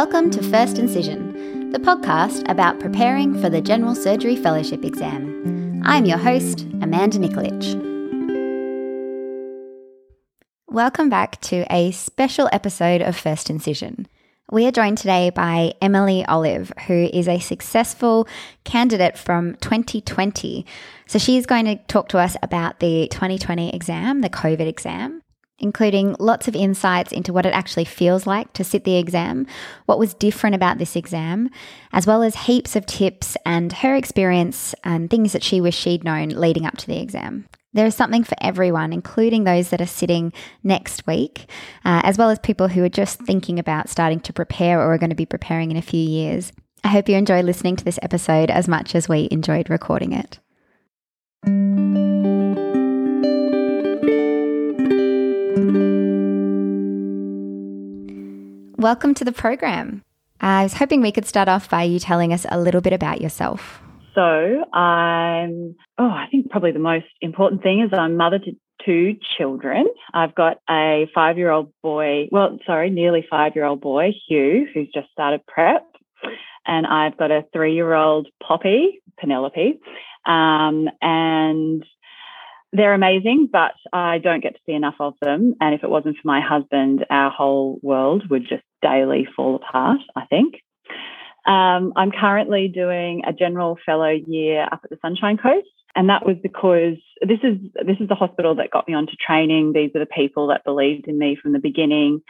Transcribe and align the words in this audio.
Welcome 0.00 0.30
to 0.30 0.42
First 0.44 0.78
Incision, 0.78 1.72
the 1.72 1.80
podcast 1.80 2.48
about 2.48 2.78
preparing 2.78 3.36
for 3.42 3.50
the 3.50 3.60
General 3.60 3.96
Surgery 3.96 4.36
Fellowship 4.36 4.84
exam. 4.84 5.82
I'm 5.84 6.04
your 6.04 6.18
host, 6.18 6.60
Amanda 6.80 7.18
Nikolic. 7.18 7.74
Welcome 10.68 11.10
back 11.10 11.40
to 11.40 11.66
a 11.68 11.90
special 11.90 12.48
episode 12.52 13.02
of 13.02 13.16
First 13.16 13.50
Incision. 13.50 14.06
We 14.52 14.66
are 14.66 14.70
joined 14.70 14.98
today 14.98 15.30
by 15.30 15.74
Emily 15.82 16.24
Olive, 16.26 16.72
who 16.86 17.10
is 17.12 17.26
a 17.26 17.40
successful 17.40 18.28
candidate 18.62 19.18
from 19.18 19.56
2020. 19.56 20.64
So 21.08 21.18
she's 21.18 21.44
going 21.44 21.64
to 21.64 21.74
talk 21.88 22.08
to 22.10 22.18
us 22.18 22.36
about 22.40 22.78
the 22.78 23.08
2020 23.10 23.74
exam, 23.74 24.20
the 24.20 24.30
COVID 24.30 24.68
exam, 24.68 25.22
including 25.58 26.14
lots 26.18 26.48
of 26.48 26.54
insights 26.54 27.12
into 27.12 27.32
what 27.32 27.46
it 27.46 27.52
actually 27.52 27.84
feels 27.84 28.26
like 28.26 28.52
to 28.52 28.64
sit 28.64 28.84
the 28.84 28.96
exam, 28.96 29.46
what 29.86 29.98
was 29.98 30.14
different 30.14 30.54
about 30.54 30.78
this 30.78 30.96
exam, 30.96 31.50
as 31.92 32.06
well 32.06 32.22
as 32.22 32.34
heaps 32.34 32.76
of 32.76 32.86
tips 32.86 33.36
and 33.44 33.72
her 33.74 33.94
experience 33.94 34.74
and 34.84 35.10
things 35.10 35.32
that 35.32 35.42
she 35.42 35.60
wished 35.60 35.80
she'd 35.80 36.04
known 36.04 36.28
leading 36.28 36.66
up 36.66 36.76
to 36.76 36.86
the 36.86 37.00
exam. 37.00 37.46
There 37.74 37.86
is 37.86 37.94
something 37.94 38.24
for 38.24 38.36
everyone, 38.40 38.92
including 38.92 39.44
those 39.44 39.70
that 39.70 39.80
are 39.80 39.86
sitting 39.86 40.32
next 40.62 41.06
week, 41.06 41.50
uh, 41.84 42.00
as 42.02 42.16
well 42.16 42.30
as 42.30 42.38
people 42.38 42.68
who 42.68 42.82
are 42.82 42.88
just 42.88 43.20
thinking 43.20 43.58
about 43.58 43.90
starting 43.90 44.20
to 44.20 44.32
prepare 44.32 44.80
or 44.80 44.94
are 44.94 44.98
going 44.98 45.10
to 45.10 45.16
be 45.16 45.26
preparing 45.26 45.70
in 45.70 45.76
a 45.76 45.82
few 45.82 46.00
years. 46.00 46.52
I 46.82 46.88
hope 46.88 47.08
you 47.08 47.16
enjoy 47.16 47.42
listening 47.42 47.76
to 47.76 47.84
this 47.84 47.98
episode 48.02 48.50
as 48.50 48.68
much 48.68 48.94
as 48.94 49.08
we 49.08 49.28
enjoyed 49.30 49.68
recording 49.68 50.12
it. 50.12 50.38
Welcome 58.78 59.12
to 59.14 59.24
the 59.24 59.32
program. 59.32 60.04
I 60.40 60.62
was 60.62 60.74
hoping 60.74 61.00
we 61.00 61.10
could 61.10 61.26
start 61.26 61.48
off 61.48 61.68
by 61.68 61.82
you 61.82 61.98
telling 61.98 62.32
us 62.32 62.46
a 62.48 62.60
little 62.60 62.80
bit 62.80 62.92
about 62.92 63.20
yourself. 63.20 63.82
So, 64.14 64.20
I'm, 64.72 65.74
oh, 65.98 66.08
I 66.08 66.26
think 66.30 66.48
probably 66.48 66.70
the 66.70 66.78
most 66.78 67.06
important 67.20 67.64
thing 67.64 67.80
is 67.80 67.90
I'm 67.92 68.16
mother 68.16 68.38
to 68.38 68.52
two 68.86 69.16
children. 69.36 69.88
I've 70.14 70.32
got 70.36 70.58
a 70.70 71.10
five 71.12 71.38
year 71.38 71.50
old 71.50 71.72
boy, 71.82 72.28
well, 72.30 72.56
sorry, 72.64 72.88
nearly 72.88 73.26
five 73.28 73.56
year 73.56 73.64
old 73.64 73.80
boy, 73.80 74.12
Hugh, 74.28 74.68
who's 74.72 74.88
just 74.94 75.10
started 75.10 75.44
prep. 75.44 75.84
And 76.64 76.86
I've 76.86 77.16
got 77.16 77.32
a 77.32 77.46
three 77.52 77.74
year 77.74 77.94
old 77.94 78.28
Poppy, 78.40 79.02
Penelope. 79.18 79.80
Um, 80.24 80.88
and 81.02 81.84
they're 82.72 82.94
amazing, 82.94 83.48
but 83.50 83.72
I 83.92 84.18
don't 84.18 84.42
get 84.42 84.54
to 84.54 84.60
see 84.66 84.72
enough 84.72 84.96
of 85.00 85.14
them. 85.20 85.54
And 85.60 85.74
if 85.74 85.82
it 85.82 85.90
wasn't 85.90 86.16
for 86.16 86.28
my 86.28 86.40
husband, 86.40 87.06
our 87.10 87.30
whole 87.30 87.80
world 87.82 88.30
would 88.30 88.42
just 88.42 88.62
daily 88.82 89.26
fall 89.36 89.56
apart, 89.56 90.00
I 90.16 90.26
think. 90.26 90.54
Um, 91.46 91.92
I'm 91.96 92.10
currently 92.10 92.68
doing 92.68 93.22
a 93.26 93.32
general 93.32 93.78
fellow 93.86 94.10
year 94.10 94.64
up 94.64 94.80
at 94.84 94.90
the 94.90 94.98
Sunshine 95.00 95.38
Coast. 95.38 95.66
And 95.96 96.10
that 96.10 96.26
was 96.26 96.36
because 96.42 96.96
this 97.26 97.38
is 97.42 97.58
this 97.74 97.96
is 97.98 98.08
the 98.08 98.14
hospital 98.14 98.54
that 98.56 98.70
got 98.70 98.86
me 98.86 98.94
onto 98.94 99.14
training. 99.16 99.72
These 99.72 99.90
are 99.94 100.00
the 100.00 100.06
people 100.06 100.48
that 100.48 100.64
believed 100.64 101.08
in 101.08 101.18
me 101.18 101.36
from 101.40 101.52
the 101.52 101.58
beginning. 101.58 102.20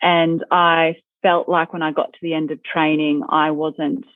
And 0.00 0.44
I 0.50 0.96
felt 1.22 1.48
like 1.48 1.72
when 1.72 1.82
I 1.82 1.92
got 1.92 2.12
to 2.12 2.18
the 2.22 2.34
end 2.34 2.50
of 2.50 2.64
training, 2.64 3.22
I 3.28 3.50
wasn't 3.50 4.06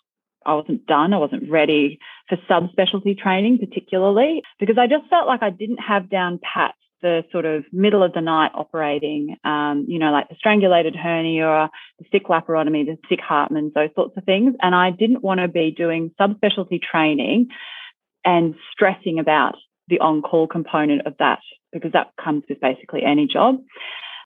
I 0.45 0.55
wasn't 0.55 0.87
done. 0.87 1.13
I 1.13 1.19
wasn't 1.19 1.51
ready 1.51 1.99
for 2.29 2.37
subspecialty 2.49 3.19
training, 3.19 3.59
particularly 3.59 4.43
because 4.59 4.79
I 4.79 4.87
just 4.87 5.09
felt 5.11 5.27
like 5.27 5.43
I 5.43 5.51
didn't 5.51 5.79
have 5.79 6.09
down 6.09 6.41
pat 6.43 6.75
the 7.07 7.23
sort 7.31 7.45
of 7.45 7.65
middle 7.73 8.03
of 8.03 8.13
the 8.15 8.21
night 8.21 8.51
operating, 8.53 9.37
um, 9.45 9.85
you 9.87 10.01
know, 10.01 10.11
like 10.11 10.29
the 10.29 10.35
strangulated 10.35 10.97
hernia 10.97 11.47
or 11.47 11.71
the 12.01 12.05
sick 12.11 12.25
laparotomy, 12.27 12.85
the 12.85 12.99
sick 13.09 13.21
Hartmann's, 13.21 13.73
those 13.75 13.91
sorts 13.95 14.17
of 14.17 14.25
things. 14.25 14.57
And 14.61 14.75
I 14.75 14.91
didn't 14.91 15.23
want 15.23 15.39
to 15.39 15.47
be 15.47 15.71
doing 15.71 16.11
subspecialty 16.21 16.83
training 16.83 17.47
and 18.25 18.57
stressing 18.73 19.21
about 19.21 19.55
the 19.87 20.01
on 20.01 20.21
call 20.21 20.49
component 20.49 21.07
of 21.07 21.15
that 21.21 21.39
because 21.73 21.93
that 21.93 22.11
comes 22.23 22.43
with 22.49 22.61
basically 22.61 23.05
any 23.05 23.29
job. 23.29 23.59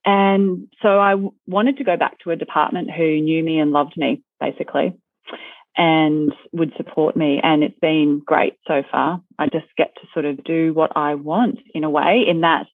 And 0.07 0.69
so 0.81 0.99
I 0.99 1.17
wanted 1.47 1.77
to 1.77 1.85
go 1.85 1.99
back 1.99 2.19
to 2.21 2.31
a 2.31 2.37
department 2.37 2.91
who 2.91 3.21
knew 3.21 3.45
me 3.45 3.59
and 3.59 3.73
loved 3.73 3.99
me, 3.99 4.23
basically 4.41 4.99
and 5.81 6.35
would 6.53 6.75
support 6.77 7.17
me. 7.17 7.41
And 7.43 7.65
it's 7.65 7.79
been 7.81 8.21
great 8.25 8.59
so 8.69 8.83
far. 8.93 9.23
I 9.39 9.47
just 9.47 9.65
get 9.79 9.95
to 9.95 10.03
sort 10.13 10.27
of 10.27 10.45
do 10.45 10.75
what 10.75 10.95
I 10.95 11.15
want 11.15 11.59
in 11.75 11.85
a 11.85 11.91
way, 11.91 12.23
in 12.29 12.43
that 12.43 12.67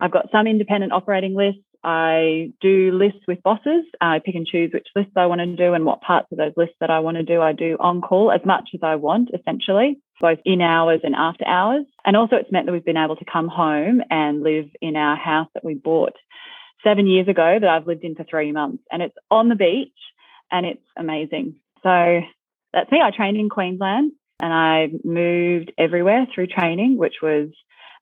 I've 0.00 0.10
got 0.10 0.30
some 0.32 0.46
independent 0.46 0.94
operating 0.94 1.34
lists. 1.34 1.60
I 1.84 2.52
do 2.62 2.92
lists 2.92 3.20
with 3.28 3.42
bosses. 3.42 3.84
I 4.00 4.20
pick 4.24 4.34
and 4.34 4.46
choose 4.46 4.70
which 4.72 4.88
lists 4.96 5.12
I 5.16 5.26
want 5.26 5.42
to 5.42 5.54
do 5.54 5.74
and 5.74 5.84
what 5.84 6.00
parts 6.00 6.28
of 6.32 6.38
those 6.38 6.54
lists 6.56 6.76
that 6.80 6.90
I 6.90 7.00
want 7.00 7.18
to 7.18 7.22
do. 7.22 7.42
I 7.42 7.52
do 7.52 7.76
on 7.78 8.00
call 8.00 8.32
as 8.32 8.40
much 8.46 8.70
as 8.72 8.80
I 8.82 8.96
want, 8.96 9.30
essentially, 9.38 9.98
both 10.18 10.38
in 10.46 10.62
hours 10.62 11.00
and 11.04 11.14
after 11.14 11.46
hours. 11.46 11.84
And 12.06 12.16
also, 12.16 12.36
it's 12.36 12.50
meant 12.50 12.64
that 12.66 12.72
we've 12.72 12.84
been 12.84 12.96
able 12.96 13.16
to 13.16 13.24
come 13.30 13.48
home 13.48 14.00
and 14.10 14.42
live 14.42 14.70
in 14.80 14.96
our 14.96 15.16
house 15.16 15.48
that 15.52 15.64
we 15.64 15.74
bought 15.74 16.14
seven 16.82 17.06
years 17.06 17.28
ago 17.28 17.58
that 17.60 17.68
I've 17.68 17.86
lived 17.86 18.04
in 18.04 18.14
for 18.14 18.24
three 18.24 18.50
months. 18.50 18.82
And 18.90 19.02
it's 19.02 19.16
on 19.30 19.50
the 19.50 19.56
beach 19.56 19.92
and 20.50 20.64
it's 20.64 20.84
amazing. 20.96 21.56
So 21.82 22.20
that's 22.72 22.90
me. 22.90 23.00
I 23.02 23.10
trained 23.14 23.36
in 23.36 23.48
Queensland 23.48 24.12
and 24.40 24.52
I 24.52 24.88
moved 25.04 25.72
everywhere 25.78 26.26
through 26.34 26.48
training, 26.48 26.96
which 26.96 27.16
was 27.22 27.48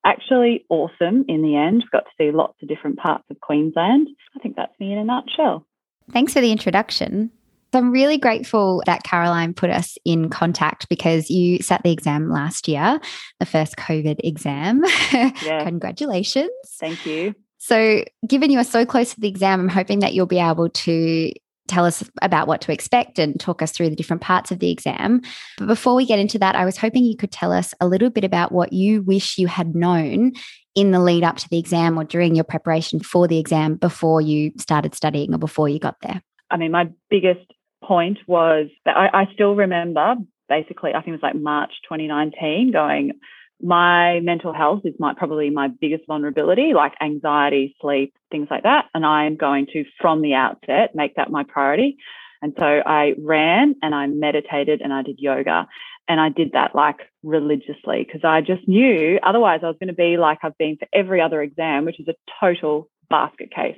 actually 0.05 0.65
awesome 0.69 1.25
in 1.28 1.43
the 1.43 1.56
end. 1.56 1.84
Got 1.91 2.05
to 2.05 2.11
see 2.19 2.31
lots 2.31 2.55
of 2.62 2.69
different 2.69 2.99
parts 2.99 3.25
of 3.31 3.41
Queensland. 3.41 4.09
I 4.37 4.41
think 4.41 4.56
that's 4.56 4.78
me 4.78 4.93
in 4.93 4.99
a 4.99 5.05
nutshell. 5.05 5.67
Thanks 6.12 6.33
for 6.33 6.41
the 6.41 6.53
introduction. 6.53 7.31
I'm 7.75 7.91
really 7.91 8.17
grateful 8.17 8.83
that 8.87 9.03
Caroline 9.03 9.53
put 9.53 9.69
us 9.69 9.99
in 10.05 10.31
contact 10.31 10.88
because 10.88 11.28
you 11.28 11.59
sat 11.59 11.83
the 11.83 11.93
exam 11.93 12.31
last 12.31 12.67
year, 12.67 12.99
the 13.41 13.47
first 13.47 13.77
COVID 13.77 14.21
exam. 14.25 14.83
Yeah. 15.43 15.65
Congratulations. 15.65 16.50
Thank 16.78 17.06
you. 17.06 17.34
So, 17.59 18.05
given 18.27 18.50
you 18.50 18.59
are 18.59 18.65
so 18.65 18.84
close 18.84 19.15
to 19.15 19.21
the 19.21 19.28
exam, 19.28 19.61
I'm 19.61 19.69
hoping 19.69 20.00
that 20.00 20.15
you'll 20.15 20.27
be 20.27 20.38
able 20.38 20.69
to 20.69 21.33
tell 21.69 21.84
us 21.84 22.03
about 22.23 22.49
what 22.49 22.61
to 22.62 22.73
expect 22.73 23.19
and 23.19 23.39
talk 23.39 23.62
us 23.62 23.73
through 23.73 23.91
the 23.91 23.97
different 23.97 24.23
parts 24.23 24.51
of 24.51 24.59
the 24.59 24.71
exam. 24.71 25.23
But 25.59 25.67
before 25.67 25.95
we 25.95 26.06
get 26.06 26.19
into 26.19 26.39
that, 26.39 26.56
I 26.56 26.65
was 26.65 26.77
hoping 26.77 27.05
you 27.05 27.17
could 27.17 27.33
tell 27.33 27.53
us 27.53 27.75
a 27.81 27.87
little 27.87 28.11
bit 28.11 28.25
about 28.25 28.53
what 28.53 28.73
you 28.73 29.03
wish 29.03 29.39
you 29.39 29.47
had 29.47 29.75
known 29.75 30.33
in 30.75 30.91
the 30.91 31.01
lead 31.01 31.25
up 31.25 31.37
to 31.37 31.49
the 31.49 31.59
exam 31.59 31.99
or 31.99 32.05
during 32.05 32.34
your 32.34 32.45
preparation 32.45 33.01
for 33.01 33.27
the 33.27 33.39
exam 33.39 33.75
before 33.75 34.21
you 34.21 34.53
started 34.59 34.95
studying 34.95 35.34
or 35.34 35.39
before 35.39 35.69
you 35.69 35.79
got 35.79 35.97
there. 36.03 36.23
I 36.51 36.56
mean, 36.56 36.71
my 36.71 36.89
biggest 37.11 37.53
point 37.83 38.19
was 38.27 38.69
that 38.85 38.97
I, 38.97 39.23
I 39.23 39.33
still 39.35 39.55
remember 39.55 40.15
basically, 40.49 40.91
I 40.91 41.00
think 41.00 41.09
it 41.09 41.12
was 41.12 41.23
like 41.23 41.35
March 41.35 41.73
2019 41.85 42.73
going, 42.73 43.12
my 43.60 44.20
mental 44.20 44.52
health 44.52 44.82
is 44.84 44.94
my 44.98 45.14
probably 45.14 45.50
my 45.50 45.69
biggest 45.69 46.06
vulnerability, 46.06 46.72
like 46.74 46.94
anxiety, 47.00 47.76
sleep, 47.80 48.14
things 48.30 48.48
like 48.50 48.62
that. 48.62 48.86
And 48.94 49.04
I 49.04 49.26
am 49.26 49.36
going 49.36 49.66
to, 49.72 49.84
from 50.00 50.22
the 50.22 50.34
outset, 50.34 50.94
make 50.94 51.16
that 51.16 51.30
my 51.30 51.44
priority. 51.44 51.96
And 52.41 52.54
so 52.56 52.64
I 52.64 53.14
ran 53.19 53.74
and 53.82 53.94
I 53.94 54.06
meditated 54.06 54.80
and 54.80 54.92
I 54.92 55.02
did 55.02 55.19
yoga. 55.19 55.66
And 56.06 56.20
I 56.20 56.30
did 56.30 56.52
that 56.52 56.74
like 56.74 57.00
religiously 57.22 58.04
because 58.06 58.22
I 58.24 58.41
just 58.41 58.66
knew 58.66 59.19
otherwise 59.22 59.60
I 59.62 59.66
was 59.66 59.76
going 59.78 59.88
to 59.88 59.94
be 59.94 60.16
like 60.16 60.38
I've 60.42 60.56
been 60.56 60.76
for 60.76 60.88
every 60.92 61.20
other 61.20 61.42
exam, 61.42 61.84
which 61.84 62.00
is 62.00 62.08
a 62.08 62.14
total 62.40 62.88
basket 63.10 63.50
case. 63.50 63.76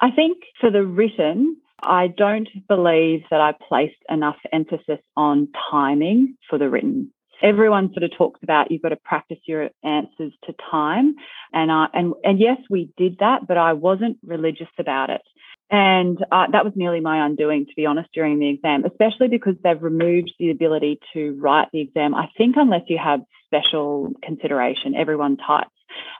I 0.00 0.10
think 0.10 0.38
for 0.60 0.70
the 0.70 0.84
written, 0.84 1.58
I 1.80 2.08
don't 2.08 2.48
believe 2.66 3.22
that 3.30 3.40
I 3.40 3.52
placed 3.68 3.94
enough 4.08 4.36
emphasis 4.52 4.98
on 5.16 5.48
timing 5.70 6.36
for 6.48 6.58
the 6.58 6.68
written 6.68 7.12
everyone 7.42 7.92
sort 7.92 8.04
of 8.04 8.16
talks 8.16 8.40
about 8.42 8.70
you've 8.70 8.82
got 8.82 8.90
to 8.90 8.96
practice 8.96 9.38
your 9.46 9.70
answers 9.82 10.32
to 10.44 10.54
time. 10.70 11.14
And, 11.52 11.70
I, 11.70 11.86
and, 11.92 12.14
and 12.24 12.38
yes, 12.38 12.58
we 12.70 12.90
did 12.96 13.18
that, 13.18 13.46
but 13.46 13.56
I 13.56 13.72
wasn't 13.72 14.18
religious 14.24 14.68
about 14.78 15.10
it. 15.10 15.22
And 15.70 16.18
uh, 16.30 16.46
that 16.52 16.64
was 16.64 16.74
nearly 16.76 17.00
my 17.00 17.24
undoing, 17.24 17.64
to 17.64 17.72
be 17.74 17.86
honest, 17.86 18.10
during 18.12 18.38
the 18.38 18.50
exam, 18.50 18.84
especially 18.84 19.28
because 19.28 19.54
they've 19.64 19.82
removed 19.82 20.32
the 20.38 20.50
ability 20.50 21.00
to 21.14 21.38
write 21.40 21.68
the 21.72 21.80
exam. 21.80 22.14
I 22.14 22.28
think 22.36 22.56
unless 22.58 22.82
you 22.88 22.98
have 23.02 23.20
special 23.46 24.12
consideration, 24.22 24.94
everyone 24.94 25.38
types. 25.38 25.70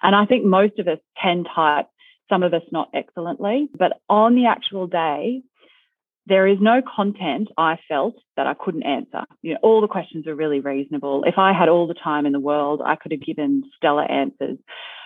And 0.02 0.16
I 0.16 0.24
think 0.24 0.46
most 0.46 0.78
of 0.78 0.88
us 0.88 0.98
can 1.22 1.44
type, 1.44 1.86
some 2.30 2.42
of 2.42 2.54
us 2.54 2.62
not 2.72 2.88
excellently. 2.94 3.69
But 3.78 4.00
on 4.08 4.34
the 4.34 4.46
actual 4.46 4.86
day, 4.86 5.42
there 6.26 6.46
is 6.46 6.58
no 6.60 6.80
content 6.82 7.48
I 7.58 7.78
felt 7.88 8.14
that 8.36 8.46
I 8.46 8.54
couldn't 8.54 8.84
answer. 8.84 9.24
You 9.42 9.54
know, 9.54 9.60
all 9.62 9.80
the 9.80 9.88
questions 9.88 10.26
are 10.26 10.34
really 10.34 10.60
reasonable. 10.60 11.24
If 11.26 11.34
I 11.36 11.52
had 11.52 11.69
all 11.69 11.86
the 11.86 11.94
time 11.94 12.26
in 12.26 12.32
the 12.32 12.40
world, 12.40 12.80
I 12.84 12.96
could 12.96 13.12
have 13.12 13.22
given 13.22 13.64
stellar 13.76 14.10
answers. 14.10 14.58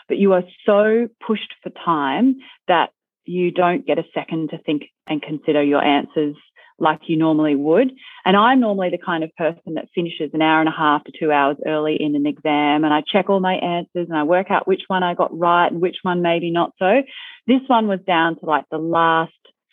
But 0.08 0.18
you 0.18 0.34
are 0.34 0.44
so 0.64 1.08
pushed 1.26 1.54
for 1.62 1.70
time 1.84 2.36
that 2.68 2.90
you 3.24 3.50
don't 3.50 3.86
get 3.86 3.98
a 3.98 4.04
second 4.14 4.50
to 4.50 4.58
think 4.58 4.84
and 5.08 5.22
consider 5.22 5.62
your 5.62 5.82
answers 5.82 6.36
like 6.78 7.00
you 7.06 7.16
normally 7.16 7.56
would. 7.56 7.90
And 8.24 8.36
I'm 8.36 8.60
normally 8.60 8.90
the 8.90 8.98
kind 8.98 9.24
of 9.24 9.34
person 9.36 9.74
that 9.74 9.88
finishes 9.94 10.30
an 10.34 10.42
hour 10.42 10.60
and 10.60 10.68
a 10.68 10.76
half 10.76 11.04
to 11.04 11.12
two 11.18 11.32
hours 11.32 11.56
early 11.66 11.96
in 11.98 12.14
an 12.14 12.26
exam 12.26 12.84
and 12.84 12.92
I 12.92 13.02
check 13.10 13.30
all 13.30 13.40
my 13.40 13.54
answers 13.54 14.08
and 14.08 14.16
I 14.16 14.24
work 14.24 14.50
out 14.50 14.68
which 14.68 14.82
one 14.86 15.02
I 15.02 15.14
got 15.14 15.36
right 15.36 15.70
and 15.70 15.80
which 15.80 15.96
one 16.02 16.22
maybe 16.22 16.50
not 16.50 16.72
so. 16.78 17.02
This 17.46 17.62
one 17.66 17.88
was 17.88 18.00
down 18.06 18.38
to 18.38 18.46
like 18.46 18.66
the 18.70 18.78
last 18.78 19.32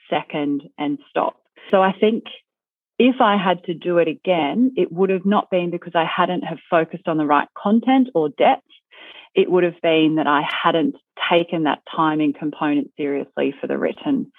second 0.10 0.64
and 0.78 1.00
stop. 1.10 1.38
So 1.72 1.82
I 1.82 1.94
think 2.00 2.24
if 3.00 3.16
I 3.22 3.38
had 3.38 3.64
to 3.66 3.74
do 3.74 3.98
it 3.98 4.08
again, 4.08 4.74
it 4.76 4.92
would 4.92 5.10
have 5.10 5.26
not 5.26 5.50
been 5.50 5.72
because 5.72 5.94
I 5.96 6.06
hadn't 6.06 6.44
have 6.44 6.60
focused 6.70 7.08
on 7.08 7.18
the 7.18 7.26
right 7.26 7.48
content 7.58 8.10
or 8.14 8.30
depth. 8.30 8.68
It 9.36 9.50
would 9.50 9.64
have 9.64 9.82
been 9.82 10.16
that 10.18 10.28
I 10.28 10.42
hadn't 10.64 10.96
taken 11.30 11.64
that 11.64 11.82
timing 11.96 12.34
component 12.34 12.92
seriously 12.96 13.54
for 13.60 13.68
the 13.68 13.78
written. 13.78 14.32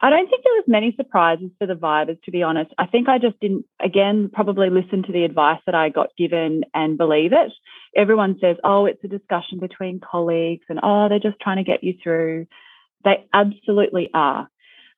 I 0.00 0.10
don't 0.10 0.28
think 0.28 0.44
there 0.44 0.52
was 0.54 0.64
many 0.66 0.92
surprises 0.96 1.50
for 1.58 1.66
the 1.66 1.76
Vivas, 1.76 2.18
to 2.24 2.30
be 2.30 2.42
honest. 2.42 2.74
I 2.76 2.86
think 2.86 3.08
I 3.08 3.18
just 3.18 3.40
didn't, 3.40 3.64
again, 3.80 4.28
probably 4.30 4.68
listen 4.68 5.02
to 5.04 5.12
the 5.12 5.24
advice 5.24 5.60
that 5.64 5.74
I 5.74 5.88
got 5.88 6.10
given 6.18 6.64
and 6.74 6.98
believe 6.98 7.32
it. 7.32 7.52
Everyone 7.96 8.36
says, 8.38 8.56
oh, 8.64 8.84
it's 8.84 9.02
a 9.02 9.08
discussion 9.08 9.60
between 9.60 10.00
colleagues 10.00 10.66
and, 10.68 10.78
oh, 10.82 11.08
they're 11.08 11.20
just 11.20 11.40
trying 11.40 11.56
to 11.56 11.64
get 11.64 11.82
you 11.82 11.94
through. 12.02 12.46
They 13.04 13.24
absolutely 13.32 14.10
are. 14.12 14.50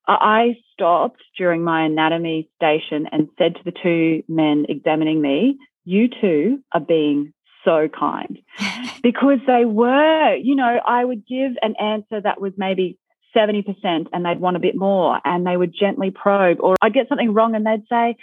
I 0.08 0.56
stopped 0.72 1.22
during 1.36 1.62
my 1.64 1.84
anatomy 1.84 2.48
station 2.56 3.06
and 3.10 3.28
said 3.38 3.56
to 3.56 3.60
the 3.64 3.72
two 3.72 4.22
men 4.28 4.66
examining 4.68 5.20
me, 5.20 5.58
You 5.84 6.08
two 6.08 6.60
are 6.72 6.80
being 6.80 7.32
so 7.64 7.88
kind 7.88 8.38
because 9.02 9.38
they 9.46 9.64
were, 9.64 10.36
you 10.36 10.54
know, 10.54 10.78
I 10.86 11.04
would 11.04 11.26
give 11.26 11.52
an 11.62 11.74
answer 11.80 12.20
that 12.20 12.40
was 12.40 12.52
maybe 12.56 12.98
70% 13.36 13.64
and 14.12 14.24
they'd 14.24 14.40
want 14.40 14.56
a 14.56 14.60
bit 14.60 14.76
more 14.76 15.20
and 15.24 15.46
they 15.46 15.56
would 15.56 15.74
gently 15.78 16.10
probe, 16.10 16.58
or 16.60 16.76
I'd 16.80 16.94
get 16.94 17.08
something 17.08 17.34
wrong 17.34 17.54
and 17.54 17.66
they'd 17.66 17.86
say, 17.88 18.16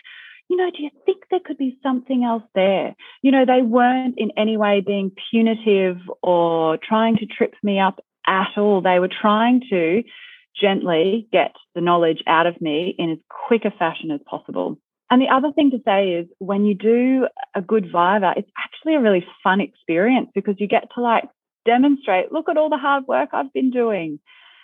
you 0.49 0.57
know, 0.57 0.69
do 0.75 0.83
you 0.83 0.89
think 1.05 1.23
there 1.29 1.39
could 1.43 1.57
be 1.57 1.77
something 1.81 2.23
else 2.23 2.43
there? 2.53 2.95
You 3.21 3.31
know, 3.31 3.45
they 3.45 3.61
weren't 3.61 4.15
in 4.17 4.31
any 4.37 4.57
way 4.57 4.81
being 4.85 5.11
punitive 5.31 5.97
or 6.21 6.77
trying 6.77 7.17
to 7.17 7.25
trip 7.25 7.53
me 7.63 7.79
up 7.79 7.99
at 8.27 8.49
all. 8.57 8.81
They 8.81 8.99
were 8.99 9.09
trying 9.09 9.61
to 9.69 10.03
gently 10.59 11.27
get 11.31 11.53
the 11.75 11.81
knowledge 11.81 12.23
out 12.27 12.45
of 12.45 12.59
me 12.61 12.95
in 12.97 13.11
as 13.11 13.17
quick 13.47 13.65
a 13.65 13.71
fashion 13.71 14.11
as 14.11 14.19
possible. 14.25 14.77
And 15.09 15.21
the 15.21 15.33
other 15.33 15.51
thing 15.51 15.71
to 15.71 15.79
say 15.85 16.13
is 16.13 16.27
when 16.39 16.65
you 16.65 16.73
do 16.73 17.27
a 17.55 17.61
good 17.61 17.85
Viva, 17.85 18.33
it's 18.35 18.49
actually 18.57 18.95
a 18.95 19.01
really 19.01 19.25
fun 19.43 19.61
experience 19.61 20.29
because 20.33 20.55
you 20.57 20.67
get 20.67 20.87
to 20.95 21.01
like 21.01 21.25
demonstrate, 21.65 22.31
look 22.31 22.49
at 22.49 22.57
all 22.57 22.69
the 22.69 22.77
hard 22.77 23.05
work 23.07 23.29
I've 23.33 23.53
been 23.53 23.69
doing. 23.69 24.19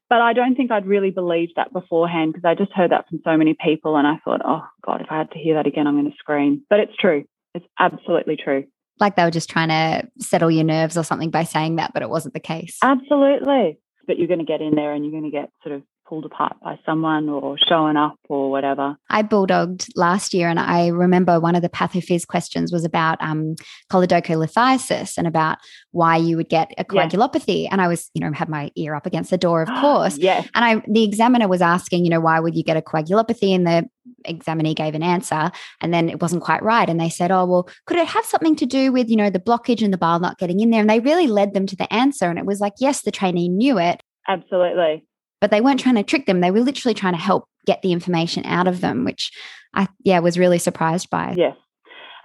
But 0.09 0.21
I 0.21 0.33
don't 0.33 0.55
think 0.55 0.71
I'd 0.71 0.87
really 0.87 1.11
believed 1.11 1.53
that 1.55 1.71
beforehand 1.71 2.33
because 2.33 2.47
I 2.47 2.55
just 2.55 2.73
heard 2.73 2.91
that 2.91 3.07
from 3.07 3.19
so 3.23 3.37
many 3.37 3.55
people. 3.63 3.95
And 3.95 4.07
I 4.07 4.17
thought, 4.25 4.41
oh 4.43 4.63
God, 4.83 5.01
if 5.01 5.07
I 5.11 5.19
had 5.19 5.31
to 5.31 5.37
hear 5.37 5.53
that 5.53 5.67
again, 5.67 5.85
I'm 5.85 5.99
going 5.99 6.09
to 6.09 6.17
scream. 6.17 6.63
But 6.67 6.79
it's 6.79 6.95
true. 6.99 7.25
It's 7.53 7.65
absolutely 7.77 8.35
true. 8.35 8.63
Like 8.99 9.15
they 9.15 9.23
were 9.23 9.31
just 9.31 9.49
trying 9.49 9.69
to 9.69 10.09
settle 10.19 10.49
your 10.49 10.63
nerves 10.63 10.97
or 10.97 11.03
something 11.03 11.29
by 11.29 11.43
saying 11.43 11.75
that, 11.75 11.93
but 11.93 12.01
it 12.01 12.09
wasn't 12.09 12.33
the 12.33 12.39
case. 12.39 12.79
Absolutely 12.81 13.77
but 14.09 14.17
you're 14.17 14.27
going 14.27 14.39
to 14.39 14.45
get 14.45 14.59
in 14.59 14.73
there 14.73 14.91
and 14.91 15.05
you're 15.05 15.11
going 15.11 15.31
to 15.31 15.37
get 15.37 15.51
sort 15.61 15.75
of 15.75 15.83
pulled 16.09 16.25
apart 16.25 16.57
by 16.63 16.79
someone 16.85 17.29
or 17.29 17.55
showing 17.69 17.95
up 17.95 18.15
or 18.27 18.49
whatever. 18.49 18.97
I 19.09 19.21
bulldogged 19.21 19.87
last 19.95 20.33
year, 20.33 20.49
and 20.49 20.59
I 20.59 20.87
remember 20.87 21.39
one 21.39 21.55
of 21.55 21.61
the 21.61 21.69
pathophys 21.69 22.25
questions 22.25 22.73
was 22.73 22.83
about 22.83 23.21
um, 23.21 23.55
choledocholithiasis 23.91 25.17
and 25.17 25.27
about 25.27 25.59
why 25.91 26.17
you 26.17 26.35
would 26.35 26.49
get 26.49 26.73
a 26.79 26.83
coagulopathy. 26.83 27.63
Yeah. 27.63 27.69
And 27.71 27.81
I 27.81 27.87
was, 27.87 28.09
you 28.15 28.21
know, 28.21 28.33
had 28.33 28.49
my 28.49 28.71
ear 28.75 28.95
up 28.95 29.05
against 29.05 29.29
the 29.29 29.37
door, 29.37 29.61
of 29.61 29.69
course. 29.81 30.17
yes. 30.17 30.49
And 30.55 30.65
I, 30.65 30.83
the 30.87 31.03
examiner 31.03 31.47
was 31.47 31.61
asking, 31.61 32.03
you 32.03 32.09
know, 32.09 32.19
why 32.19 32.39
would 32.39 32.55
you 32.55 32.63
get 32.63 32.77
a 32.77 32.81
coagulopathy? 32.81 33.53
And 33.53 33.67
the 33.67 33.87
examinee 34.25 34.73
gave 34.73 34.95
an 34.95 35.03
answer, 35.03 35.51
and 35.79 35.93
then 35.93 36.09
it 36.09 36.21
wasn't 36.21 36.41
quite 36.41 36.63
right. 36.63 36.89
And 36.89 36.99
they 36.99 37.09
said, 37.09 37.29
oh, 37.29 37.45
well, 37.45 37.69
could 37.85 37.97
it 37.97 38.07
have 38.07 38.25
something 38.25 38.55
to 38.55 38.65
do 38.65 38.91
with, 38.91 39.09
you 39.09 39.15
know, 39.15 39.29
the 39.29 39.39
blockage 39.39 39.83
and 39.83 39.93
the 39.93 39.97
bile 39.97 40.19
not 40.19 40.39
getting 40.39 40.59
in 40.59 40.71
there? 40.71 40.81
And 40.81 40.89
they 40.89 40.99
really 40.99 41.27
led 41.27 41.53
them 41.53 41.67
to 41.67 41.75
the 41.75 41.91
answer. 41.93 42.25
And 42.25 42.39
it 42.39 42.45
was 42.45 42.59
like, 42.59 42.73
yes, 42.79 43.03
the 43.03 43.11
trainee 43.11 43.47
knew 43.47 43.77
it. 43.77 44.01
Absolutely 44.27 45.03
but 45.41 45.51
they 45.51 45.61
weren't 45.61 45.79
trying 45.79 45.95
to 45.95 46.03
trick 46.03 46.25
them. 46.25 46.41
They 46.41 46.51
were 46.51 46.61
literally 46.61 46.93
trying 46.93 47.13
to 47.13 47.19
help 47.19 47.45
get 47.65 47.81
the 47.81 47.91
information 47.91 48.45
out 48.45 48.67
of 48.67 48.81
them, 48.81 49.05
which 49.05 49.31
I, 49.73 49.87
yeah, 50.03 50.19
was 50.19 50.39
really 50.39 50.57
surprised 50.57 51.09
by. 51.09 51.35
Yes, 51.37 51.55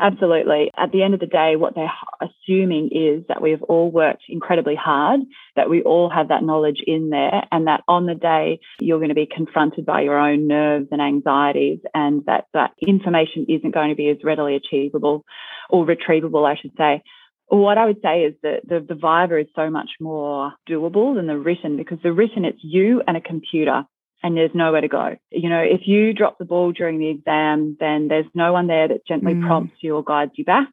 absolutely. 0.00 0.70
At 0.76 0.92
the 0.92 1.02
end 1.02 1.14
of 1.14 1.20
the 1.20 1.26
day, 1.26 1.56
what 1.56 1.74
they're 1.74 1.92
assuming 2.20 2.90
is 2.92 3.24
that 3.28 3.42
we've 3.42 3.62
all 3.64 3.90
worked 3.90 4.22
incredibly 4.28 4.74
hard, 4.74 5.20
that 5.56 5.68
we 5.68 5.82
all 5.82 6.10
have 6.10 6.28
that 6.28 6.42
knowledge 6.42 6.82
in 6.86 7.10
there, 7.10 7.44
and 7.52 7.66
that 7.66 7.82
on 7.88 8.06
the 8.06 8.14
day 8.14 8.60
you're 8.80 8.98
going 8.98 9.10
to 9.10 9.14
be 9.14 9.28
confronted 9.32 9.84
by 9.84 10.00
your 10.00 10.18
own 10.18 10.46
nerves 10.46 10.88
and 10.90 11.02
anxieties, 11.02 11.80
and 11.92 12.24
that 12.26 12.46
that 12.54 12.72
information 12.86 13.46
isn't 13.48 13.74
going 13.74 13.90
to 13.90 13.96
be 13.96 14.08
as 14.08 14.18
readily 14.24 14.56
achievable 14.56 15.24
or 15.68 15.86
retrievable, 15.86 16.46
I 16.50 16.58
should 16.60 16.72
say, 16.76 17.02
what 17.48 17.78
I 17.78 17.86
would 17.86 18.00
say 18.02 18.22
is 18.22 18.34
that 18.42 18.60
the, 18.66 18.80
the 18.80 18.94
Viva 18.94 19.38
is 19.38 19.46
so 19.54 19.70
much 19.70 19.90
more 20.00 20.52
doable 20.68 21.14
than 21.14 21.26
the 21.26 21.38
written 21.38 21.76
because 21.76 21.98
the 22.02 22.12
written, 22.12 22.44
it's 22.44 22.58
you 22.62 23.02
and 23.06 23.16
a 23.16 23.20
computer 23.20 23.84
and 24.22 24.36
there's 24.36 24.54
nowhere 24.54 24.80
to 24.80 24.88
go. 24.88 25.16
You 25.30 25.50
know, 25.50 25.60
if 25.60 25.82
you 25.84 26.14
drop 26.14 26.38
the 26.38 26.46
ball 26.46 26.72
during 26.72 26.98
the 26.98 27.10
exam, 27.10 27.76
then 27.78 28.08
there's 28.08 28.26
no 28.34 28.54
one 28.54 28.66
there 28.66 28.88
that 28.88 29.06
gently 29.06 29.34
mm. 29.34 29.46
prompts 29.46 29.76
you 29.82 29.94
or 29.94 30.02
guides 30.02 30.32
you 30.36 30.44
back. 30.46 30.72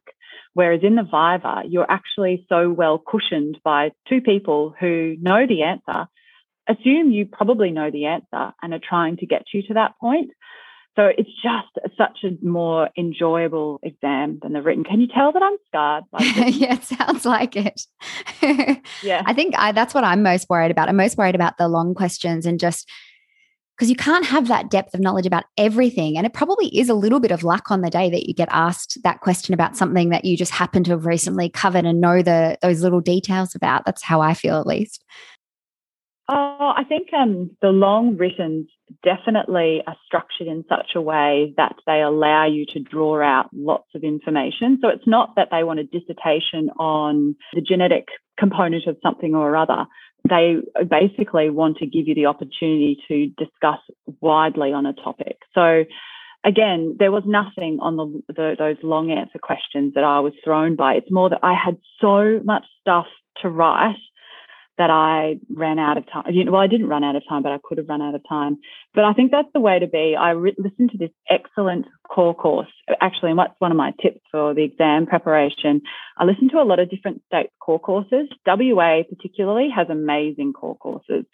Whereas 0.54 0.80
in 0.82 0.96
the 0.96 1.02
Viva, 1.02 1.62
you're 1.68 1.90
actually 1.90 2.46
so 2.48 2.70
well 2.70 2.98
cushioned 2.98 3.58
by 3.62 3.92
two 4.08 4.22
people 4.22 4.74
who 4.78 5.16
know 5.20 5.46
the 5.46 5.64
answer, 5.64 6.08
assume 6.66 7.10
you 7.10 7.26
probably 7.26 7.70
know 7.70 7.90
the 7.90 8.06
answer 8.06 8.52
and 8.62 8.72
are 8.72 8.80
trying 8.82 9.18
to 9.18 9.26
get 9.26 9.44
you 9.52 9.62
to 9.64 9.74
that 9.74 9.98
point. 10.00 10.30
So 10.94 11.10
it's 11.16 11.30
just 11.42 11.96
such 11.96 12.18
a 12.22 12.44
more 12.44 12.90
enjoyable 12.98 13.80
exam 13.82 14.38
than 14.42 14.52
the 14.52 14.60
written. 14.60 14.84
Can 14.84 15.00
you 15.00 15.06
tell 15.06 15.32
that 15.32 15.42
I'm 15.42 15.56
scarred? 15.66 16.04
yeah, 16.54 16.74
it 16.74 16.84
sounds 16.84 17.24
like 17.24 17.56
it. 17.56 17.86
yeah. 19.02 19.22
I 19.24 19.32
think 19.32 19.54
I, 19.56 19.72
that's 19.72 19.94
what 19.94 20.04
I'm 20.04 20.22
most 20.22 20.50
worried 20.50 20.70
about. 20.70 20.90
I'm 20.90 20.96
most 20.96 21.16
worried 21.16 21.34
about 21.34 21.56
the 21.56 21.68
long 21.68 21.94
questions 21.94 22.44
and 22.44 22.60
just 22.60 22.90
because 23.76 23.88
you 23.88 23.96
can't 23.96 24.26
have 24.26 24.48
that 24.48 24.70
depth 24.70 24.94
of 24.94 25.00
knowledge 25.00 25.26
about 25.26 25.44
everything. 25.56 26.16
And 26.16 26.26
it 26.26 26.34
probably 26.34 26.66
is 26.78 26.88
a 26.88 26.94
little 26.94 27.20
bit 27.20 27.30
of 27.30 27.42
luck 27.42 27.70
on 27.70 27.80
the 27.80 27.90
day 27.90 28.10
that 28.10 28.28
you 28.28 28.34
get 28.34 28.48
asked 28.52 28.98
that 29.02 29.20
question 29.20 29.54
about 29.54 29.76
something 29.76 30.10
that 30.10 30.24
you 30.24 30.36
just 30.36 30.52
happen 30.52 30.84
to 30.84 30.90
have 30.90 31.06
recently 31.06 31.48
covered 31.48 31.86
and 31.86 32.00
know 32.00 32.22
the 32.22 32.58
those 32.60 32.82
little 32.82 33.00
details 33.00 33.54
about. 33.54 33.84
That's 33.86 34.02
how 34.02 34.20
I 34.20 34.34
feel 34.34 34.60
at 34.60 34.66
least. 34.66 35.04
Oh, 36.28 36.72
I 36.76 36.84
think 36.84 37.08
um, 37.12 37.50
the 37.60 37.68
long 37.68 38.16
written 38.16 38.68
definitely 39.02 39.82
are 39.86 39.96
structured 40.06 40.46
in 40.46 40.64
such 40.68 40.92
a 40.94 41.00
way 41.00 41.52
that 41.56 41.74
they 41.86 42.00
allow 42.00 42.46
you 42.46 42.64
to 42.66 42.80
draw 42.80 43.20
out 43.20 43.50
lots 43.52 43.88
of 43.94 44.04
information. 44.04 44.78
So 44.80 44.88
it's 44.88 45.06
not 45.06 45.34
that 45.36 45.48
they 45.50 45.64
want 45.64 45.80
a 45.80 45.84
dissertation 45.84 46.70
on 46.78 47.34
the 47.54 47.60
genetic 47.60 48.06
component 48.38 48.86
of 48.86 48.96
something 49.02 49.34
or 49.34 49.56
other. 49.56 49.86
They 50.28 50.56
basically 50.88 51.50
want 51.50 51.78
to 51.78 51.86
give 51.86 52.06
you 52.06 52.14
the 52.14 52.26
opportunity 52.26 52.98
to 53.08 53.26
discuss 53.44 53.80
widely 54.20 54.72
on 54.72 54.86
a 54.86 54.92
topic. 54.92 55.38
So 55.54 55.84
again, 56.44 56.96
there 57.00 57.10
was 57.10 57.24
nothing 57.26 57.78
on 57.80 57.96
the, 57.96 58.22
the, 58.32 58.56
those 58.56 58.76
long 58.84 59.10
answer 59.10 59.40
questions 59.42 59.94
that 59.94 60.04
I 60.04 60.20
was 60.20 60.34
thrown 60.44 60.76
by. 60.76 60.94
It's 60.94 61.10
more 61.10 61.30
that 61.30 61.40
I 61.42 61.54
had 61.54 61.78
so 62.00 62.40
much 62.44 62.64
stuff 62.80 63.06
to 63.42 63.48
write 63.48 63.96
that 64.82 64.90
I 64.90 65.38
ran 65.48 65.78
out 65.78 65.96
of 65.96 66.10
time. 66.10 66.24
Well, 66.50 66.60
I 66.60 66.66
didn't 66.66 66.88
run 66.88 67.04
out 67.04 67.14
of 67.14 67.22
time, 67.28 67.44
but 67.44 67.52
I 67.52 67.60
could 67.62 67.78
have 67.78 67.88
run 67.88 68.02
out 68.02 68.16
of 68.16 68.22
time. 68.28 68.58
But 68.94 69.04
I 69.04 69.12
think 69.12 69.30
that's 69.30 69.46
the 69.54 69.60
way 69.60 69.78
to 69.78 69.86
be. 69.86 70.16
I 70.18 70.30
re- 70.30 70.56
listened 70.58 70.90
to 70.90 70.98
this 70.98 71.12
excellent 71.30 71.86
core 72.12 72.34
course. 72.34 72.72
Actually, 73.00 73.30
and 73.30 73.38
what's 73.38 73.54
one 73.60 73.70
of 73.70 73.76
my 73.76 73.92
tips 74.02 74.18
for 74.32 74.54
the 74.54 74.64
exam 74.64 75.06
preparation? 75.06 75.82
I 76.18 76.24
listened 76.24 76.50
to 76.50 76.60
a 76.60 76.64
lot 76.64 76.80
of 76.80 76.90
different 76.90 77.22
state 77.26 77.50
core 77.60 77.78
courses. 77.78 78.28
WA 78.44 79.02
particularly 79.08 79.68
has 79.70 79.86
amazing 79.88 80.52
core 80.52 80.76
courses. 80.76 81.26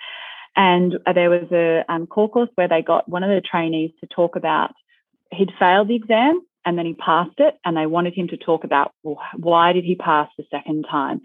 And 0.54 0.98
there 1.14 1.30
was 1.30 1.50
a 1.50 1.90
um, 1.90 2.06
core 2.06 2.28
course 2.28 2.50
where 2.54 2.68
they 2.68 2.82
got 2.82 3.08
one 3.08 3.22
of 3.22 3.30
the 3.30 3.40
trainees 3.40 3.92
to 4.00 4.06
talk 4.06 4.36
about 4.36 4.72
he'd 5.32 5.52
failed 5.58 5.88
the 5.88 5.96
exam 5.96 6.42
and 6.66 6.76
then 6.76 6.84
he 6.84 6.92
passed 6.92 7.38
it, 7.38 7.54
and 7.64 7.76
they 7.76 7.86
wanted 7.86 8.12
him 8.14 8.28
to 8.28 8.36
talk 8.36 8.64
about 8.64 8.92
well, 9.02 9.18
why 9.36 9.72
did 9.72 9.84
he 9.84 9.94
pass 9.94 10.28
the 10.36 10.44
second 10.50 10.84
time. 10.90 11.22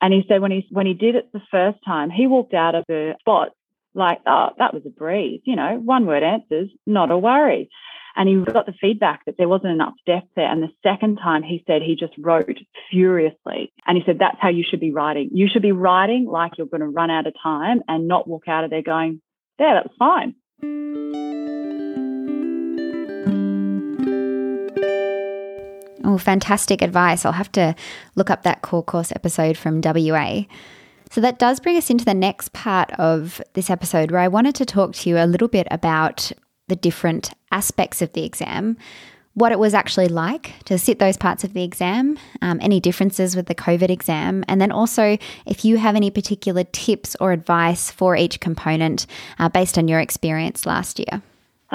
And 0.00 0.12
he 0.12 0.24
said 0.28 0.40
when 0.40 0.50
he 0.50 0.66
when 0.70 0.86
he 0.86 0.94
did 0.94 1.14
it 1.14 1.32
the 1.32 1.40
first 1.50 1.78
time, 1.84 2.10
he 2.10 2.26
walked 2.26 2.54
out 2.54 2.74
of 2.74 2.84
the 2.88 3.14
spot 3.20 3.50
like, 3.94 4.18
oh, 4.26 4.50
that 4.58 4.74
was 4.74 4.82
a 4.86 4.90
breeze, 4.90 5.40
you 5.44 5.56
know, 5.56 5.80
one 5.82 6.06
word 6.06 6.22
answers, 6.22 6.68
not 6.86 7.10
a 7.10 7.18
worry. 7.18 7.70
And 8.14 8.28
he 8.28 8.36
got 8.50 8.66
the 8.66 8.74
feedback 8.80 9.24
that 9.26 9.36
there 9.36 9.48
wasn't 9.48 9.72
enough 9.72 9.94
depth 10.06 10.28
there. 10.36 10.50
And 10.50 10.62
the 10.62 10.72
second 10.82 11.16
time 11.16 11.42
he 11.42 11.62
said 11.66 11.82
he 11.82 11.96
just 11.96 12.14
wrote 12.18 12.58
furiously. 12.90 13.72
And 13.86 13.96
he 13.98 14.02
said, 14.06 14.18
that's 14.18 14.38
how 14.40 14.48
you 14.48 14.64
should 14.68 14.80
be 14.80 14.92
writing. 14.92 15.28
You 15.32 15.48
should 15.52 15.62
be 15.62 15.72
writing 15.72 16.26
like 16.26 16.52
you're 16.56 16.66
going 16.66 16.80
to 16.80 16.88
run 16.88 17.10
out 17.10 17.26
of 17.26 17.34
time 17.42 17.82
and 17.88 18.08
not 18.08 18.26
walk 18.26 18.48
out 18.48 18.64
of 18.64 18.70
there 18.70 18.82
going, 18.82 19.20
there, 19.58 19.74
that 19.74 19.84
was 19.84 19.94
fine. 19.98 21.65
Oh, 26.06 26.18
fantastic 26.18 26.82
advice. 26.82 27.24
I'll 27.24 27.32
have 27.32 27.50
to 27.52 27.74
look 28.14 28.30
up 28.30 28.44
that 28.44 28.62
core 28.62 28.84
course 28.84 29.10
episode 29.10 29.56
from 29.56 29.80
WA. 29.82 30.42
So 31.10 31.20
that 31.20 31.40
does 31.40 31.58
bring 31.58 31.76
us 31.76 31.90
into 31.90 32.04
the 32.04 32.14
next 32.14 32.52
part 32.52 32.92
of 32.92 33.42
this 33.54 33.70
episode 33.70 34.12
where 34.12 34.20
I 34.20 34.28
wanted 34.28 34.54
to 34.56 34.64
talk 34.64 34.94
to 34.94 35.10
you 35.10 35.18
a 35.18 35.26
little 35.26 35.48
bit 35.48 35.66
about 35.68 36.30
the 36.68 36.76
different 36.76 37.32
aspects 37.50 38.02
of 38.02 38.12
the 38.12 38.22
exam, 38.22 38.76
what 39.34 39.50
it 39.50 39.58
was 39.58 39.74
actually 39.74 40.06
like 40.06 40.52
to 40.66 40.78
sit 40.78 41.00
those 41.00 41.16
parts 41.16 41.42
of 41.42 41.54
the 41.54 41.64
exam, 41.64 42.18
um, 42.40 42.60
any 42.62 42.78
differences 42.78 43.34
with 43.34 43.46
the 43.46 43.54
COVID 43.54 43.90
exam, 43.90 44.44
and 44.46 44.60
then 44.60 44.70
also 44.70 45.18
if 45.44 45.64
you 45.64 45.76
have 45.76 45.96
any 45.96 46.10
particular 46.12 46.62
tips 46.70 47.16
or 47.20 47.32
advice 47.32 47.90
for 47.90 48.16
each 48.16 48.38
component 48.38 49.06
uh, 49.40 49.48
based 49.48 49.76
on 49.76 49.88
your 49.88 49.98
experience 49.98 50.66
last 50.66 51.00
year. 51.00 51.20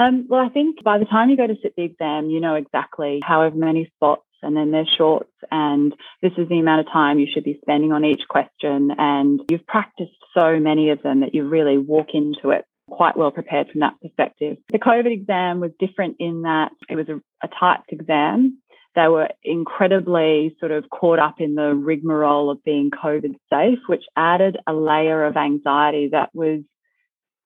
Um, 0.02 0.26
well, 0.28 0.44
I 0.44 0.48
think 0.48 0.82
by 0.82 0.98
the 0.98 1.04
time 1.04 1.30
you 1.30 1.36
go 1.36 1.46
to 1.46 1.56
sit 1.62 1.74
the 1.76 1.84
exam, 1.84 2.28
you 2.30 2.40
know 2.40 2.54
exactly 2.54 3.20
however 3.22 3.56
many 3.56 3.90
spots 3.96 4.26
and 4.42 4.56
then 4.56 4.72
there's 4.72 4.88
shorts 4.88 5.30
and 5.50 5.94
this 6.20 6.32
is 6.36 6.48
the 6.48 6.58
amount 6.58 6.80
of 6.80 6.92
time 6.92 7.20
you 7.20 7.28
should 7.32 7.44
be 7.44 7.60
spending 7.62 7.92
on 7.92 8.04
each 8.04 8.22
question 8.28 8.90
and 8.98 9.40
you've 9.48 9.66
practiced 9.66 10.16
so 10.34 10.58
many 10.58 10.90
of 10.90 11.00
them 11.02 11.20
that 11.20 11.34
you 11.34 11.44
really 11.44 11.78
walk 11.78 12.08
into 12.14 12.50
it 12.50 12.64
quite 12.90 13.16
well 13.16 13.30
prepared 13.30 13.68
from 13.70 13.80
that 13.80 13.94
perspective. 14.02 14.56
The 14.70 14.80
COVID 14.80 15.12
exam 15.12 15.60
was 15.60 15.70
different 15.78 16.16
in 16.18 16.42
that 16.42 16.72
it 16.88 16.96
was 16.96 17.08
a, 17.08 17.20
a 17.44 17.48
typed 17.48 17.92
exam. 17.92 18.58
They 18.96 19.06
were 19.06 19.28
incredibly 19.44 20.56
sort 20.58 20.72
of 20.72 20.90
caught 20.90 21.20
up 21.20 21.40
in 21.40 21.54
the 21.54 21.74
rigmarole 21.74 22.50
of 22.50 22.64
being 22.64 22.90
COVID 22.90 23.36
safe, 23.50 23.78
which 23.86 24.04
added 24.16 24.58
a 24.66 24.72
layer 24.72 25.24
of 25.24 25.36
anxiety 25.36 26.08
that 26.10 26.30
was 26.34 26.60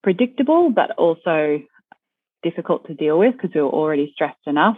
predictable, 0.02 0.70
but 0.70 0.92
also 0.92 1.60
difficult 2.42 2.86
to 2.86 2.94
deal 2.94 3.18
with 3.18 3.32
because 3.32 3.50
we 3.54 3.60
were 3.60 3.68
already 3.68 4.10
stressed 4.14 4.46
enough. 4.46 4.76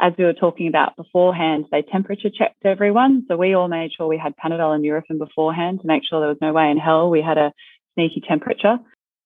As 0.00 0.12
we 0.18 0.24
were 0.24 0.32
talking 0.32 0.68
about 0.68 0.96
beforehand, 0.96 1.66
they 1.70 1.82
temperature 1.82 2.30
checked 2.30 2.64
everyone. 2.64 3.24
So 3.28 3.36
we 3.36 3.54
all 3.54 3.68
made 3.68 3.90
sure 3.96 4.06
we 4.06 4.18
had 4.18 4.34
Panadol 4.36 4.74
and 4.74 4.84
Nurofen 4.84 5.18
beforehand 5.18 5.80
to 5.80 5.86
make 5.86 6.02
sure 6.08 6.20
there 6.20 6.28
was 6.28 6.38
no 6.40 6.52
way 6.52 6.70
in 6.70 6.78
hell 6.78 7.10
we 7.10 7.22
had 7.22 7.38
a 7.38 7.52
sneaky 7.94 8.22
temperature. 8.26 8.78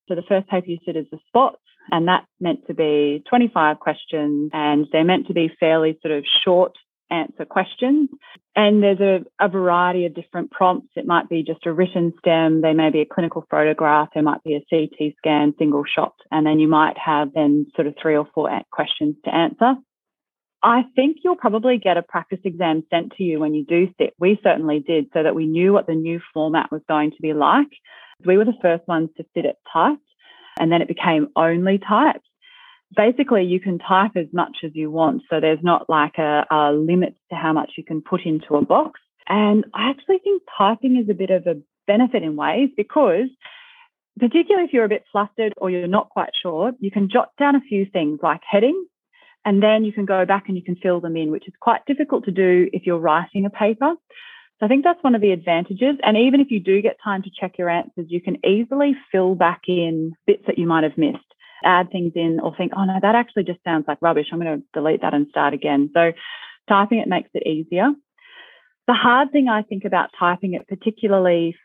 So 0.08 0.14
the 0.14 0.22
first 0.28 0.48
paper 0.48 0.66
you 0.68 0.78
sit 0.84 0.96
is 0.96 1.06
the 1.10 1.18
spots, 1.28 1.60
and 1.90 2.08
that's 2.08 2.26
meant 2.40 2.66
to 2.66 2.74
be 2.74 3.22
25 3.28 3.78
questions, 3.80 4.50
and 4.52 4.86
they're 4.92 5.04
meant 5.04 5.26
to 5.28 5.34
be 5.34 5.50
fairly 5.60 5.98
sort 6.02 6.16
of 6.16 6.24
short 6.44 6.76
answer 7.12 7.44
questions. 7.44 8.08
And 8.56 8.82
there's 8.82 9.00
a, 9.00 9.20
a, 9.40 9.48
variety 9.48 10.06
of 10.06 10.14
different 10.14 10.50
prompts. 10.50 10.90
It 10.96 11.06
might 11.06 11.28
be 11.28 11.42
just 11.42 11.66
a 11.66 11.72
written 11.72 12.12
stem, 12.18 12.60
there 12.60 12.74
may 12.74 12.90
be 12.90 13.00
a 13.00 13.06
clinical 13.06 13.44
photograph, 13.50 14.08
there 14.12 14.22
might 14.22 14.42
be 14.42 14.54
a 14.54 14.64
CT 14.68 15.14
scan, 15.18 15.54
single 15.58 15.84
shot, 15.84 16.14
and 16.30 16.46
then 16.46 16.58
you 16.58 16.68
might 16.68 16.98
have 16.98 17.32
then 17.34 17.66
sort 17.74 17.86
of 17.86 17.94
three 18.00 18.16
or 18.16 18.26
four 18.34 18.50
questions 18.70 19.16
to 19.24 19.34
answer. 19.34 19.74
I 20.62 20.82
think 20.94 21.18
you'll 21.24 21.36
probably 21.36 21.78
get 21.78 21.96
a 21.96 22.02
practice 22.02 22.38
exam 22.44 22.84
sent 22.88 23.12
to 23.16 23.24
you 23.24 23.40
when 23.40 23.54
you 23.54 23.64
do 23.64 23.88
sit. 23.98 24.14
We 24.18 24.38
certainly 24.42 24.80
did, 24.80 25.06
so 25.12 25.22
that 25.22 25.34
we 25.34 25.46
knew 25.46 25.72
what 25.72 25.86
the 25.86 25.94
new 25.94 26.20
format 26.32 26.70
was 26.70 26.82
going 26.88 27.10
to 27.12 27.22
be 27.22 27.32
like. 27.32 27.68
We 28.24 28.36
were 28.36 28.44
the 28.44 28.52
first 28.62 28.86
ones 28.86 29.10
to 29.16 29.24
sit 29.34 29.44
it 29.44 29.56
typed, 29.72 30.00
and 30.58 30.70
then 30.70 30.82
it 30.82 30.88
became 30.88 31.28
only 31.34 31.78
typed 31.78 32.26
basically 32.94 33.44
you 33.44 33.60
can 33.60 33.78
type 33.78 34.12
as 34.16 34.26
much 34.32 34.58
as 34.64 34.72
you 34.74 34.90
want. 34.90 35.22
So 35.30 35.40
there's 35.40 35.62
not 35.62 35.88
like 35.88 36.18
a, 36.18 36.44
a, 36.50 36.72
limit 36.72 37.16
to 37.30 37.36
how 37.36 37.52
much 37.52 37.72
you 37.76 37.84
can 37.84 38.02
put 38.02 38.22
into 38.24 38.56
a 38.56 38.64
box. 38.64 39.00
And 39.28 39.64
I 39.74 39.90
actually 39.90 40.18
think 40.18 40.42
typing 40.56 40.96
is 40.96 41.08
a 41.08 41.14
bit 41.14 41.30
of 41.30 41.46
a 41.46 41.60
benefit 41.86 42.22
in 42.22 42.36
ways 42.36 42.70
because 42.76 43.28
particularly 44.18 44.66
if 44.66 44.72
you're 44.72 44.84
a 44.84 44.88
bit 44.88 45.04
flustered 45.10 45.54
or 45.56 45.70
you're 45.70 45.86
not 45.86 46.10
quite 46.10 46.30
sure, 46.42 46.72
you 46.80 46.90
can 46.90 47.08
jot 47.10 47.30
down 47.38 47.56
a 47.56 47.60
few 47.60 47.86
things 47.86 48.20
like 48.22 48.40
headings 48.48 48.86
and 49.44 49.62
then 49.62 49.84
you 49.84 49.92
can 49.92 50.04
go 50.04 50.24
back 50.24 50.44
and 50.48 50.56
you 50.56 50.62
can 50.62 50.76
fill 50.76 51.00
them 51.00 51.16
in, 51.16 51.30
which 51.30 51.48
is 51.48 51.54
quite 51.60 51.84
difficult 51.86 52.24
to 52.24 52.30
do 52.30 52.68
if 52.72 52.86
you're 52.86 52.98
writing 52.98 53.44
a 53.46 53.50
paper. 53.50 53.94
So 54.60 54.66
I 54.66 54.68
think 54.68 54.84
that's 54.84 55.02
one 55.02 55.14
of 55.16 55.20
the 55.20 55.32
advantages. 55.32 55.96
And 56.04 56.16
even 56.16 56.40
if 56.40 56.50
you 56.50 56.60
do 56.60 56.82
get 56.82 56.96
time 57.02 57.22
to 57.22 57.30
check 57.40 57.58
your 57.58 57.68
answers, 57.68 58.06
you 58.08 58.20
can 58.20 58.44
easily 58.46 58.94
fill 59.10 59.34
back 59.34 59.62
in 59.66 60.12
bits 60.26 60.44
that 60.46 60.58
you 60.58 60.66
might 60.66 60.84
have 60.84 60.96
missed 60.96 61.31
add 61.64 61.90
things 61.90 62.12
in 62.14 62.40
or 62.40 62.54
think, 62.56 62.72
oh 62.76 62.84
no, 62.84 62.98
that 63.00 63.14
actually 63.14 63.44
just 63.44 63.62
sounds 63.64 63.84
like 63.88 63.98
rubbish. 64.00 64.26
I'm 64.32 64.40
going 64.40 64.60
to 64.60 64.64
delete 64.72 65.02
that 65.02 65.14
and 65.14 65.26
start 65.28 65.54
again. 65.54 65.90
So 65.94 66.12
typing 66.68 66.98
it 66.98 67.08
makes 67.08 67.30
it 67.34 67.46
easier. 67.46 67.90
The 68.86 68.94
hard 68.94 69.32
thing 69.32 69.48
I 69.48 69.62
think 69.62 69.84
about 69.84 70.10
typing 70.18 70.54
it, 70.54 70.66
particularly 70.68 71.56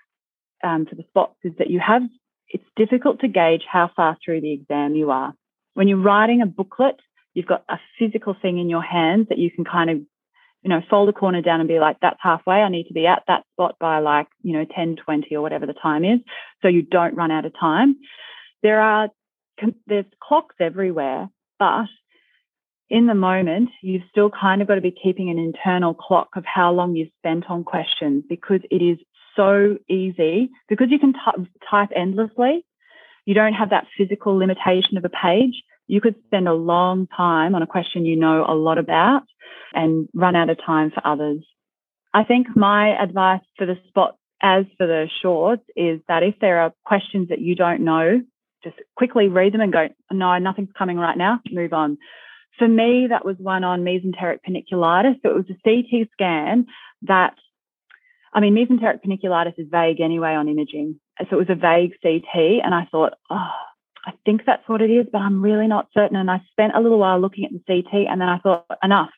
um, 0.64 0.86
for 0.86 0.96
the 0.96 1.04
spots, 1.10 1.38
is 1.44 1.54
that 1.58 1.70
you 1.70 1.80
have, 1.80 2.04
it's 2.50 2.64
difficult 2.76 3.22
to 3.22 3.28
gauge 3.28 3.64
how 3.70 3.90
far 3.96 4.18
through 4.24 4.42
the 4.42 4.54
exam 4.54 4.96
you 4.96 5.12
are. 5.12 5.34
When 5.74 5.88
you're 5.88 5.98
writing 5.98 6.42
a 6.42 6.46
booklet, 6.46 7.00
you've 7.34 7.48
got 7.48 7.64
a 7.70 7.80
physical 8.00 8.36
thing 8.40 8.60
in 8.60 8.70
your 8.70 8.84
hands 8.84 9.28
that 9.30 9.38
you 9.38 9.52
can 9.52 9.66
kind 9.66 9.90
of 9.90 10.00
you 10.64 10.70
know, 10.70 10.82
fold 10.90 11.08
a 11.08 11.14
corner 11.14 11.42
down 11.42 11.60
and 11.60 11.70
be 11.70 11.80
like, 11.80 11.98
that's 12.02 12.20
halfway. 12.20 12.56
I 12.56 12.70
need 12.70 12.88
to 12.88 12.94
be 12.94 13.08
at 13.08 13.24
that 13.28 13.46
spot 13.54 13.76
by 13.80 14.00
like, 14.00 14.28
you 14.42 14.54
know, 14.54 14.66
10, 14.66 14.98
20 14.98 15.36
or 15.36 15.42
whatever 15.42 15.66
the 15.66 15.74
time 15.74 16.04
is. 16.04 16.20
So 16.62 16.68
you 16.68 16.82
don't 16.82 17.16
run 17.16 17.32
out 17.32 17.46
of 17.46 17.54
time. 17.58 17.96
There 18.64 18.82
are 18.82 19.10
there's 19.86 20.06
clocks 20.22 20.56
everywhere, 20.60 21.30
but 21.60 21.88
in 22.90 23.08
the 23.08 23.16
moment, 23.16 23.70
you've 23.82 24.04
still 24.10 24.30
kind 24.30 24.62
of 24.62 24.68
got 24.68 24.76
to 24.76 24.82
be 24.82 24.92
keeping 25.04 25.30
an 25.30 25.38
internal 25.38 25.94
clock 25.94 26.30
of 26.36 26.46
how 26.46 26.72
long 26.72 26.96
you've 26.96 27.12
spent 27.20 27.46
on 27.50 27.64
questions 27.64 28.24
because 28.30 28.62
it 28.72 28.82
is 28.82 28.98
so 29.36 29.78
easy 29.90 30.50
because 30.70 30.88
you 30.90 31.00
can 31.00 31.14
type 31.70 31.90
endlessly. 31.96 32.66
You 33.26 33.34
don't 33.34 33.54
have 33.54 33.72
that 33.72 33.88
physical 33.98 34.38
limitation 34.38 34.98
of 34.98 35.06
a 35.06 35.10
page. 35.10 35.64
You 35.88 36.02
could 36.02 36.16
spend 36.26 36.48
a 36.48 36.54
long 36.54 37.08
time 37.16 37.56
on 37.56 37.62
a 37.62 37.68
question 37.68 38.06
you 38.06 38.16
know 38.16 38.46
a 38.48 38.56
lot 38.56 38.78
about 38.78 39.24
and 39.74 40.08
run 40.14 40.36
out 40.36 40.50
of 40.50 40.58
time 40.66 40.92
for 40.92 41.06
others. 41.06 41.46
I 42.14 42.24
think 42.24 42.48
my 42.56 43.02
advice 43.02 43.42
for 43.58 43.66
the 43.66 43.78
spot 43.90 44.16
as 44.42 44.66
for 44.78 44.88
the 44.88 45.08
shorts 45.22 45.64
is 45.76 46.00
that 46.08 46.24
if 46.24 46.36
there 46.40 46.60
are 46.60 46.74
questions 46.86 47.30
that 47.30 47.40
you 47.40 47.56
don't 47.56 47.82
know 47.82 48.22
just 48.68 48.82
quickly 48.96 49.28
read 49.28 49.54
them 49.54 49.62
and 49.62 49.74
go, 49.74 49.88
no, 50.12 50.38
nothing's 50.38 50.72
coming 50.78 50.98
right 50.98 51.18
now, 51.18 51.40
move 51.52 51.74
on. 51.74 51.98
For 52.58 52.68
me, 52.68 53.08
that 53.10 53.26
was 53.26 53.36
one 53.38 53.64
on 53.64 53.84
mesenteric 53.84 54.40
panniculitis. 54.48 55.22
So 55.22 55.30
it 55.30 55.36
was 55.36 55.46
a 55.50 55.62
CT 55.64 56.10
scan 56.14 56.66
that, 57.04 57.36
I 58.34 58.40
mean, 58.40 58.56
mesenteric 58.56 59.00
panniculitis 59.06 59.60
is 59.60 59.68
vague 59.70 60.02
anyway 60.02 60.34
on 60.34 60.50
imaging. 60.50 61.00
So 61.30 61.38
it 61.38 61.48
was 61.48 61.50
a 61.50 61.56
vague 61.56 61.94
CT. 62.02 62.64
And 62.64 62.74
I 62.74 62.88
thought, 62.92 63.14
oh, 63.30 63.52
I 64.06 64.14
think 64.26 64.42
that's 64.46 64.68
what 64.68 64.82
it 64.82 64.90
is, 64.90 65.06
but 65.12 65.20
I'm 65.20 65.42
really 65.42 65.68
not 65.68 65.88
certain. 65.94 66.18
And 66.18 66.32
I 66.32 66.42
spent 66.52 66.74
a 66.76 66.80
little 66.80 67.00
while 67.00 67.20
looking 67.20 67.46
at 67.46 67.52
the 67.52 67.62
CT 67.68 68.08
and 68.10 68.20
then 68.20 68.30
I 68.30 68.40
thought, 68.40 68.66
enough. 68.82 69.10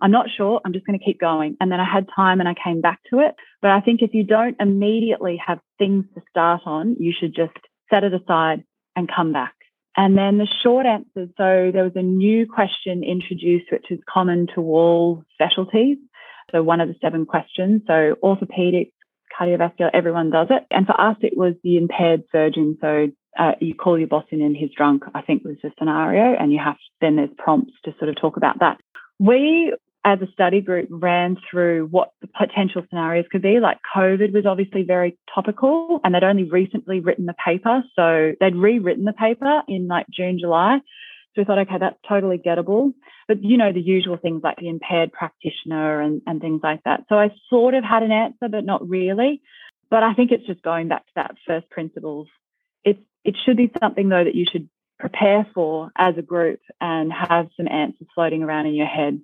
I'm 0.00 0.10
not 0.10 0.26
sure. 0.36 0.60
I'm 0.64 0.72
just 0.72 0.84
going 0.86 0.98
to 0.98 1.04
keep 1.04 1.18
going. 1.18 1.56
And 1.60 1.72
then 1.72 1.80
I 1.80 1.90
had 1.90 2.06
time 2.14 2.40
and 2.40 2.48
I 2.48 2.54
came 2.62 2.80
back 2.80 3.00
to 3.10 3.20
it. 3.20 3.34
But 3.62 3.70
I 3.70 3.80
think 3.80 4.02
if 4.02 4.12
you 4.12 4.22
don't 4.22 4.56
immediately 4.60 5.40
have 5.44 5.60
things 5.78 6.04
to 6.14 6.22
start 6.28 6.62
on, 6.66 6.96
you 7.00 7.12
should 7.18 7.34
just 7.34 7.56
set 7.90 8.04
it 8.04 8.12
aside 8.14 8.64
and 8.96 9.10
come 9.14 9.32
back. 9.32 9.54
And 9.96 10.18
then 10.18 10.38
the 10.38 10.48
short 10.62 10.86
answers. 10.86 11.28
So 11.36 11.70
there 11.72 11.84
was 11.84 11.92
a 11.94 12.02
new 12.02 12.46
question 12.46 13.04
introduced, 13.04 13.66
which 13.70 13.90
is 13.90 14.00
common 14.12 14.48
to 14.54 14.60
all 14.60 15.24
specialties. 15.34 15.98
So 16.50 16.62
one 16.62 16.80
of 16.80 16.88
the 16.88 16.96
seven 17.00 17.26
questions. 17.26 17.82
So 17.86 18.16
orthopedics, 18.22 18.92
cardiovascular, 19.38 19.90
everyone 19.92 20.30
does 20.30 20.48
it. 20.50 20.64
And 20.70 20.86
for 20.86 21.00
us, 21.00 21.16
it 21.22 21.36
was 21.36 21.54
the 21.62 21.76
impaired 21.76 22.24
surgeon. 22.32 22.76
So 22.80 23.08
uh, 23.38 23.52
you 23.60 23.74
call 23.74 23.98
your 23.98 24.08
boss 24.08 24.24
in 24.30 24.42
and 24.42 24.56
he's 24.56 24.70
drunk, 24.76 25.04
I 25.14 25.22
think 25.22 25.44
was 25.44 25.56
the 25.62 25.70
scenario. 25.78 26.36
And 26.38 26.52
you 26.52 26.58
have, 26.64 26.76
then 27.00 27.16
there's 27.16 27.30
prompts 27.38 27.72
to 27.84 27.94
sort 27.98 28.08
of 28.08 28.16
talk 28.20 28.36
about 28.36 28.60
that. 28.60 28.80
We 29.20 29.74
as 30.04 30.20
a 30.20 30.30
study 30.32 30.60
group 30.60 30.86
ran 30.90 31.36
through 31.50 31.86
what 31.86 32.12
the 32.20 32.28
potential 32.28 32.82
scenarios 32.88 33.24
could 33.30 33.40
be. 33.40 33.58
Like 33.58 33.78
COVID 33.96 34.32
was 34.34 34.44
obviously 34.44 34.82
very 34.82 35.16
topical 35.34 36.00
and 36.04 36.14
they'd 36.14 36.22
only 36.22 36.44
recently 36.44 37.00
written 37.00 37.24
the 37.24 37.34
paper. 37.44 37.82
So 37.96 38.32
they'd 38.38 38.54
rewritten 38.54 39.04
the 39.04 39.14
paper 39.14 39.62
in 39.66 39.88
like 39.88 40.06
June, 40.10 40.38
July. 40.38 40.78
So 41.34 41.40
we 41.40 41.44
thought, 41.46 41.58
okay, 41.60 41.78
that's 41.80 41.98
totally 42.06 42.38
gettable. 42.38 42.92
But 43.26 43.42
you 43.42 43.56
know, 43.56 43.72
the 43.72 43.80
usual 43.80 44.18
things 44.18 44.42
like 44.44 44.58
the 44.58 44.68
impaired 44.68 45.10
practitioner 45.10 46.00
and, 46.00 46.20
and 46.26 46.40
things 46.40 46.60
like 46.62 46.82
that. 46.84 47.04
So 47.08 47.16
I 47.16 47.30
sort 47.48 47.74
of 47.74 47.82
had 47.82 48.02
an 48.02 48.12
answer, 48.12 48.48
but 48.50 48.64
not 48.64 48.86
really. 48.86 49.40
But 49.90 50.02
I 50.02 50.12
think 50.12 50.32
it's 50.32 50.46
just 50.46 50.62
going 50.62 50.88
back 50.88 51.06
to 51.06 51.12
that 51.16 51.36
first 51.46 51.70
principles. 51.70 52.28
It's 52.84 53.00
it 53.24 53.36
should 53.44 53.56
be 53.56 53.72
something 53.80 54.10
though 54.10 54.24
that 54.24 54.34
you 54.34 54.44
should 54.50 54.68
prepare 54.98 55.46
for 55.54 55.90
as 55.96 56.14
a 56.18 56.22
group 56.22 56.60
and 56.80 57.10
have 57.12 57.48
some 57.56 57.68
answers 57.68 58.06
floating 58.14 58.42
around 58.42 58.66
in 58.66 58.74
your 58.74 58.86
head 58.86 59.20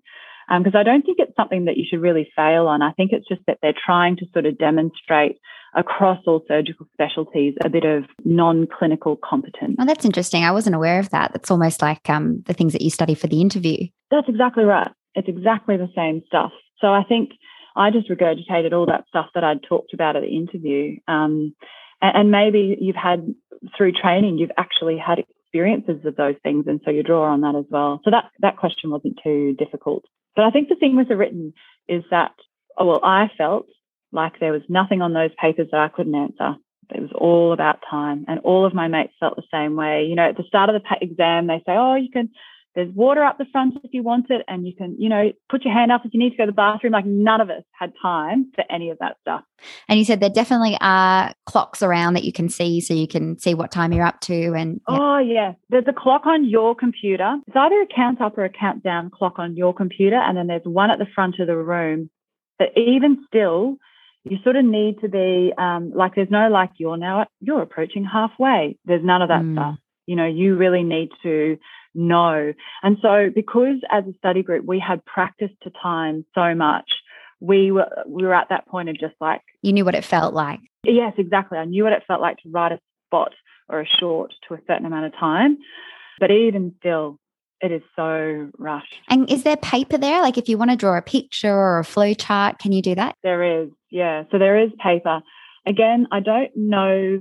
because 0.59 0.75
um, 0.75 0.81
I 0.81 0.83
don't 0.83 1.03
think 1.03 1.19
it's 1.21 1.37
something 1.37 1.67
that 1.67 1.77
you 1.77 1.85
should 1.89 2.01
really 2.01 2.31
fail 2.35 2.67
on. 2.67 2.83
I 2.83 2.93
think 2.93 3.13
it's 3.13 3.29
just 3.29 3.43
that 3.47 3.59
they're 3.63 3.73
trying 3.73 4.17
to 4.17 4.27
sort 4.33 4.47
of 4.47 4.59
demonstrate 4.59 5.39
across 5.77 6.19
all 6.27 6.43
surgical 6.49 6.87
specialties 6.93 7.55
a 7.65 7.69
bit 7.69 7.85
of 7.85 8.05
non-clinical 8.25 9.17
competence. 9.23 9.77
Oh, 9.79 9.87
that's 9.87 10.05
interesting. 10.05 10.45
I 10.45 10.51
wasn't 10.51 10.75
aware 10.75 10.99
of 10.99 11.11
that. 11.11 11.33
That's 11.33 11.51
almost 11.51 11.81
like 11.81 12.11
um, 12.11 12.43
the 12.47 12.55
things 12.55 12.73
that 12.73 12.83
you 12.83 12.91
study 12.91 13.15
for 13.15 13.29
the 13.29 13.41
interview. 13.41 13.87
That's 14.11 14.29
exactly 14.29 14.65
right. 14.65 14.91
It's 15.15 15.29
exactly 15.29 15.77
the 15.77 15.91
same 15.95 16.23
stuff. 16.27 16.51
So 16.81 16.89
I 16.89 17.05
think 17.05 17.31
I 17.77 17.91
just 17.91 18.11
regurgitated 18.11 18.73
all 18.73 18.87
that 18.87 19.05
stuff 19.09 19.27
that 19.35 19.45
I'd 19.45 19.63
talked 19.63 19.95
about 19.95 20.17
at 20.17 20.23
the 20.23 20.37
interview. 20.37 20.97
Um, 21.07 21.55
and, 22.03 22.17
and 22.17 22.31
maybe 22.33 22.77
you've 22.81 22.97
had 22.97 23.33
through 23.77 23.93
training, 23.93 24.39
you've 24.39 24.51
actually 24.59 24.99
had 24.99 25.23
experiences 25.51 26.05
of 26.07 26.17
those 26.17 26.37
things, 26.43 26.65
and 26.69 26.81
so 26.85 26.91
you 26.91 27.03
draw 27.03 27.33
on 27.33 27.41
that 27.41 27.57
as 27.57 27.65
well. 27.71 28.01
So 28.05 28.11
that 28.11 28.31
that 28.41 28.57
question 28.57 28.91
wasn't 28.91 29.19
too 29.23 29.55
difficult. 29.59 30.05
But 30.37 30.45
I 30.45 30.51
think 30.51 30.69
the 30.69 30.77
thing 30.77 30.97
with 30.97 31.09
the 31.09 31.17
written 31.17 31.53
is 31.89 32.05
that, 32.11 32.33
oh, 32.79 32.87
well, 32.87 33.01
I 33.03 33.31
felt 33.37 33.67
like 34.13 34.39
there 34.39 34.53
was 34.53 34.63
nothing 34.69 35.03
on 35.03 35.13
those 35.13 35.31
papers 35.41 35.69
that 35.73 35.81
I 35.81 35.89
couldn't 35.89 36.15
answer. 36.15 36.55
It 36.95 37.01
was 37.01 37.13
all 37.15 37.53
about 37.53 37.81
time. 37.89 38.25
And 38.29 38.41
all 38.41 38.67
of 38.67 38.75
my 38.75 38.89
mates 38.89 39.13
felt 39.21 39.37
the 39.37 39.43
same 39.53 39.77
way. 39.77 40.07
You 40.09 40.15
know, 40.17 40.29
at 40.29 40.37
the 40.37 40.45
start 40.47 40.71
of 40.71 40.81
the 40.81 40.97
exam, 41.01 41.47
they 41.47 41.59
say, 41.59 41.73
oh, 41.73 41.95
you 41.95 42.11
can, 42.11 42.31
there's 42.81 42.95
water 42.95 43.23
up 43.23 43.37
the 43.37 43.45
front 43.53 43.77
if 43.85 43.93
you 43.93 44.03
want 44.03 44.31
it, 44.31 44.43
and 44.49 44.67
you 44.67 44.75
can, 44.75 44.97
you 44.99 45.09
know, 45.09 45.33
put 45.51 45.65
your 45.65 45.75
hand 45.75 45.93
up 45.93 46.03
if 46.05 46.15
you 46.15 46.19
need 46.19 46.31
to 46.31 46.37
go 46.37 46.47
to 46.47 46.51
the 46.51 46.55
bathroom. 46.55 46.95
Like 46.95 47.05
none 47.05 47.41
of 47.41 47.51
us 47.51 47.63
had 47.79 47.93
time 48.01 48.51
for 48.55 48.65
any 48.71 48.89
of 48.89 48.99
that 49.01 49.17
stuff. 49.21 49.43
And 49.89 49.99
you 49.99 50.05
said 50.07 50.21
there 50.21 50.31
definitely 50.31 50.79
are 50.81 51.35
clocks 51.45 51.83
around 51.83 52.15
that 52.15 52.25
you 52.25 52.33
can 52.33 52.49
see, 52.49 52.81
so 52.81 52.95
you 52.95 53.07
can 53.07 53.39
see 53.39 53.53
what 53.53 53.71
time 53.71 53.93
you're 53.93 54.07
up 54.07 54.21
to. 54.23 54.55
And 54.55 54.81
yeah. 54.89 54.99
oh 54.99 55.19
yeah, 55.19 55.53
there's 55.69 55.85
a 55.89 55.93
clock 55.93 56.25
on 56.25 56.49
your 56.49 56.75
computer. 56.75 57.37
It's 57.47 57.57
either 57.57 57.83
a 57.83 57.87
count 57.87 58.23
up 58.23 58.39
or 58.39 58.45
a 58.45 58.51
countdown 58.51 59.11
clock 59.11 59.39
on 59.39 59.57
your 59.57 59.75
computer, 59.75 60.17
and 60.17 60.39
then 60.39 60.47
there's 60.47 60.65
one 60.65 60.91
at 60.91 60.99
the 60.99 61.07
front 61.15 61.39
of 61.39 61.49
the 61.49 61.57
room. 61.57 62.09
But 62.59 62.69
even 62.77 63.23
still, 63.27 63.77
you 64.25 64.39
sort 64.43 64.57
of 64.57 64.65
need 64.65 65.01
to 65.01 65.09
be 65.09 65.53
um, 65.59 65.93
like 65.95 66.15
there's 66.15 66.31
no 66.31 66.49
like 66.49 66.71
you're 66.79 66.97
now 66.97 67.27
you're 67.41 67.63
approaching 67.63 68.05
halfway. 68.05 68.79
There's 68.87 69.05
none 69.05 69.21
of 69.21 69.29
that 69.29 69.43
mm. 69.43 69.55
stuff. 69.55 69.79
You 70.07 70.17
know, 70.17 70.27
you 70.27 70.57
really 70.57 70.83
need 70.83 71.11
to 71.23 71.59
know. 71.95 72.53
And 72.83 72.97
so 73.03 73.31
because 73.35 73.77
as 73.91 74.05
a 74.05 74.17
study 74.19 74.43
group 74.43 74.65
we 74.65 74.79
had 74.79 75.05
practiced 75.05 75.55
to 75.63 75.71
time 75.83 76.25
so 76.35 76.55
much, 76.55 76.91
we 77.41 77.73
were 77.73 77.89
we 78.07 78.23
were 78.25 78.35
at 78.35 78.49
that 78.51 78.67
point 78.69 78.89
of 78.89 78.99
just 78.99 79.15
like 79.21 79.43
you 79.63 79.73
knew 79.73 79.85
what 79.85 79.95
it 79.95 80.05
felt 80.05 80.35
like. 80.35 80.61
Yes, 80.85 81.15
exactly. 81.19 81.59
I 81.59 81.65
knew 81.65 81.85
what 81.85 81.93
it 81.93 82.05
felt 82.07 82.21
like 82.21 82.39
to 82.39 82.51
write 82.51 82.73
a 82.73 82.81
spot 83.07 83.33
or 83.69 83.81
a 83.81 83.87
short 83.87 84.33
to 84.49 84.55
a 84.55 84.59
certain 84.67 84.87
amount 84.87 85.07
of 85.07 85.13
time. 85.19 85.59
But 86.19 86.31
even 86.31 86.75
still, 86.79 87.19
it 87.61 87.73
is 87.73 87.83
so 87.97 88.51
rushed. 88.59 88.95
And 89.09 89.31
is 89.31 89.43
there 89.43 89.57
paper 89.57 89.99
there? 89.99 90.21
Like 90.21 90.39
if 90.39 90.49
you 90.49 90.59
want 90.59 90.71
to 90.71 90.77
draw 90.77 90.97
a 90.97 91.03
picture 91.03 91.55
or 91.55 91.79
a 91.79 91.85
flow 91.85 92.15
chart, 92.15 92.59
can 92.59 92.73
you 92.73 92.83
do 92.83 92.95
that? 92.95 93.17
There 93.23 93.63
is, 93.63 93.71
yeah. 93.91 94.25
So 94.31 94.39
there 94.39 94.59
is 94.63 94.71
paper. 94.83 95.21
Again, 95.67 96.07
I 96.11 96.21
don't 96.21 96.51
know. 96.57 97.21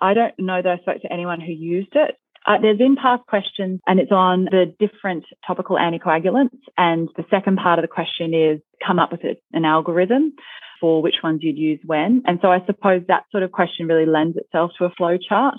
I 0.00 0.14
don't 0.14 0.34
know 0.38 0.60
that 0.60 0.70
I 0.70 0.78
spoke 0.78 1.02
to 1.02 1.12
anyone 1.12 1.40
who 1.40 1.52
used 1.52 1.94
it. 1.94 2.16
Uh, 2.46 2.58
there's 2.62 2.80
in 2.80 2.96
past 2.96 3.26
questions 3.26 3.80
and 3.86 3.98
it's 3.98 4.12
on 4.12 4.44
the 4.44 4.72
different 4.78 5.24
topical 5.46 5.76
anticoagulants. 5.76 6.58
And 6.78 7.08
the 7.16 7.24
second 7.28 7.56
part 7.56 7.78
of 7.78 7.82
the 7.82 7.88
question 7.88 8.34
is 8.34 8.60
come 8.86 8.98
up 8.98 9.10
with 9.10 9.22
an 9.52 9.64
algorithm 9.64 10.32
for 10.80 11.02
which 11.02 11.16
ones 11.22 11.40
you'd 11.42 11.58
use 11.58 11.80
when. 11.84 12.22
And 12.26 12.38
so 12.42 12.48
I 12.52 12.64
suppose 12.66 13.02
that 13.08 13.24
sort 13.32 13.42
of 13.42 13.50
question 13.50 13.86
really 13.86 14.06
lends 14.06 14.36
itself 14.36 14.72
to 14.78 14.84
a 14.84 14.90
flow 14.90 15.16
chart. 15.16 15.56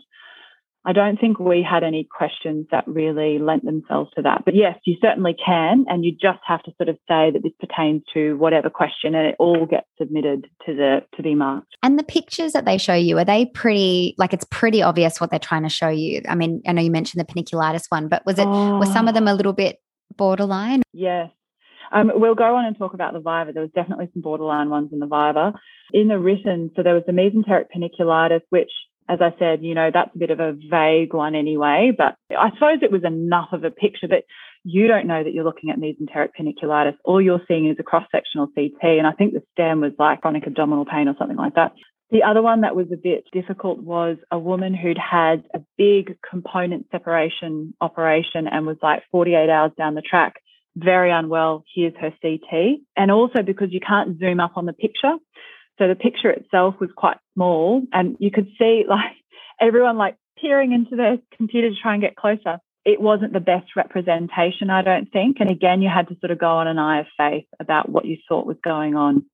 I 0.88 0.94
don't 0.94 1.20
think 1.20 1.38
we 1.38 1.62
had 1.70 1.84
any 1.84 2.08
questions 2.10 2.66
that 2.72 2.88
really 2.88 3.40
lent 3.40 3.66
themselves 3.66 4.10
to 4.16 4.22
that. 4.22 4.44
But 4.46 4.56
yes, 4.56 4.80
you 4.86 4.96
certainly 5.02 5.36
can. 5.46 5.84
And 5.90 6.06
you 6.06 6.14
just 6.14 6.40
have 6.48 6.64
to 6.64 6.72
sort 6.78 6.88
of 6.88 6.96
say 7.10 7.30
that 7.30 7.42
this 7.44 7.52
pertains 7.60 8.04
to 8.14 8.38
whatever 8.38 8.70
question 8.70 9.14
and 9.14 9.28
it 9.28 9.36
all 9.38 9.66
gets 9.66 9.86
submitted 9.98 10.48
to 10.66 10.74
the 10.74 11.02
to 11.18 11.22
be 11.22 11.36
marked. 11.36 11.76
And 11.84 12.00
the 12.00 12.04
pictures 12.04 12.54
that 12.54 12.64
they 12.64 12.78
show 12.78 12.94
you, 12.94 13.18
are 13.18 13.26
they 13.26 13.48
pretty 13.48 14.16
like 14.18 14.34
it's 14.34 14.46
pretty 14.50 14.82
obvious 14.82 15.20
what 15.20 15.30
they're 15.30 15.40
trying 15.40 15.64
to 15.64 15.70
show 15.70 15.90
you? 15.90 16.22
I 16.30 16.36
mean, 16.36 16.62
I 16.66 16.72
know 16.72 16.82
you 16.82 16.92
mentioned 16.92 17.20
the 17.20 17.34
panniculitis 17.34 17.88
one, 17.90 18.08
but 18.08 18.26
was 18.26 18.40
it 18.40 18.48
oh. 18.48 18.80
were 18.80 18.86
some 18.86 19.10
of 19.10 19.14
them 19.14 19.28
a 19.28 19.34
little 19.34 19.54
bit 19.54 19.82
borderline? 20.16 20.84
Yes. 20.94 21.30
Um, 21.92 22.12
we'll 22.16 22.36
go 22.36 22.56
on 22.56 22.66
and 22.66 22.78
talk 22.78 22.94
about 22.94 23.12
the 23.12 23.20
Viva. 23.20 23.52
There 23.54 23.62
was 23.62 23.72
definitely 23.76 24.10
some 24.14 24.22
borderline 24.22 24.70
ones 24.70 24.92
in 24.94 25.00
the 25.00 25.06
Viva. 25.06 25.54
In 25.94 26.08
the 26.08 26.20
written, 26.20 26.72
so 26.76 26.84
there 26.84 26.94
was 26.94 27.04
the 27.06 27.14
mesenteric 27.14 27.66
panniculitis, 27.76 28.42
which 28.50 28.72
as 29.10 29.20
I 29.22 29.34
said, 29.40 29.64
you 29.64 29.74
know, 29.74 29.90
that's 29.94 30.14
a 30.14 30.18
bit 30.18 30.32
of 30.32 30.40
a 30.40 30.54
vague 30.70 31.14
one 31.14 31.36
anyway, 31.36 31.92
but 31.98 32.16
I 32.30 32.50
suppose 32.54 32.80
it 32.82 32.92
was 32.92 33.04
enough 33.04 33.50
of 33.54 33.64
a 33.64 33.72
picture 33.72 34.08
that 34.08 34.24
you 34.64 34.88
don't 34.88 35.08
know 35.08 35.24
that 35.24 35.34
you're 35.34 35.46
looking 35.46 35.70
at 35.70 35.80
mesenteric 35.80 36.30
panniculitis. 36.38 36.98
All 37.06 37.22
you're 37.22 37.42
seeing 37.48 37.70
is 37.70 37.78
a 37.80 37.84
cross 37.84 38.06
sectional 38.12 38.48
CT. 38.48 38.84
And 38.84 39.08
I 39.08 39.14
think 39.14 39.34
the 39.34 39.44
stem 39.54 39.80
was 39.80 39.94
like 39.98 40.22
chronic 40.22 40.46
abdominal 40.46 40.86
pain 40.86 41.08
or 41.08 41.16
something 41.18 41.38
like 41.38 41.56
that. 41.56 41.72
The 42.12 42.24
other 42.24 42.42
one 42.42 42.62
that 42.62 42.76
was 42.76 42.88
a 42.92 42.98
bit 42.98 43.26
difficult 43.34 43.80
was 43.80 44.18
a 44.32 44.40
woman 44.40 44.74
who'd 44.74 44.98
had 44.98 45.44
a 45.54 45.60
big 45.78 46.18
component 46.30 46.88
separation 46.92 47.74
operation 47.82 48.48
and 48.50 48.66
was 48.66 48.78
like 48.82 49.04
48 49.12 49.50
hours 49.50 49.72
down 49.78 49.96
the 49.96 50.02
track, 50.02 50.36
very 50.76 51.12
unwell. 51.12 51.64
Here's 51.74 51.94
her 52.00 52.14
CT. 52.22 52.80
And 52.96 53.12
also 53.12 53.42
because 53.46 53.70
you 53.72 53.80
can't 53.80 54.20
zoom 54.20 54.40
up 54.40 54.54
on 54.56 54.66
the 54.66 54.74
picture. 54.74 55.16
So 55.78 55.88
the 55.88 55.96
picture 55.96 56.30
itself 56.30 56.76
was 56.80 56.90
quite 56.96 57.18
small 57.34 57.84
and 57.94 58.16
you 58.20 58.32
could 58.32 58.48
see 58.58 58.86
like 58.90 59.16
everyone 59.60 59.98
like 59.98 60.16
peering 60.40 60.72
into 60.72 60.96
their 60.96 61.18
computer 61.36 61.70
to 61.70 61.76
try 61.82 61.94
and 61.94 62.02
get 62.02 62.16
closer. 62.16 62.60
It 62.86 63.02
wasn't 63.02 63.34
the 63.34 63.42
best 63.42 63.76
representation, 63.76 64.70
I 64.70 64.82
don't 64.82 65.12
think. 65.12 65.38
And 65.40 65.50
again, 65.50 65.82
you 65.82 65.90
had 65.94 66.08
to 66.08 66.16
sort 66.22 66.32
of 66.32 66.40
go 66.40 66.48
on 66.48 66.68
an 66.68 66.80
eye 66.80 67.02
of 67.02 67.08
faith 67.18 67.46
about 67.60 67.90
what 67.90 68.06
you 68.06 68.18
thought 68.30 68.46
was 68.46 68.58
going 68.64 68.96
on, 68.96 69.26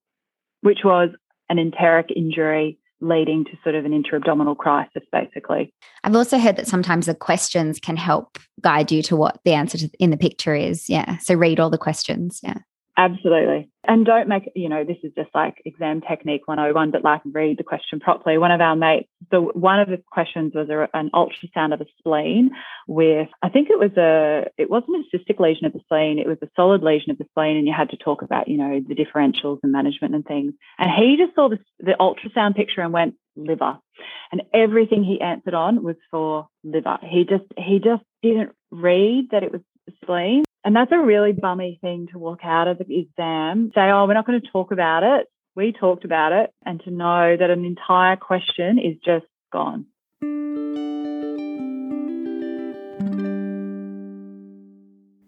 which 0.62 0.80
was 0.84 1.10
an 1.48 1.58
enteric 1.58 2.08
injury 2.14 2.78
leading 3.00 3.44
to 3.44 3.50
sort 3.62 3.74
of 3.74 3.84
an 3.84 3.92
intra-abdominal 3.92 4.54
crisis, 4.54 5.02
basically. 5.12 5.72
I've 6.02 6.16
also 6.16 6.38
heard 6.38 6.56
that 6.56 6.66
sometimes 6.66 7.06
the 7.06 7.14
questions 7.14 7.78
can 7.78 7.96
help 7.96 8.38
guide 8.60 8.90
you 8.90 9.02
to 9.04 9.16
what 9.16 9.38
the 9.44 9.52
answer 9.52 9.78
to, 9.78 9.90
in 9.98 10.10
the 10.10 10.16
picture 10.16 10.54
is. 10.54 10.88
Yeah. 10.88 11.18
So 11.18 11.34
read 11.34 11.60
all 11.60 11.70
the 11.70 11.78
questions. 11.78 12.40
Yeah. 12.42 12.58
Absolutely. 12.96 13.68
And 13.86 14.06
don't 14.06 14.28
make, 14.28 14.50
you 14.54 14.68
know, 14.68 14.84
this 14.84 14.96
is 15.02 15.12
just 15.16 15.30
like 15.34 15.60
exam 15.64 16.00
technique 16.00 16.46
101, 16.46 16.92
but 16.92 17.02
like 17.02 17.22
read 17.24 17.58
the 17.58 17.64
question 17.64 17.98
properly. 17.98 18.38
One 18.38 18.52
of 18.52 18.60
our 18.60 18.76
mates, 18.76 19.08
the 19.32 19.40
one 19.40 19.80
of 19.80 19.88
the 19.88 20.00
questions 20.12 20.52
was 20.54 20.68
a, 20.70 20.88
an 20.96 21.10
ultrasound 21.12 21.72
of 21.72 21.80
the 21.80 21.86
spleen 21.98 22.50
with, 22.86 23.28
I 23.42 23.48
think 23.48 23.68
it 23.68 23.78
was 23.78 23.90
a, 23.96 24.48
it 24.56 24.70
wasn't 24.70 25.04
a 25.04 25.16
cystic 25.16 25.40
lesion 25.40 25.66
of 25.66 25.72
the 25.72 25.80
spleen, 25.80 26.20
it 26.20 26.28
was 26.28 26.38
a 26.40 26.48
solid 26.54 26.82
lesion 26.82 27.10
of 27.10 27.18
the 27.18 27.26
spleen. 27.30 27.56
And 27.56 27.66
you 27.66 27.74
had 27.76 27.90
to 27.90 27.96
talk 27.96 28.22
about, 28.22 28.46
you 28.46 28.56
know, 28.56 28.80
the 28.80 28.94
differentials 28.94 29.58
and 29.64 29.72
management 29.72 30.14
and 30.14 30.24
things. 30.24 30.54
And 30.78 30.90
he 30.90 31.16
just 31.16 31.34
saw 31.34 31.48
the, 31.48 31.58
the 31.80 31.96
ultrasound 31.98 32.54
picture 32.54 32.80
and 32.80 32.92
went, 32.92 33.16
liver. 33.36 33.76
And 34.30 34.42
everything 34.54 35.02
he 35.02 35.20
answered 35.20 35.54
on 35.54 35.82
was 35.82 35.96
for 36.12 36.46
liver. 36.62 36.98
He 37.02 37.24
just, 37.24 37.44
he 37.58 37.80
just 37.80 38.04
didn't 38.22 38.52
read 38.70 39.30
that 39.32 39.42
it 39.42 39.50
was 39.50 39.62
spleen. 40.02 40.44
And 40.64 40.74
that's 40.74 40.92
a 40.92 40.98
really 40.98 41.32
bummy 41.32 41.78
thing 41.82 42.08
to 42.12 42.18
walk 42.18 42.40
out 42.42 42.68
of 42.68 42.78
the 42.78 42.98
exam, 42.98 43.70
say, 43.74 43.82
oh, 43.82 44.06
we're 44.06 44.14
not 44.14 44.26
going 44.26 44.40
to 44.40 44.50
talk 44.50 44.72
about 44.72 45.02
it. 45.02 45.26
We 45.54 45.72
talked 45.78 46.06
about 46.06 46.32
it. 46.32 46.54
And 46.64 46.82
to 46.84 46.90
know 46.90 47.36
that 47.38 47.50
an 47.50 47.66
entire 47.66 48.16
question 48.16 48.78
is 48.78 48.96
just 49.04 49.26
gone. 49.52 49.84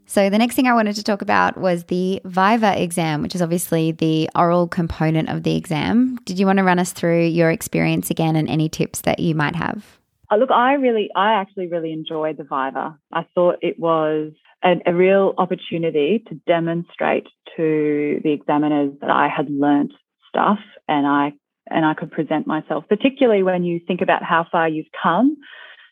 So, 0.09 0.31
the 0.31 0.39
next 0.39 0.55
thing 0.55 0.67
I 0.67 0.73
wanted 0.73 0.97
to 0.97 1.03
talk 1.03 1.21
about 1.21 1.59
was 1.59 1.85
the 1.85 2.23
Viva 2.25 2.83
exam, 2.83 3.21
which 3.21 3.35
is 3.35 3.43
obviously 3.43 3.93
the 3.93 4.31
oral 4.35 4.67
component 4.67 5.29
of 5.29 5.43
the 5.43 5.55
exam. 5.55 6.17
Did 6.25 6.39
you 6.39 6.47
want 6.47 6.57
to 6.59 6.65
run 6.65 6.79
us 6.79 6.95
through 6.95 7.27
your 7.27 7.51
experience 7.51 8.09
again 8.09 8.37
and 8.37 8.49
any 8.49 8.71
tips 8.71 9.03
that 9.03 9.19
you 9.19 9.35
might 9.35 9.55
have? 9.55 9.99
Uh, 10.31 10.37
look, 10.37 10.51
I 10.51 10.75
really, 10.75 11.11
I 11.15 11.35
actually 11.35 11.67
really 11.67 11.93
enjoyed 11.93 12.39
the 12.39 12.45
Viva. 12.45 12.99
I 13.13 13.27
thought 13.35 13.57
it 13.61 13.79
was 13.79 14.33
a, 14.65 14.75
a 14.87 14.95
real 14.95 15.35
opportunity 15.39 16.23
to 16.29 16.35
demonstrate 16.47 17.27
to 17.57 18.21
the 18.23 18.33
examiners 18.33 18.93
that 19.01 19.11
I 19.11 19.29
had 19.29 19.51
learnt 19.51 19.93
stuff 20.29 20.59
and 20.89 21.07
I 21.07 21.33
and 21.69 21.85
I 21.85 21.95
could 21.95 22.13
present 22.13 22.47
myself, 22.47 22.85
particularly 22.89 23.43
when 23.43 23.65
you 23.65 23.81
think 23.87 24.01
about 24.01 24.23
how 24.23 24.47
far 24.53 24.69
you've 24.69 24.87
come. 25.03 25.37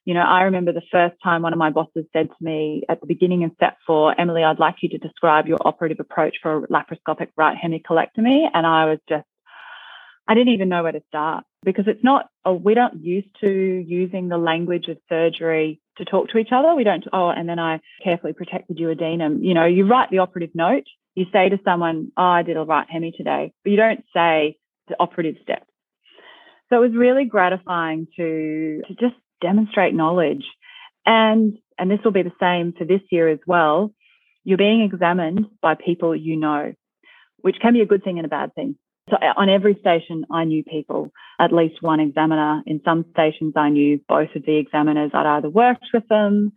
You 0.05 0.14
know, 0.14 0.20
I 0.20 0.42
remember 0.42 0.72
the 0.72 0.83
first 0.92 1.16
time 1.22 1.42
one 1.42 1.53
of 1.53 1.59
my 1.59 1.70
bosses 1.70 2.05
said 2.12 2.29
to 2.29 2.44
me 2.44 2.85
at 2.88 3.00
the 3.00 3.07
beginning 3.07 3.42
of 3.42 3.50
step 3.57 3.79
four, 3.87 4.14
Emily, 4.20 4.44
I'd 4.44 4.61
like 4.61 4.77
you 4.83 4.88
to 4.90 4.98
describe 4.98 5.48
your 5.48 5.59
operative 5.64 5.98
approach 5.98 6.37
for 6.42 6.59
a 6.59 6.68
laparoscopic 6.68 7.29
right 7.37 7.57
hemicolectomy. 7.57 8.48
And 8.53 8.66
I 8.66 8.85
was 8.85 8.98
just 9.09 9.24
I 10.27 10.35
didn't 10.35 10.55
even 10.55 10.68
know 10.68 10.83
where 10.83 10.92
to 10.92 11.03
start 11.09 11.44
because 11.64 11.87
it's 11.87 12.05
not, 12.05 12.27
oh, 12.44 12.55
we 12.55 12.74
don't 12.74 13.03
used 13.03 13.29
to 13.40 13.48
using 13.48 14.29
the 14.29 14.38
language 14.38 14.88
of 14.88 14.98
surgery 15.09 15.81
to 15.96 16.05
talk 16.05 16.29
to 16.29 16.38
each 16.38 16.53
other. 16.53 16.74
We 16.74 16.85
don't, 16.85 17.05
oh, 17.12 17.29
and 17.29 17.48
then 17.48 17.59
I 17.59 17.81
carefully 18.03 18.33
protect 18.33 18.68
the 18.68 18.74
duodenum. 18.74 19.38
You 19.42 19.55
know, 19.55 19.66
you 19.66 19.87
write 19.87 20.11
the 20.11 20.18
operative 20.18 20.55
note, 20.55 20.85
you 21.14 21.27
say 21.33 21.48
to 21.48 21.59
someone, 21.64 22.12
oh, 22.16 22.22
I 22.22 22.42
did 22.42 22.57
a 22.57 22.64
right 22.64 22.87
hemi 22.88 23.12
today, 23.12 23.53
but 23.62 23.70
you 23.70 23.77
don't 23.77 24.05
say 24.14 24.59
the 24.88 24.96
operative 24.98 25.37
steps. 25.42 25.66
So 26.68 26.77
it 26.83 26.88
was 26.88 26.96
really 26.96 27.24
gratifying 27.24 28.09
to, 28.16 28.83
to 28.88 28.94
just 28.94 29.14
demonstrate 29.40 29.94
knowledge. 29.94 30.44
And, 31.07 31.59
and 31.79 31.90
this 31.90 32.00
will 32.05 32.12
be 32.12 32.22
the 32.22 32.33
same 32.40 32.72
for 32.77 32.85
this 32.85 33.03
year 33.11 33.29
as 33.29 33.38
well. 33.46 33.94
You're 34.42 34.59
being 34.59 34.83
examined 34.83 35.46
by 35.62 35.74
people 35.74 36.14
you 36.16 36.37
know, 36.37 36.74
which 37.38 37.57
can 37.61 37.74
be 37.74 37.81
a 37.81 37.87
good 37.87 38.03
thing 38.03 38.18
and 38.18 38.27
a 38.27 38.31
bad 38.31 38.55
thing. 38.55 38.77
So 39.11 39.17
uh, 39.17 39.35
on 39.37 39.49
every 39.49 39.77
station, 39.81 40.25
I 40.31 40.45
knew 40.45 40.64
people, 40.64 41.11
at 41.38 41.53
least 41.53 41.83
one 41.83 42.01
examiner. 42.01 42.62
In 42.67 42.81
some 42.85 43.05
stations, 43.12 43.55
I 43.57 43.69
knew 43.69 44.01
both 44.09 44.31
of 44.35 44.45
the 44.47 44.57
examiners. 44.57 45.11
I'd 45.12 45.27
either 45.27 45.51
worked 45.51 45.87
with 45.93 46.09
them, 46.09 46.53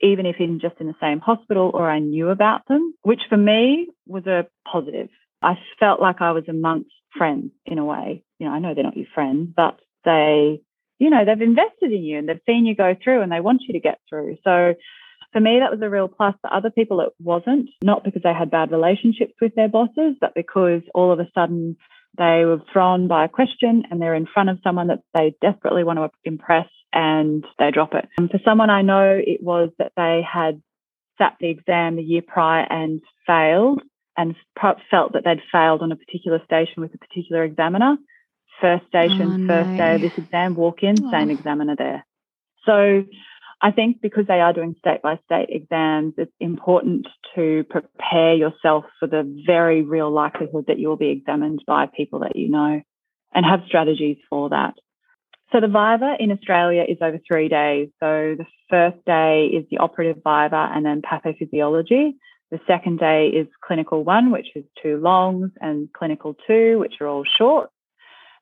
even 0.00 0.26
if 0.26 0.36
in 0.38 0.60
just 0.60 0.76
in 0.80 0.86
the 0.86 0.94
same 1.00 1.20
hospital, 1.20 1.70
or 1.74 1.90
I 1.90 1.98
knew 1.98 2.28
about 2.28 2.66
them, 2.68 2.94
which 3.02 3.22
for 3.28 3.36
me 3.36 3.88
was 4.06 4.26
a 4.26 4.46
positive. 4.70 5.08
I 5.42 5.54
felt 5.78 6.00
like 6.00 6.20
I 6.20 6.32
was 6.32 6.44
amongst 6.48 6.90
friends 7.16 7.50
in 7.66 7.78
a 7.78 7.84
way. 7.84 8.22
You 8.38 8.46
know, 8.46 8.52
I 8.52 8.58
know 8.58 8.74
they're 8.74 8.84
not 8.84 8.96
your 8.96 9.06
friends, 9.14 9.48
but 9.56 9.80
they, 10.04 10.60
you 10.98 11.10
know, 11.10 11.24
they've 11.24 11.40
invested 11.40 11.92
in 11.92 12.02
you 12.02 12.18
and 12.18 12.28
they've 12.28 12.40
seen 12.46 12.66
you 12.66 12.76
go 12.76 12.94
through 13.02 13.22
and 13.22 13.32
they 13.32 13.40
want 13.40 13.62
you 13.66 13.72
to 13.72 13.80
get 13.80 13.98
through. 14.08 14.36
So 14.44 14.74
for 15.32 15.40
me, 15.40 15.60
that 15.60 15.70
was 15.70 15.80
a 15.82 15.88
real 15.90 16.08
plus. 16.08 16.34
For 16.40 16.52
other 16.52 16.70
people, 16.70 17.00
it 17.00 17.12
wasn't, 17.20 17.70
not 17.82 18.04
because 18.04 18.22
they 18.22 18.34
had 18.34 18.50
bad 18.50 18.70
relationships 18.70 19.34
with 19.40 19.54
their 19.54 19.68
bosses, 19.68 20.16
but 20.20 20.34
because 20.34 20.82
all 20.94 21.12
of 21.12 21.20
a 21.20 21.28
sudden 21.34 21.76
they 22.18 22.44
were 22.44 22.60
thrown 22.72 23.06
by 23.06 23.24
a 23.24 23.28
question 23.28 23.84
and 23.90 24.00
they're 24.00 24.14
in 24.14 24.26
front 24.26 24.50
of 24.50 24.58
someone 24.64 24.88
that 24.88 25.02
they 25.14 25.34
desperately 25.40 25.84
want 25.84 25.98
to 25.98 26.10
impress 26.24 26.66
and 26.92 27.44
they 27.58 27.70
drop 27.70 27.94
it. 27.94 28.08
And 28.18 28.30
for 28.30 28.40
someone 28.44 28.70
I 28.70 28.82
know, 28.82 29.20
it 29.24 29.42
was 29.42 29.70
that 29.78 29.92
they 29.96 30.22
had 30.28 30.60
sat 31.18 31.36
the 31.38 31.50
exam 31.50 31.96
the 31.96 32.02
year 32.02 32.22
prior 32.26 32.66
and 32.68 33.00
failed 33.26 33.82
and 34.16 34.34
felt 34.60 35.12
that 35.12 35.22
they'd 35.24 35.40
failed 35.52 35.82
on 35.82 35.92
a 35.92 35.96
particular 35.96 36.42
station 36.44 36.82
with 36.82 36.92
a 36.94 36.98
particular 36.98 37.44
examiner. 37.44 37.96
First 38.60 38.86
station, 38.88 39.44
oh, 39.44 39.46
first 39.46 39.76
day 39.78 39.94
of 39.94 40.00
this 40.00 40.18
exam, 40.18 40.54
walk 40.54 40.82
in, 40.82 40.96
oh. 41.02 41.10
same 41.10 41.30
examiner 41.30 41.76
there. 41.76 42.04
So 42.66 43.04
I 43.62 43.70
think 43.72 44.00
because 44.00 44.26
they 44.26 44.40
are 44.40 44.52
doing 44.52 44.74
state 44.78 45.02
by 45.02 45.18
state 45.26 45.48
exams, 45.50 46.14
it's 46.16 46.32
important 46.40 47.06
to 47.34 47.64
prepare 47.68 48.34
yourself 48.34 48.84
for 48.98 49.06
the 49.06 49.22
very 49.46 49.82
real 49.82 50.10
likelihood 50.10 50.64
that 50.68 50.78
you'll 50.78 50.96
be 50.96 51.10
examined 51.10 51.62
by 51.66 51.86
people 51.94 52.20
that 52.20 52.36
you 52.36 52.48
know 52.48 52.80
and 53.34 53.46
have 53.46 53.60
strategies 53.66 54.16
for 54.30 54.48
that. 54.48 54.74
So 55.52 55.60
the 55.60 55.66
Viva 55.66 56.14
in 56.18 56.30
Australia 56.30 56.84
is 56.88 56.98
over 57.02 57.18
three 57.26 57.48
days. 57.48 57.88
So 58.00 58.36
the 58.38 58.46
first 58.70 59.04
day 59.04 59.46
is 59.46 59.66
the 59.70 59.78
operative 59.78 60.16
Viva 60.16 60.70
and 60.72 60.86
then 60.86 61.02
pathophysiology. 61.02 62.12
The 62.50 62.60
second 62.66 62.98
day 62.98 63.28
is 63.28 63.46
clinical 63.64 64.04
one, 64.04 64.30
which 64.30 64.48
is 64.54 64.64
two 64.82 64.96
longs, 64.98 65.50
and 65.60 65.92
clinical 65.92 66.36
two, 66.46 66.78
which 66.78 66.94
are 67.00 67.08
all 67.08 67.24
short. 67.38 67.70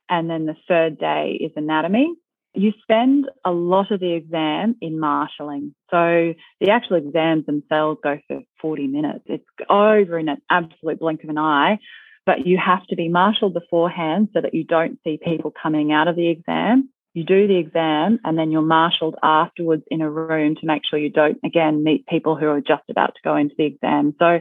And 0.08 0.30
then 0.30 0.46
the 0.46 0.56
third 0.66 0.98
day 0.98 1.38
is 1.40 1.52
anatomy. 1.56 2.14
You 2.54 2.72
spend 2.82 3.26
a 3.44 3.52
lot 3.52 3.90
of 3.90 4.00
the 4.00 4.14
exam 4.14 4.76
in 4.80 4.98
marshalling. 4.98 5.74
So 5.90 6.34
the 6.60 6.70
actual 6.70 6.96
exams 6.96 7.46
themselves 7.46 8.00
go 8.02 8.18
for 8.26 8.40
40 8.60 8.86
minutes. 8.86 9.24
It's 9.26 9.44
over 9.68 10.18
in 10.18 10.28
an 10.28 10.38
absolute 10.50 10.98
blink 10.98 11.22
of 11.24 11.30
an 11.30 11.38
eye, 11.38 11.78
but 12.26 12.46
you 12.46 12.58
have 12.58 12.86
to 12.86 12.96
be 12.96 13.08
marshaled 13.08 13.54
beforehand 13.54 14.28
so 14.32 14.40
that 14.40 14.54
you 14.54 14.64
don't 14.64 14.98
see 15.04 15.18
people 15.22 15.52
coming 15.62 15.92
out 15.92 16.08
of 16.08 16.16
the 16.16 16.28
exam 16.28 16.88
you 17.18 17.24
do 17.24 17.48
the 17.48 17.56
exam 17.56 18.20
and 18.24 18.38
then 18.38 18.50
you're 18.52 18.62
marshaled 18.62 19.16
afterwards 19.22 19.82
in 19.90 20.00
a 20.00 20.10
room 20.10 20.54
to 20.56 20.66
make 20.66 20.82
sure 20.88 20.98
you 20.98 21.10
don't 21.10 21.38
again 21.44 21.82
meet 21.82 22.06
people 22.06 22.36
who 22.36 22.46
are 22.46 22.60
just 22.60 22.84
about 22.88 23.14
to 23.14 23.20
go 23.24 23.36
into 23.36 23.54
the 23.58 23.64
exam 23.64 24.14
so 24.18 24.40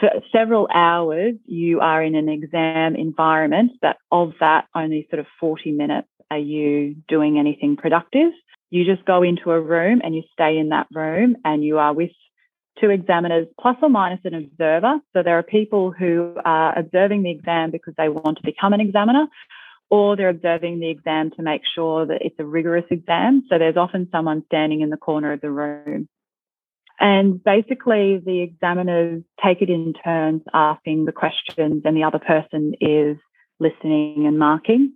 for 0.00 0.10
several 0.32 0.68
hours 0.74 1.34
you 1.46 1.80
are 1.80 2.02
in 2.02 2.14
an 2.14 2.28
exam 2.28 2.96
environment 2.96 3.72
that 3.82 3.98
of 4.10 4.32
that 4.40 4.66
only 4.74 5.06
sort 5.10 5.20
of 5.20 5.26
40 5.38 5.70
minutes 5.72 6.08
are 6.30 6.38
you 6.38 6.96
doing 7.08 7.38
anything 7.38 7.76
productive 7.76 8.32
you 8.70 8.84
just 8.84 9.04
go 9.04 9.22
into 9.22 9.50
a 9.50 9.60
room 9.60 10.00
and 10.02 10.14
you 10.14 10.22
stay 10.32 10.58
in 10.58 10.70
that 10.70 10.86
room 10.94 11.36
and 11.44 11.64
you 11.64 11.78
are 11.78 11.92
with 11.92 12.10
two 12.80 12.88
examiners 12.90 13.46
plus 13.60 13.76
or 13.82 13.90
minus 13.90 14.20
an 14.24 14.34
observer 14.34 14.98
so 15.12 15.22
there 15.22 15.38
are 15.38 15.42
people 15.42 15.90
who 15.90 16.34
are 16.44 16.78
observing 16.78 17.22
the 17.22 17.30
exam 17.30 17.70
because 17.70 17.94
they 17.98 18.08
want 18.08 18.38
to 18.38 18.42
become 18.44 18.72
an 18.72 18.80
examiner 18.80 19.26
or 19.92 20.16
they're 20.16 20.30
observing 20.30 20.80
the 20.80 20.88
exam 20.88 21.30
to 21.32 21.42
make 21.42 21.60
sure 21.74 22.06
that 22.06 22.22
it's 22.22 22.38
a 22.38 22.46
rigorous 22.46 22.86
exam. 22.90 23.44
So 23.50 23.58
there's 23.58 23.76
often 23.76 24.08
someone 24.10 24.42
standing 24.46 24.80
in 24.80 24.88
the 24.88 24.96
corner 24.96 25.34
of 25.34 25.42
the 25.42 25.50
room. 25.50 26.08
And 26.98 27.44
basically, 27.44 28.18
the 28.24 28.40
examiners 28.40 29.22
take 29.44 29.60
it 29.60 29.68
in 29.68 29.92
turns 30.02 30.40
asking 30.54 31.04
the 31.04 31.12
questions, 31.12 31.82
and 31.84 31.94
the 31.94 32.04
other 32.04 32.20
person 32.20 32.72
is 32.80 33.18
listening 33.60 34.24
and 34.26 34.38
marking. 34.38 34.94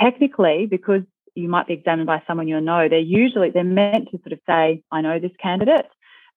Technically, 0.00 0.66
because 0.66 1.02
you 1.34 1.48
might 1.48 1.66
be 1.66 1.74
examined 1.74 2.06
by 2.06 2.22
someone 2.26 2.48
you 2.48 2.60
know, 2.60 2.88
they're 2.88 2.98
usually 2.98 3.50
they're 3.50 3.64
meant 3.64 4.10
to 4.10 4.18
sort 4.18 4.32
of 4.32 4.40
say, 4.46 4.82
"I 4.90 5.00
know 5.00 5.18
this 5.18 5.36
candidate," 5.40 5.86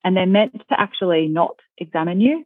and 0.04 0.16
they're 0.16 0.26
meant 0.26 0.54
to 0.54 0.80
actually 0.80 1.28
not 1.28 1.56
examine 1.78 2.22
you. 2.22 2.46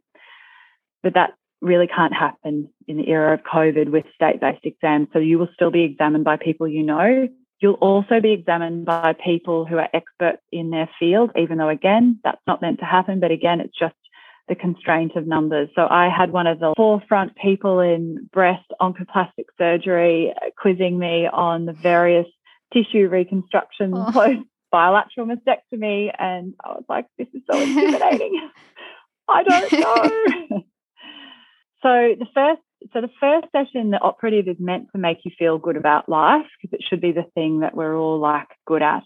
But 1.02 1.14
that 1.14 1.34
really 1.60 1.86
can't 1.86 2.14
happen 2.14 2.68
in 2.86 2.96
the 2.96 3.08
era 3.08 3.34
of 3.34 3.42
COVID 3.42 3.90
with 3.90 4.04
state 4.14 4.40
based 4.40 4.64
exams. 4.64 5.08
So 5.12 5.18
you 5.18 5.38
will 5.38 5.48
still 5.54 5.70
be 5.70 5.82
examined 5.82 6.24
by 6.24 6.36
people 6.36 6.68
you 6.68 6.82
know. 6.82 7.28
You'll 7.60 7.74
also 7.74 8.20
be 8.20 8.32
examined 8.32 8.84
by 8.84 9.14
people 9.14 9.64
who 9.64 9.78
are 9.78 9.88
experts 9.94 10.42
in 10.52 10.70
their 10.70 10.88
field, 10.98 11.30
even 11.36 11.56
though, 11.56 11.70
again, 11.70 12.20
that's 12.22 12.40
not 12.46 12.60
meant 12.60 12.80
to 12.80 12.84
happen. 12.84 13.18
But 13.18 13.30
again, 13.30 13.60
it's 13.60 13.78
just 13.78 13.94
the 14.48 14.54
constraint 14.54 15.16
of 15.16 15.26
numbers. 15.26 15.68
So 15.74 15.86
I 15.88 16.08
had 16.08 16.30
one 16.30 16.46
of 16.46 16.60
the 16.60 16.72
forefront 16.76 17.36
people 17.36 17.80
in 17.80 18.28
breast 18.32 18.66
oncoplastic 18.80 19.46
surgery 19.58 20.32
quizzing 20.56 20.98
me 20.98 21.26
on 21.26 21.66
the 21.66 21.72
various 21.72 22.26
tissue 22.72 23.08
reconstructions 23.08 23.94
oh. 23.96 24.10
post 24.12 24.40
bilateral 24.70 25.26
mastectomy. 25.26 26.12
And 26.18 26.54
I 26.64 26.68
was 26.70 26.84
like, 26.88 27.06
this 27.18 27.28
is 27.34 27.42
so 27.50 27.58
intimidating. 27.60 28.48
I 29.28 29.42
don't 29.42 29.72
know. 29.72 30.62
So 31.82 32.16
the 32.18 32.26
first 32.34 32.62
so 32.92 33.00
the 33.00 33.10
first 33.20 33.46
session, 33.52 33.90
the 33.90 34.00
operative 34.00 34.48
is 34.48 34.56
meant 34.58 34.88
to 34.92 34.98
make 34.98 35.18
you 35.24 35.30
feel 35.38 35.58
good 35.58 35.76
about 35.76 36.08
life 36.08 36.46
because 36.60 36.78
it 36.78 36.84
should 36.88 37.00
be 37.00 37.12
the 37.12 37.26
thing 37.34 37.60
that 37.60 37.76
we're 37.76 37.96
all 37.96 38.18
like 38.18 38.48
good 38.66 38.82
at. 38.82 39.02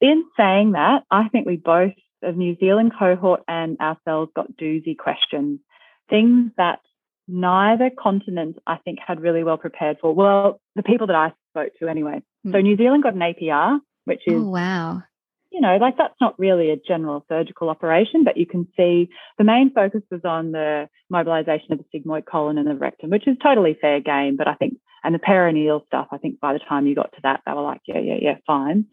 In 0.00 0.24
saying 0.36 0.72
that, 0.72 1.02
I 1.10 1.28
think 1.28 1.46
we 1.46 1.56
both, 1.56 1.92
the 2.22 2.32
New 2.32 2.56
Zealand 2.58 2.92
cohort 2.98 3.42
and 3.48 3.78
ourselves, 3.78 4.32
got 4.34 4.56
doozy 4.56 4.96
questions, 4.96 5.60
things 6.08 6.50
that 6.56 6.80
neither 7.26 7.90
continent, 7.90 8.56
I 8.66 8.76
think, 8.78 8.98
had 9.04 9.20
really 9.20 9.44
well 9.44 9.58
prepared 9.58 9.98
for. 10.00 10.14
Well, 10.14 10.60
the 10.76 10.82
people 10.82 11.06
that 11.08 11.16
I 11.16 11.32
spoke 11.50 11.72
to 11.80 11.88
anyway. 11.88 12.22
Mm. 12.46 12.52
So 12.52 12.60
New 12.60 12.76
Zealand 12.76 13.02
got 13.02 13.14
an 13.14 13.20
APR, 13.20 13.80
which 14.04 14.22
is 14.26 14.34
oh, 14.34 14.48
wow 14.48 15.02
you 15.50 15.60
know, 15.60 15.76
like 15.76 15.96
that's 15.96 16.14
not 16.20 16.38
really 16.38 16.70
a 16.70 16.76
general 16.76 17.24
surgical 17.28 17.70
operation, 17.70 18.24
but 18.24 18.36
you 18.36 18.46
can 18.46 18.68
see 18.76 19.08
the 19.38 19.44
main 19.44 19.72
focus 19.72 20.02
was 20.10 20.20
on 20.24 20.52
the 20.52 20.88
mobilization 21.10 21.72
of 21.72 21.78
the 21.78 21.98
sigmoid 21.98 22.26
colon 22.26 22.58
and 22.58 22.66
the 22.66 22.74
rectum, 22.74 23.10
which 23.10 23.26
is 23.26 23.36
totally 23.42 23.76
fair 23.80 24.00
game. 24.00 24.36
But 24.36 24.48
I 24.48 24.54
think, 24.54 24.74
and 25.04 25.14
the 25.14 25.18
perineal 25.18 25.86
stuff, 25.86 26.08
I 26.10 26.18
think 26.18 26.40
by 26.40 26.52
the 26.52 26.58
time 26.58 26.86
you 26.86 26.94
got 26.94 27.12
to 27.12 27.20
that, 27.22 27.40
they 27.46 27.52
were 27.52 27.62
like, 27.62 27.80
yeah, 27.86 27.98
yeah, 27.98 28.18
yeah, 28.20 28.36
fine. 28.46 28.86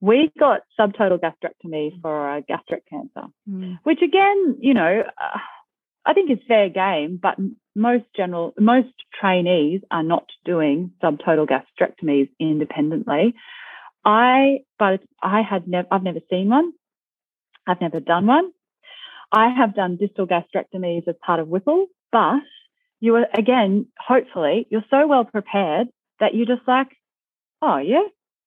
We 0.00 0.30
got 0.38 0.60
subtotal 0.78 1.18
gastrectomy 1.18 2.00
for 2.00 2.36
a 2.36 2.42
gastric 2.42 2.88
cancer, 2.88 3.28
mm. 3.50 3.78
which 3.82 4.00
again, 4.02 4.56
you 4.60 4.74
know, 4.74 5.02
uh, 5.06 5.38
I 6.06 6.12
think 6.12 6.30
is 6.30 6.38
fair 6.46 6.68
game, 6.68 7.18
but 7.20 7.36
most 7.74 8.04
general, 8.16 8.54
most 8.58 8.88
trainees 9.20 9.80
are 9.90 10.02
not 10.02 10.26
doing 10.44 10.92
subtotal 11.02 11.48
gastrectomies 11.48 12.30
independently. 12.38 13.34
I, 14.04 14.60
but 14.78 15.00
I 15.22 15.42
had 15.42 15.66
never, 15.66 15.88
I've 15.90 16.02
never 16.02 16.20
seen 16.30 16.48
one. 16.48 16.72
I've 17.66 17.80
never 17.80 18.00
done 18.00 18.26
one. 18.26 18.52
I 19.32 19.50
have 19.50 19.74
done 19.74 19.98
distal 19.98 20.26
gastrectomies 20.26 21.06
as 21.06 21.14
part 21.24 21.40
of 21.40 21.48
Whipple, 21.48 21.86
but 22.10 22.40
you 23.00 23.16
are 23.16 23.26
again, 23.36 23.86
hopefully, 23.98 24.66
you're 24.70 24.84
so 24.90 25.06
well 25.06 25.24
prepared 25.24 25.88
that 26.20 26.34
you're 26.34 26.46
just 26.46 26.66
like, 26.66 26.88
oh 27.60 27.76
yeah. 27.78 28.04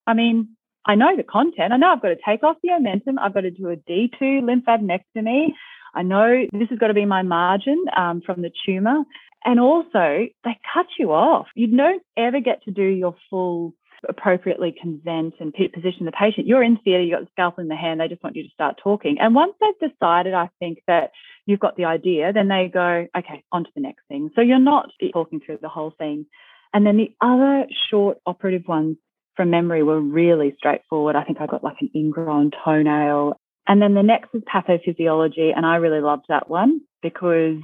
I 0.08 0.14
mean, 0.14 0.58
I 0.86 0.96
know 0.96 1.16
the 1.16 1.24
content. 1.24 1.74
I 1.74 1.78
know 1.78 1.92
I've 1.92 2.02
got 2.02 2.10
to 2.10 2.18
take 2.26 2.44
off 2.44 2.58
the 2.64 2.70
omentum. 2.70 3.16
I've 3.20 3.34
got 3.34 3.42
to 3.42 3.52
do 3.52 3.70
a 3.70 3.76
D2 3.76 4.42
lymphadenectomy. 4.42 5.50
I 5.94 6.02
know 6.04 6.46
this 6.54 6.70
has 6.70 6.80
got 6.80 6.88
to 6.88 6.94
be 6.94 7.06
my 7.06 7.22
margin 7.22 7.84
um, 7.96 8.22
from 8.26 8.42
the 8.42 8.52
tumor. 8.66 9.04
And 9.44 9.60
also, 9.60 10.28
they 10.44 10.60
cut 10.74 10.88
you 10.98 11.12
off. 11.12 11.48
You 11.56 11.76
don't 11.76 12.04
ever 12.18 12.40
get 12.40 12.64
to 12.64 12.72
do 12.72 12.84
your 12.84 13.16
full 13.30 13.74
appropriately 14.08 14.74
consent 14.80 15.36
and 15.40 15.54
position 15.54 16.06
the 16.06 16.12
patient. 16.12 16.48
You're 16.48 16.64
in 16.64 16.78
theatre, 16.78 17.04
you've 17.04 17.20
got 17.20 17.26
the 17.26 17.32
scalpel 17.32 17.62
in 17.62 17.68
the 17.68 17.76
hand, 17.76 18.00
they 18.00 18.08
just 18.08 18.24
want 18.24 18.36
you 18.36 18.44
to 18.44 18.50
start 18.50 18.80
talking. 18.84 19.18
And 19.20 19.36
once 19.36 19.54
they've 19.60 19.92
decided, 19.92 20.34
I 20.34 20.50
think, 20.60 20.80
that 20.88 21.12
you've 21.46 21.60
got 21.60 21.78
the 21.78 21.86
idea, 21.86 22.34
then 22.34 22.48
they 22.48 22.70
go, 22.74 23.08
okay, 23.16 23.44
on 23.52 23.64
to 23.64 23.70
the 23.76 23.82
next 23.82 24.02
thing. 24.08 24.32
So 24.36 24.42
you're 24.42 24.60
not 24.60 24.90
talking 25.14 25.40
through 25.40 25.60
the 25.62 25.70
whole 25.70 25.94
thing. 25.98 26.26
And 26.74 26.86
then 26.86 26.98
the 26.98 27.14
other 27.22 27.68
short 27.90 28.18
operative 28.26 28.68
ones 28.68 28.98
from 29.36 29.50
memory 29.50 29.84
were 29.84 30.00
really 30.00 30.54
straightforward. 30.58 31.16
I 31.16 31.24
think 31.24 31.40
I 31.40 31.46
got 31.46 31.64
like 31.64 31.78
an 31.82 31.90
ingrown 31.96 32.52
toenail. 32.64 33.40
And 33.68 33.82
then 33.82 33.94
the 33.94 34.04
next 34.04 34.30
is 34.34 34.42
pathophysiology. 34.44 35.52
And 35.56 35.66
I 35.66 35.78
really 35.78 36.02
loved 36.02 36.26
that 36.30 36.50
one 36.50 36.82
because 37.02 37.58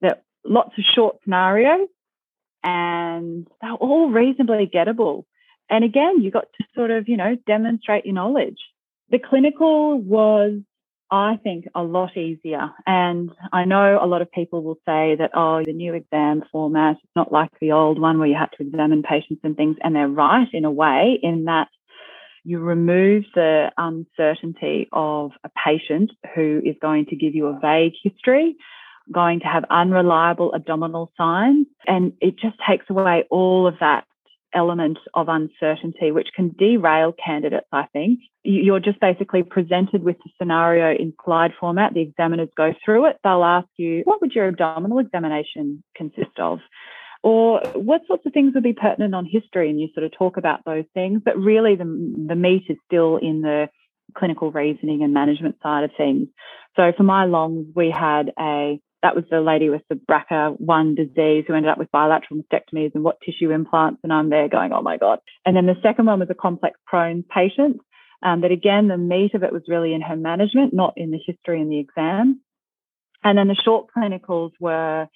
there 0.00 0.20
lots 0.44 0.72
of 0.78 0.84
short 0.94 1.16
scenarios 1.24 1.88
and 2.62 3.46
they're 3.60 3.72
all 3.72 4.10
reasonably 4.10 4.70
gettable. 4.72 5.24
And 5.68 5.84
again, 5.84 6.20
you 6.20 6.30
got 6.30 6.46
to 6.58 6.64
sort 6.74 6.90
of, 6.90 7.08
you 7.08 7.16
know, 7.16 7.36
demonstrate 7.46 8.04
your 8.04 8.14
knowledge. 8.14 8.58
The 9.10 9.18
clinical 9.18 9.98
was, 9.98 10.60
I 11.10 11.38
think, 11.42 11.66
a 11.74 11.82
lot 11.82 12.16
easier. 12.16 12.70
And 12.86 13.30
I 13.52 13.64
know 13.64 13.98
a 14.00 14.06
lot 14.06 14.22
of 14.22 14.30
people 14.30 14.62
will 14.62 14.78
say 14.86 15.16
that, 15.16 15.32
oh, 15.34 15.62
the 15.64 15.72
new 15.72 15.94
exam 15.94 16.44
format 16.52 16.96
is 16.96 17.10
not 17.16 17.32
like 17.32 17.50
the 17.60 17.72
old 17.72 18.00
one 18.00 18.18
where 18.18 18.28
you 18.28 18.36
had 18.36 18.50
to 18.56 18.62
examine 18.62 19.02
patients 19.02 19.40
and 19.42 19.56
things. 19.56 19.76
And 19.82 19.94
they're 19.94 20.08
right 20.08 20.48
in 20.52 20.64
a 20.64 20.70
way, 20.70 21.18
in 21.22 21.44
that 21.44 21.68
you 22.44 22.60
remove 22.60 23.24
the 23.34 23.70
uncertainty 23.76 24.88
of 24.92 25.32
a 25.44 25.50
patient 25.64 26.10
who 26.34 26.62
is 26.64 26.76
going 26.80 27.06
to 27.06 27.16
give 27.16 27.34
you 27.34 27.46
a 27.46 27.58
vague 27.60 27.94
history 28.02 28.56
going 29.12 29.40
to 29.40 29.46
have 29.46 29.64
unreliable 29.70 30.54
abdominal 30.54 31.12
signs. 31.16 31.66
And 31.86 32.12
it 32.20 32.36
just 32.38 32.56
takes 32.68 32.86
away 32.88 33.24
all 33.30 33.66
of 33.66 33.74
that 33.80 34.04
element 34.54 34.98
of 35.14 35.28
uncertainty, 35.28 36.10
which 36.10 36.28
can 36.34 36.54
derail 36.58 37.12
candidates, 37.12 37.66
I 37.72 37.86
think. 37.92 38.20
You're 38.42 38.80
just 38.80 39.00
basically 39.00 39.42
presented 39.42 40.02
with 40.02 40.16
the 40.18 40.30
scenario 40.38 40.96
in 40.96 41.12
slide 41.24 41.52
format. 41.58 41.94
The 41.94 42.00
examiners 42.00 42.48
go 42.56 42.72
through 42.84 43.06
it. 43.06 43.16
They'll 43.22 43.44
ask 43.44 43.68
you, 43.76 44.02
what 44.04 44.20
would 44.20 44.32
your 44.32 44.48
abdominal 44.48 44.98
examination 44.98 45.82
consist 45.96 46.38
of? 46.38 46.58
Or 47.22 47.60
what 47.74 48.02
sorts 48.06 48.24
of 48.24 48.32
things 48.32 48.54
would 48.54 48.62
be 48.62 48.72
pertinent 48.72 49.14
on 49.14 49.26
history? 49.26 49.68
And 49.68 49.80
you 49.80 49.88
sort 49.94 50.04
of 50.04 50.12
talk 50.16 50.36
about 50.36 50.64
those 50.64 50.84
things. 50.94 51.20
But 51.24 51.36
really, 51.36 51.76
the, 51.76 51.84
the 52.28 52.34
meat 52.34 52.64
is 52.68 52.78
still 52.86 53.18
in 53.18 53.42
the 53.42 53.68
clinical 54.16 54.50
reasoning 54.50 55.02
and 55.02 55.12
management 55.12 55.56
side 55.62 55.84
of 55.84 55.90
things. 55.96 56.28
So 56.76 56.92
for 56.96 57.02
my 57.02 57.26
lungs, 57.26 57.66
we 57.74 57.90
had 57.90 58.32
a 58.38 58.80
that 59.02 59.16
was 59.16 59.24
the 59.30 59.40
lady 59.40 59.70
with 59.70 59.82
the 59.88 59.94
BRCA1 59.94 60.96
disease 60.96 61.44
who 61.46 61.54
ended 61.54 61.70
up 61.70 61.78
with 61.78 61.90
bilateral 61.90 62.40
mastectomies 62.40 62.94
and 62.94 63.02
what 63.02 63.20
tissue 63.24 63.50
implants. 63.50 64.00
And 64.02 64.12
I'm 64.12 64.30
there 64.30 64.48
going, 64.48 64.72
oh 64.72 64.82
my 64.82 64.98
God. 64.98 65.20
And 65.46 65.56
then 65.56 65.66
the 65.66 65.80
second 65.82 66.06
one 66.06 66.20
was 66.20 66.28
a 66.30 66.34
complex 66.34 66.78
Crohn's 66.92 67.24
patient. 67.34 67.80
Um, 68.22 68.42
but 68.42 68.50
again, 68.50 68.88
the 68.88 68.98
meat 68.98 69.34
of 69.34 69.42
it 69.42 69.52
was 69.52 69.62
really 69.68 69.94
in 69.94 70.02
her 70.02 70.16
management, 70.16 70.74
not 70.74 70.94
in 70.96 71.10
the 71.10 71.20
history 71.24 71.60
and 71.60 71.72
the 71.72 71.78
exam. 71.78 72.40
And 73.24 73.38
then 73.38 73.48
the 73.48 73.54
short 73.54 73.86
clinicals 73.96 74.52
were 74.60 75.08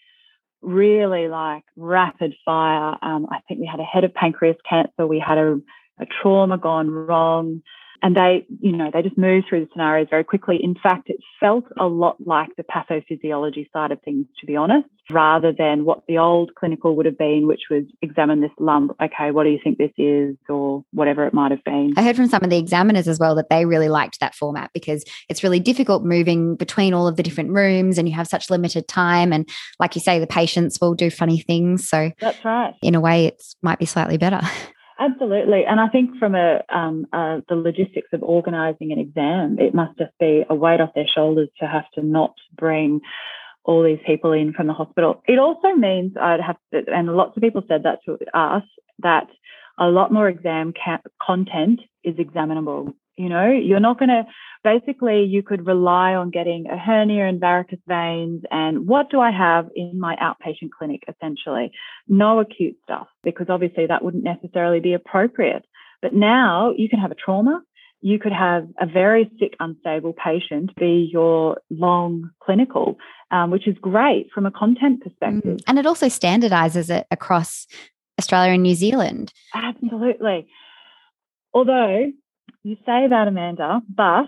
really 0.62 1.28
like 1.28 1.64
rapid 1.76 2.34
fire. 2.44 2.96
Um, 3.02 3.26
I 3.30 3.40
think 3.46 3.60
we 3.60 3.66
had 3.70 3.80
a 3.80 3.84
head 3.84 4.04
of 4.04 4.14
pancreas 4.14 4.56
cancer, 4.68 5.06
we 5.06 5.22
had 5.24 5.38
a, 5.38 5.60
a 6.00 6.06
trauma 6.22 6.56
gone 6.56 6.90
wrong, 6.90 7.62
and 8.02 8.16
they, 8.16 8.46
you 8.60 8.72
know, 8.72 8.90
they 8.92 9.02
just 9.02 9.18
move 9.18 9.44
through 9.48 9.60
the 9.60 9.68
scenarios 9.72 10.08
very 10.10 10.24
quickly. 10.24 10.58
In 10.62 10.74
fact, 10.74 11.08
it 11.08 11.16
felt 11.40 11.64
a 11.78 11.86
lot 11.86 12.16
like 12.24 12.48
the 12.56 12.64
pathophysiology 12.64 13.70
side 13.72 13.92
of 13.92 14.00
things, 14.02 14.26
to 14.40 14.46
be 14.46 14.56
honest, 14.56 14.88
rather 15.10 15.52
than 15.52 15.84
what 15.84 16.02
the 16.06 16.18
old 16.18 16.54
clinical 16.54 16.96
would 16.96 17.06
have 17.06 17.18
been, 17.18 17.46
which 17.46 17.62
was 17.70 17.84
examine 18.02 18.40
this 18.40 18.50
lump. 18.58 18.92
Okay, 19.02 19.30
what 19.30 19.44
do 19.44 19.50
you 19.50 19.58
think 19.62 19.78
this 19.78 19.92
is, 19.96 20.36
or 20.48 20.84
whatever 20.92 21.26
it 21.26 21.34
might 21.34 21.50
have 21.50 21.64
been. 21.64 21.94
I 21.96 22.02
heard 22.02 22.16
from 22.16 22.28
some 22.28 22.42
of 22.42 22.50
the 22.50 22.58
examiners 22.58 23.08
as 23.08 23.18
well 23.18 23.34
that 23.36 23.48
they 23.50 23.64
really 23.64 23.88
liked 23.88 24.20
that 24.20 24.34
format 24.34 24.70
because 24.72 25.04
it's 25.28 25.42
really 25.42 25.60
difficult 25.60 26.04
moving 26.04 26.56
between 26.56 26.94
all 26.94 27.06
of 27.06 27.16
the 27.16 27.22
different 27.22 27.50
rooms 27.50 27.98
and 27.98 28.08
you 28.08 28.14
have 28.14 28.26
such 28.26 28.50
limited 28.50 28.88
time. 28.88 29.32
And 29.32 29.48
like 29.78 29.94
you 29.94 30.00
say, 30.00 30.18
the 30.18 30.26
patients 30.26 30.78
will 30.80 30.94
do 30.94 31.10
funny 31.10 31.40
things. 31.40 31.88
So 31.88 32.10
that's 32.20 32.44
right. 32.44 32.74
In 32.82 32.94
a 32.94 33.00
way, 33.00 33.26
it 33.26 33.42
might 33.62 33.78
be 33.78 33.86
slightly 33.86 34.18
better. 34.18 34.40
Absolutely. 34.98 35.64
And 35.64 35.80
I 35.80 35.88
think 35.88 36.16
from 36.18 36.34
a, 36.34 36.60
um, 36.72 37.06
uh, 37.12 37.40
the 37.48 37.56
logistics 37.56 38.08
of 38.12 38.22
organising 38.22 38.92
an 38.92 38.98
exam, 38.98 39.58
it 39.58 39.74
must 39.74 39.98
just 39.98 40.12
be 40.20 40.44
a 40.48 40.54
weight 40.54 40.80
off 40.80 40.94
their 40.94 41.08
shoulders 41.12 41.48
to 41.60 41.66
have 41.66 41.84
to 41.94 42.02
not 42.02 42.34
bring 42.56 43.00
all 43.64 43.82
these 43.82 43.98
people 44.06 44.32
in 44.32 44.52
from 44.52 44.66
the 44.66 44.72
hospital. 44.72 45.22
It 45.26 45.38
also 45.38 45.68
means 45.74 46.12
I'd 46.20 46.40
have 46.40 46.56
to, 46.72 46.82
and 46.92 47.08
lots 47.08 47.36
of 47.36 47.42
people 47.42 47.62
said 47.66 47.82
that 47.84 48.00
to 48.04 48.18
us, 48.38 48.62
that 49.00 49.26
a 49.78 49.86
lot 49.86 50.12
more 50.12 50.28
exam 50.28 50.72
ca- 50.72 51.00
content 51.20 51.80
is 52.04 52.14
examinable. 52.18 52.94
You 53.16 53.28
know, 53.28 53.48
you're 53.48 53.78
not 53.78 53.98
going 53.98 54.08
to, 54.08 54.24
basically, 54.64 55.22
you 55.24 55.42
could 55.44 55.66
rely 55.66 56.14
on 56.14 56.30
getting 56.30 56.66
a 56.66 56.76
hernia 56.76 57.26
and 57.28 57.40
varicose 57.40 57.78
veins. 57.86 58.42
And 58.50 58.88
what 58.88 59.08
do 59.08 59.20
I 59.20 59.30
have 59.30 59.68
in 59.76 60.00
my 60.00 60.16
outpatient 60.16 60.70
clinic, 60.76 61.04
essentially? 61.08 61.70
No 62.08 62.40
acute 62.40 62.76
stuff, 62.82 63.06
because 63.22 63.46
obviously 63.48 63.86
that 63.86 64.04
wouldn't 64.04 64.24
necessarily 64.24 64.80
be 64.80 64.94
appropriate. 64.94 65.64
But 66.02 66.12
now 66.12 66.72
you 66.76 66.88
can 66.88 66.98
have 66.98 67.12
a 67.12 67.14
trauma. 67.14 67.62
You 68.00 68.18
could 68.18 68.32
have 68.32 68.66
a 68.80 68.86
very 68.86 69.30
sick, 69.38 69.54
unstable 69.60 70.12
patient 70.12 70.74
be 70.74 71.08
your 71.10 71.58
long 71.70 72.30
clinical, 72.42 72.98
um, 73.30 73.50
which 73.50 73.66
is 73.68 73.76
great 73.80 74.26
from 74.34 74.44
a 74.44 74.50
content 74.50 75.02
perspective. 75.02 75.58
Mm. 75.58 75.62
And 75.66 75.78
it 75.78 75.86
also 75.86 76.06
standardizes 76.06 76.90
it 76.90 77.06
across 77.10 77.66
Australia 78.18 78.52
and 78.52 78.62
New 78.62 78.74
Zealand. 78.74 79.32
Absolutely. 79.54 80.48
Although 81.54 82.12
you 82.64 82.76
say 82.86 83.06
that, 83.08 83.28
Amanda, 83.28 83.82
but 83.94 84.26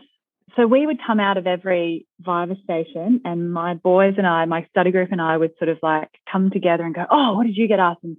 so 0.57 0.66
we 0.66 0.87
would 0.87 0.99
come 1.05 1.18
out 1.18 1.38
of 1.38 1.46
every 1.46 2.07
Viva 2.20 2.55
station, 2.62 3.22
and 3.25 3.53
my 3.53 3.75
boys 3.75 4.14
and 4.16 4.27
I, 4.27 4.44
my 4.44 4.66
study 4.70 4.90
group 4.90 5.11
and 5.11 5.20
I, 5.20 5.37
would 5.37 5.53
sort 5.59 5.70
of 5.70 5.79
like 5.83 6.09
come 6.31 6.51
together 6.51 6.85
and 6.85 6.94
go, 6.94 7.05
"Oh, 7.11 7.35
what 7.35 7.46
did 7.46 7.57
you 7.57 7.66
get 7.66 7.81
us?" 7.81 7.96
And 8.03 8.16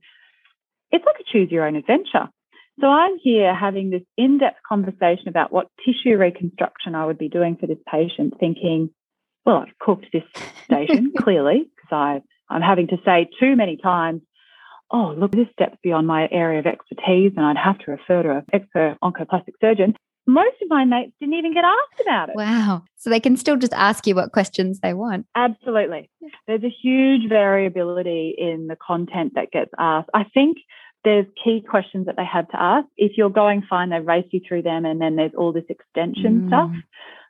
it's 0.92 1.06
like 1.06 1.16
a 1.20 1.24
choose 1.32 1.52
your 1.52 1.66
own 1.66 1.76
adventure. 1.76 2.30
So 2.80 2.88
I'm 2.88 3.18
here 3.24 3.56
having 3.56 3.90
this 3.90 4.04
in-depth 4.18 4.60
conversation 4.68 5.30
about 5.30 5.52
what 5.52 5.68
tissue 5.84 6.16
reconstruction 6.18 6.94
I 6.94 7.06
would 7.06 7.18
be 7.18 7.30
doing 7.30 7.56
for 7.56 7.66
this 7.68 7.80
patient, 7.92 8.36
thinking, 8.40 8.90
"Well, 9.46 9.58
I've 9.58 9.80
cooked 9.80 10.08
this 10.12 10.24
station 10.66 11.14
clearly 11.18 11.70
because 11.76 11.92
I 11.92 12.22
I'm 12.50 12.62
having 12.62 12.88
to 12.88 12.98
say 13.06 13.30
too 13.40 13.56
many 13.56 13.78
times." 13.78 14.22
Oh, 14.90 15.14
look, 15.18 15.32
this 15.32 15.50
step's 15.52 15.78
beyond 15.84 16.08
my 16.08 16.30
area 16.32 16.60
of 16.60 16.66
expertise, 16.66 17.34
and 17.36 17.46
I'd 17.46 17.58
have 17.58 17.78
to 17.80 17.92
refer 17.92 18.24
to 18.24 18.38
an 18.38 18.46
expert 18.54 18.98
oncoplastic 19.04 19.54
surgeon 19.60 19.96
most 20.28 20.56
of 20.62 20.70
my 20.70 20.86
mates 20.86 21.14
didn't 21.20 21.36
even 21.36 21.54
get 21.54 21.64
asked 21.64 22.02
about 22.02 22.30
it. 22.30 22.36
Wow. 22.36 22.84
So 22.98 23.10
they 23.10 23.20
can 23.20 23.38
still 23.38 23.58
just 23.58 23.74
ask 23.74 24.06
you 24.06 24.16
what 24.16 24.32
questions 24.32 24.80
they 24.82 24.94
want. 24.94 25.26
Absolutely. 25.36 26.10
There's 26.48 26.64
a 26.64 26.76
huge 26.82 27.30
variability 27.30 28.36
in 28.38 28.68
the 28.68 28.76
content 28.76 29.34
that 29.36 29.52
gets 29.52 29.72
asked. 29.80 30.10
I 30.14 30.26
think 30.34 30.58
there's 31.04 31.26
key 31.44 31.64
questions 31.68 32.08
that 32.08 32.16
they 32.18 32.26
have 32.26 32.50
to 32.50 32.62
ask. 32.62 32.88
If 32.98 33.14
you're 33.16 33.30
going 33.30 33.64
fine, 33.70 33.90
they 33.90 34.00
race 34.00 34.28
you 34.32 34.42
through 34.46 34.64
them, 34.64 34.86
and 34.86 35.00
then 35.00 35.16
there's 35.16 35.32
all 35.38 35.54
this 35.54 35.64
extension 35.70 36.42
mm. 36.42 36.48
stuff. 36.50 36.72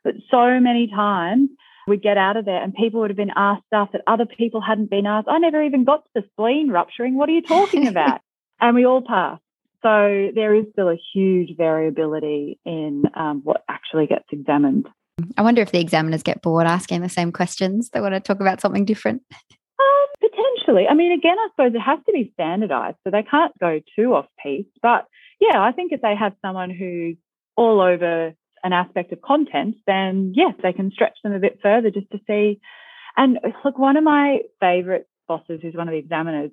But 0.02 0.14
so 0.30 0.58
many 0.58 0.88
times 0.88 1.50
we 1.86 1.96
get 1.96 2.18
out 2.18 2.36
of 2.36 2.44
there 2.44 2.62
and 2.62 2.74
people 2.74 3.00
would 3.00 3.10
have 3.10 3.16
been 3.16 3.32
asked 3.34 3.64
stuff 3.66 3.90
that 3.92 4.02
other 4.06 4.26
people 4.26 4.60
hadn't 4.60 4.90
been 4.90 5.06
asked. 5.06 5.28
I 5.28 5.38
never 5.38 5.62
even 5.62 5.84
got 5.84 6.04
to 6.04 6.10
the 6.14 6.24
spleen 6.32 6.68
rupturing. 6.68 7.16
What 7.16 7.28
are 7.28 7.32
you 7.32 7.42
talking 7.42 7.86
about? 7.88 8.20
and 8.60 8.74
we 8.74 8.84
all 8.84 9.02
pass. 9.02 9.38
So 9.82 10.30
there 10.34 10.54
is 10.54 10.64
still 10.72 10.88
a 10.88 10.98
huge 11.14 11.56
variability 11.56 12.58
in 12.64 13.04
um, 13.14 13.42
what 13.44 13.62
actually 13.68 14.06
gets 14.06 14.26
examined. 14.32 14.88
I 15.36 15.42
wonder 15.42 15.62
if 15.62 15.72
the 15.72 15.80
examiners 15.80 16.22
get 16.22 16.42
bored 16.42 16.66
asking 16.66 17.00
the 17.00 17.08
same 17.08 17.32
questions. 17.32 17.90
They 17.90 18.00
want 18.00 18.14
to 18.14 18.20
talk 18.20 18.40
about 18.40 18.60
something 18.60 18.84
different. 18.84 19.22
Um, 19.32 20.06
potentially. 20.20 20.86
I 20.88 20.94
mean, 20.94 21.12
again, 21.12 21.36
I 21.38 21.48
suppose 21.52 21.74
it 21.74 21.80
has 21.80 21.98
to 22.06 22.12
be 22.12 22.30
standardized, 22.34 22.96
so 23.04 23.10
they 23.10 23.22
can't 23.22 23.52
go 23.60 23.80
too 23.96 24.14
off 24.14 24.26
piece. 24.42 24.66
But 24.82 25.06
yeah, 25.40 25.60
I 25.60 25.72
think 25.72 25.92
if 25.92 26.00
they 26.00 26.14
have 26.16 26.32
someone 26.42 26.70
who's 26.70 27.16
all 27.56 27.80
over 27.80 28.32
an 28.64 28.72
aspect 28.72 29.12
of 29.12 29.22
content, 29.22 29.76
then 29.86 30.32
yes, 30.34 30.54
they 30.62 30.72
can 30.72 30.90
stretch 30.90 31.18
them 31.22 31.32
a 31.32 31.38
bit 31.38 31.60
further 31.62 31.90
just 31.90 32.10
to 32.10 32.18
see. 32.26 32.60
And 33.16 33.38
look, 33.64 33.78
one 33.78 33.96
of 33.96 34.04
my 34.04 34.38
favorite 34.60 35.08
bosses, 35.26 35.60
who's 35.62 35.74
one 35.74 35.88
of 35.88 35.92
the 35.92 35.98
examiners, 35.98 36.50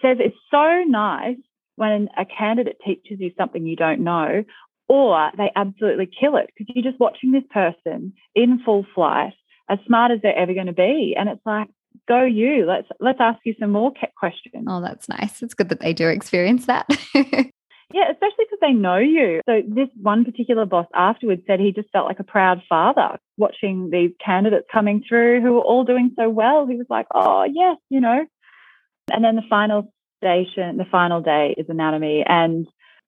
says 0.00 0.18
it's 0.20 0.36
so 0.50 0.84
nice 0.86 1.36
when 1.80 2.10
a 2.18 2.26
candidate 2.26 2.76
teaches 2.84 3.18
you 3.20 3.32
something 3.38 3.64
you 3.64 3.74
don't 3.74 4.00
know, 4.04 4.44
or 4.86 5.30
they 5.38 5.50
absolutely 5.56 6.06
kill 6.06 6.36
it 6.36 6.50
because 6.54 6.70
you're 6.74 6.84
just 6.84 7.00
watching 7.00 7.32
this 7.32 7.44
person 7.50 8.12
in 8.34 8.60
full 8.62 8.84
flight, 8.94 9.32
as 9.70 9.78
smart 9.86 10.12
as 10.12 10.18
they're 10.22 10.36
ever 10.36 10.52
going 10.52 10.66
to 10.66 10.74
be. 10.74 11.16
And 11.18 11.30
it's 11.30 11.40
like, 11.46 11.68
go 12.06 12.22
you. 12.22 12.66
Let's 12.66 12.86
let's 13.00 13.18
ask 13.18 13.38
you 13.46 13.54
some 13.58 13.70
more 13.70 13.92
questions. 14.18 14.66
Oh, 14.68 14.82
that's 14.82 15.08
nice. 15.08 15.42
It's 15.42 15.54
good 15.54 15.70
that 15.70 15.80
they 15.80 15.94
do 15.94 16.06
experience 16.06 16.66
that. 16.66 16.86
yeah, 17.14 18.10
especially 18.12 18.44
because 18.44 18.58
they 18.60 18.72
know 18.72 18.98
you. 18.98 19.40
So 19.48 19.62
this 19.66 19.88
one 20.02 20.26
particular 20.26 20.66
boss 20.66 20.86
afterwards 20.94 21.42
said 21.46 21.60
he 21.60 21.72
just 21.72 21.88
felt 21.92 22.06
like 22.06 22.20
a 22.20 22.24
proud 22.24 22.60
father 22.68 23.16
watching 23.38 23.88
these 23.90 24.10
candidates 24.22 24.66
coming 24.70 25.02
through 25.08 25.40
who 25.40 25.54
were 25.54 25.62
all 25.62 25.84
doing 25.84 26.12
so 26.18 26.28
well. 26.28 26.66
He 26.66 26.76
was 26.76 26.88
like, 26.90 27.06
oh 27.14 27.44
yes, 27.50 27.78
you 27.88 28.02
know. 28.02 28.26
And 29.10 29.24
then 29.24 29.36
the 29.36 29.42
final 29.48 29.90
station, 30.20 30.76
the 30.76 30.84
final 30.90 31.20
day 31.20 31.54
is 31.56 31.66
anatomy. 31.68 32.22
And 32.26 32.66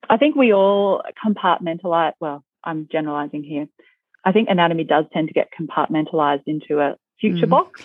I 0.09 0.17
think 0.17 0.35
we 0.35 0.53
all 0.53 1.03
compartmentalize, 1.25 2.13
well, 2.21 2.43
I'm 2.65 2.89
generalizing 2.91 3.45
here. 3.45 3.67
I 4.25 4.33
think 4.33 4.49
anatomy 4.51 4.85
does 4.85 5.05
tend 5.13 5.29
to 5.29 5.35
get 5.35 5.49
compartmentalized 5.59 6.45
into 6.47 6.81
a 6.81 6.97
future 7.21 7.47
mm. 7.47 7.51
box. 7.51 7.83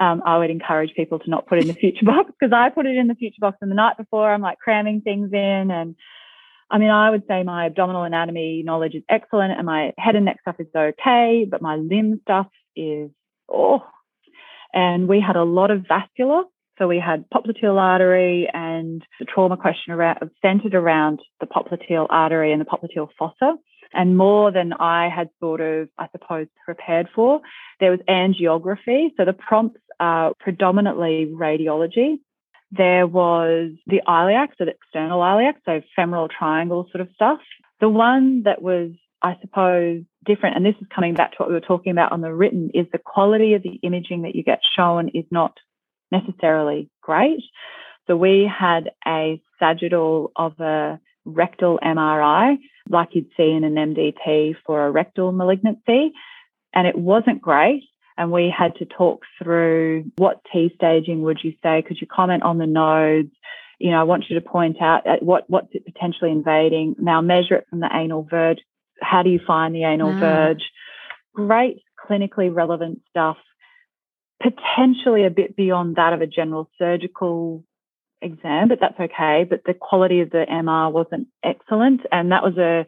Um, 0.00 0.22
I 0.24 0.38
would 0.38 0.50
encourage 0.50 0.94
people 0.94 1.18
to 1.18 1.30
not 1.30 1.46
put 1.46 1.58
it 1.58 1.62
in 1.62 1.68
the 1.68 1.74
future 1.74 2.04
box 2.06 2.30
because 2.38 2.52
I 2.54 2.70
put 2.70 2.86
it 2.86 2.96
in 2.96 3.06
the 3.06 3.14
future 3.14 3.40
box 3.40 3.58
and 3.60 3.70
the 3.70 3.76
night 3.76 3.96
before 3.98 4.32
I'm 4.32 4.40
like 4.40 4.58
cramming 4.58 5.02
things 5.02 5.30
in. 5.32 5.70
And 5.70 5.94
I 6.70 6.78
mean, 6.78 6.90
I 6.90 7.10
would 7.10 7.24
say 7.28 7.42
my 7.42 7.66
abdominal 7.66 8.04
anatomy 8.04 8.62
knowledge 8.64 8.94
is 8.94 9.02
excellent 9.08 9.52
and 9.52 9.66
my 9.66 9.92
head 9.98 10.16
and 10.16 10.24
neck 10.24 10.38
stuff 10.40 10.56
is 10.58 10.68
okay, 10.74 11.46
but 11.48 11.60
my 11.60 11.76
limb 11.76 12.20
stuff 12.22 12.46
is, 12.74 13.10
oh. 13.52 13.84
And 14.72 15.08
we 15.08 15.20
had 15.20 15.34
a 15.34 15.42
lot 15.42 15.72
of 15.72 15.84
vascular 15.88 16.44
so 16.80 16.88
we 16.88 16.98
had 16.98 17.28
popliteal 17.28 17.78
artery 17.78 18.48
and 18.52 19.04
the 19.18 19.26
trauma 19.26 19.56
question 19.56 19.92
around, 19.92 20.18
centered 20.40 20.74
around 20.74 21.20
the 21.38 21.46
popliteal 21.46 22.06
artery 22.08 22.52
and 22.52 22.60
the 22.60 22.64
popliteal 22.64 23.08
fossa. 23.18 23.56
And 23.92 24.16
more 24.16 24.50
than 24.50 24.72
I 24.72 25.10
had 25.14 25.28
sort 25.40 25.60
of, 25.60 25.88
I 25.98 26.08
suppose, 26.12 26.46
prepared 26.64 27.08
for. 27.14 27.40
There 27.80 27.90
was 27.90 28.00
angiography. 28.08 29.08
So 29.16 29.24
the 29.24 29.34
prompts 29.34 29.80
are 29.98 30.32
predominantly 30.40 31.30
radiology. 31.30 32.20
There 32.70 33.06
was 33.06 33.72
the 33.86 34.00
iliac, 34.06 34.50
so 34.56 34.64
the 34.64 34.70
external 34.70 35.20
iliac, 35.20 35.56
so 35.66 35.82
femoral 35.96 36.28
triangle 36.28 36.86
sort 36.92 37.02
of 37.02 37.08
stuff. 37.14 37.40
The 37.80 37.88
one 37.88 38.44
that 38.44 38.62
was, 38.62 38.92
I 39.20 39.36
suppose, 39.42 40.04
different, 40.24 40.56
and 40.56 40.64
this 40.64 40.76
is 40.80 40.86
coming 40.94 41.14
back 41.14 41.32
to 41.32 41.36
what 41.38 41.48
we 41.48 41.54
were 41.54 41.60
talking 41.60 41.90
about 41.90 42.12
on 42.12 42.20
the 42.20 42.32
written, 42.32 42.70
is 42.72 42.86
the 42.92 42.98
quality 42.98 43.54
of 43.54 43.62
the 43.62 43.80
imaging 43.82 44.22
that 44.22 44.36
you 44.36 44.44
get 44.44 44.60
shown 44.76 45.08
is 45.08 45.24
not 45.30 45.58
necessarily 46.10 46.90
great. 47.02 47.42
So 48.06 48.16
we 48.16 48.50
had 48.50 48.90
a 49.06 49.40
sagittal 49.58 50.32
of 50.36 50.58
a 50.60 51.00
rectal 51.24 51.78
MRI, 51.82 52.56
like 52.88 53.10
you'd 53.12 53.30
see 53.36 53.50
in 53.50 53.64
an 53.64 53.74
MDT 53.74 54.56
for 54.66 54.86
a 54.86 54.90
rectal 54.90 55.32
malignancy, 55.32 56.12
and 56.74 56.86
it 56.86 56.96
wasn't 56.96 57.40
great. 57.40 57.84
And 58.16 58.32
we 58.32 58.52
had 58.56 58.74
to 58.76 58.84
talk 58.84 59.22
through 59.42 60.10
what 60.16 60.40
T 60.52 60.70
staging 60.74 61.22
would 61.22 61.38
you 61.42 61.54
say? 61.62 61.82
Could 61.86 62.00
you 62.00 62.06
comment 62.06 62.42
on 62.42 62.58
the 62.58 62.66
nodes? 62.66 63.32
You 63.78 63.92
know, 63.92 64.00
I 64.00 64.02
want 64.02 64.24
you 64.28 64.38
to 64.38 64.46
point 64.46 64.76
out 64.82 65.04
what 65.22 65.48
what's 65.48 65.68
it 65.72 65.86
potentially 65.86 66.30
invading. 66.30 66.96
Now 66.98 67.22
measure 67.22 67.54
it 67.54 67.66
from 67.70 67.80
the 67.80 67.88
anal 67.92 68.26
verge. 68.28 68.58
How 69.00 69.22
do 69.22 69.30
you 69.30 69.40
find 69.46 69.74
the 69.74 69.84
anal 69.84 70.12
mm. 70.12 70.20
verge? 70.20 70.64
Great 71.34 71.82
clinically 72.10 72.54
relevant 72.54 73.00
stuff, 73.08 73.36
potentially 74.40 75.24
a 75.24 75.30
bit 75.30 75.56
beyond 75.56 75.96
that 75.96 76.12
of 76.12 76.20
a 76.20 76.26
general 76.26 76.70
surgical 76.78 77.64
exam, 78.22 78.68
but 78.68 78.78
that's 78.80 78.98
okay. 78.98 79.46
But 79.48 79.62
the 79.64 79.74
quality 79.74 80.20
of 80.20 80.30
the 80.30 80.46
MR 80.50 80.92
wasn't 80.92 81.28
excellent. 81.44 82.02
And 82.10 82.32
that 82.32 82.42
was 82.42 82.56
a 82.56 82.86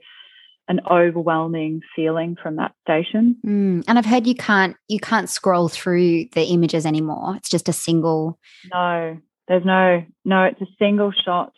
an 0.69 0.81
overwhelming 0.91 1.81
feeling 1.95 2.37
from 2.41 2.57
that 2.57 2.73
station. 2.83 3.37
Mm. 3.45 3.85
And 3.89 3.99
I've 3.99 4.07
heard 4.07 4.27
you 4.27 4.35
can't 4.35 4.77
you 4.89 5.01
can't 5.01 5.29
scroll 5.29 5.69
through 5.69 6.27
the 6.33 6.45
images 6.45 6.87
anymore. 6.87 7.37
It's 7.37 7.51
just 7.51 7.69
a 7.69 7.73
single. 7.73 8.39
No, 8.73 9.19
there's 9.49 9.65
no 9.65 10.05
no. 10.25 10.45
It's 10.45 10.61
a 10.61 10.75
single 10.79 11.13
shot, 11.13 11.53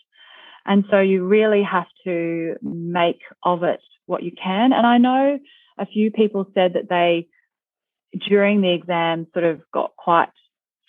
and 0.65 0.85
so 0.91 1.01
you 1.01 1.25
really 1.25 1.63
have 1.63 1.87
to 2.05 2.57
make 2.63 3.21
of 3.45 3.63
it 3.63 3.81
what 4.07 4.23
you 4.23 4.33
can. 4.33 4.73
And 4.73 4.87
I 4.87 4.99
know 4.99 5.39
a 5.79 5.87
few 5.87 6.11
people 6.11 6.47
said 6.55 6.73
that 6.75 6.89
they 6.89 7.29
during 8.29 8.61
the 8.61 8.73
exam 8.73 9.27
sort 9.33 9.45
of 9.45 9.61
got 9.73 9.97
quite 9.97 10.29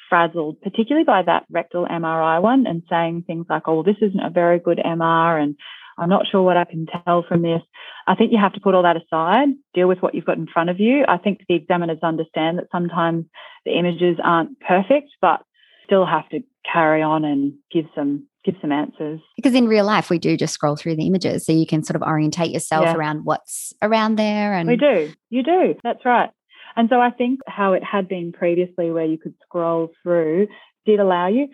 frazzled, 0.09 0.61
particularly 0.61 1.05
by 1.05 1.23
that 1.23 1.45
rectal 1.49 1.85
MRI 1.85 2.41
one, 2.41 2.67
and 2.67 2.83
saying 2.89 3.23
things 3.25 3.47
like, 3.49 3.63
"Oh, 3.67 3.75
well, 3.75 3.83
this 3.83 4.01
isn't 4.01 4.19
a 4.19 4.29
very 4.29 4.59
good 4.59 4.79
MR," 4.79 5.38
and 5.41 5.55
I'm 5.97 6.09
not 6.09 6.27
sure 6.27 6.43
what 6.43 6.57
I 6.57 6.65
can 6.65 6.85
tell 6.85 7.23
from 7.27 7.41
this. 7.41 7.61
I 8.07 8.15
think 8.15 8.31
you 8.31 8.38
have 8.39 8.53
to 8.53 8.59
put 8.59 8.75
all 8.75 8.83
that 8.83 8.97
aside, 8.97 9.49
deal 9.73 9.88
with 9.88 10.01
what 10.01 10.13
you've 10.13 10.25
got 10.25 10.38
in 10.38 10.47
front 10.47 10.69
of 10.69 10.79
you. 10.79 11.05
I 11.07 11.17
think 11.17 11.45
the 11.47 11.55
examiners 11.55 11.99
understand 12.03 12.59
that 12.59 12.67
sometimes 12.71 13.25
the 13.65 13.77
images 13.77 14.17
aren't 14.23 14.59
perfect, 14.59 15.09
but 15.21 15.41
still 15.85 16.05
have 16.05 16.27
to 16.29 16.41
carry 16.71 17.01
on 17.01 17.23
and 17.23 17.53
give 17.71 17.85
some 17.95 18.27
give 18.43 18.55
some 18.61 18.71
answers. 18.71 19.19
Because 19.35 19.55
in 19.55 19.67
real 19.67 19.85
life 19.85 20.09
we 20.09 20.19
do 20.19 20.38
just 20.38 20.53
scroll 20.53 20.75
through 20.75 20.95
the 20.95 21.07
images 21.07 21.45
so 21.45 21.51
you 21.51 21.65
can 21.65 21.83
sort 21.83 21.95
of 21.95 22.03
orientate 22.03 22.51
yourself 22.51 22.85
yeah. 22.85 22.95
around 22.95 23.21
what's 23.23 23.73
around 23.81 24.17
there 24.17 24.53
and 24.53 24.69
We 24.69 24.77
do. 24.77 25.11
You 25.31 25.41
do. 25.41 25.75
That's 25.83 26.05
right. 26.05 26.29
And 26.75 26.89
so 26.89 26.99
I 26.99 27.09
think 27.11 27.39
how 27.47 27.73
it 27.73 27.83
had 27.83 28.07
been 28.07 28.31
previously 28.31 28.91
where 28.91 29.05
you 29.05 29.17
could 29.17 29.35
scroll 29.43 29.91
through 30.03 30.47
did 30.85 30.99
allow 30.99 31.27
you. 31.27 31.47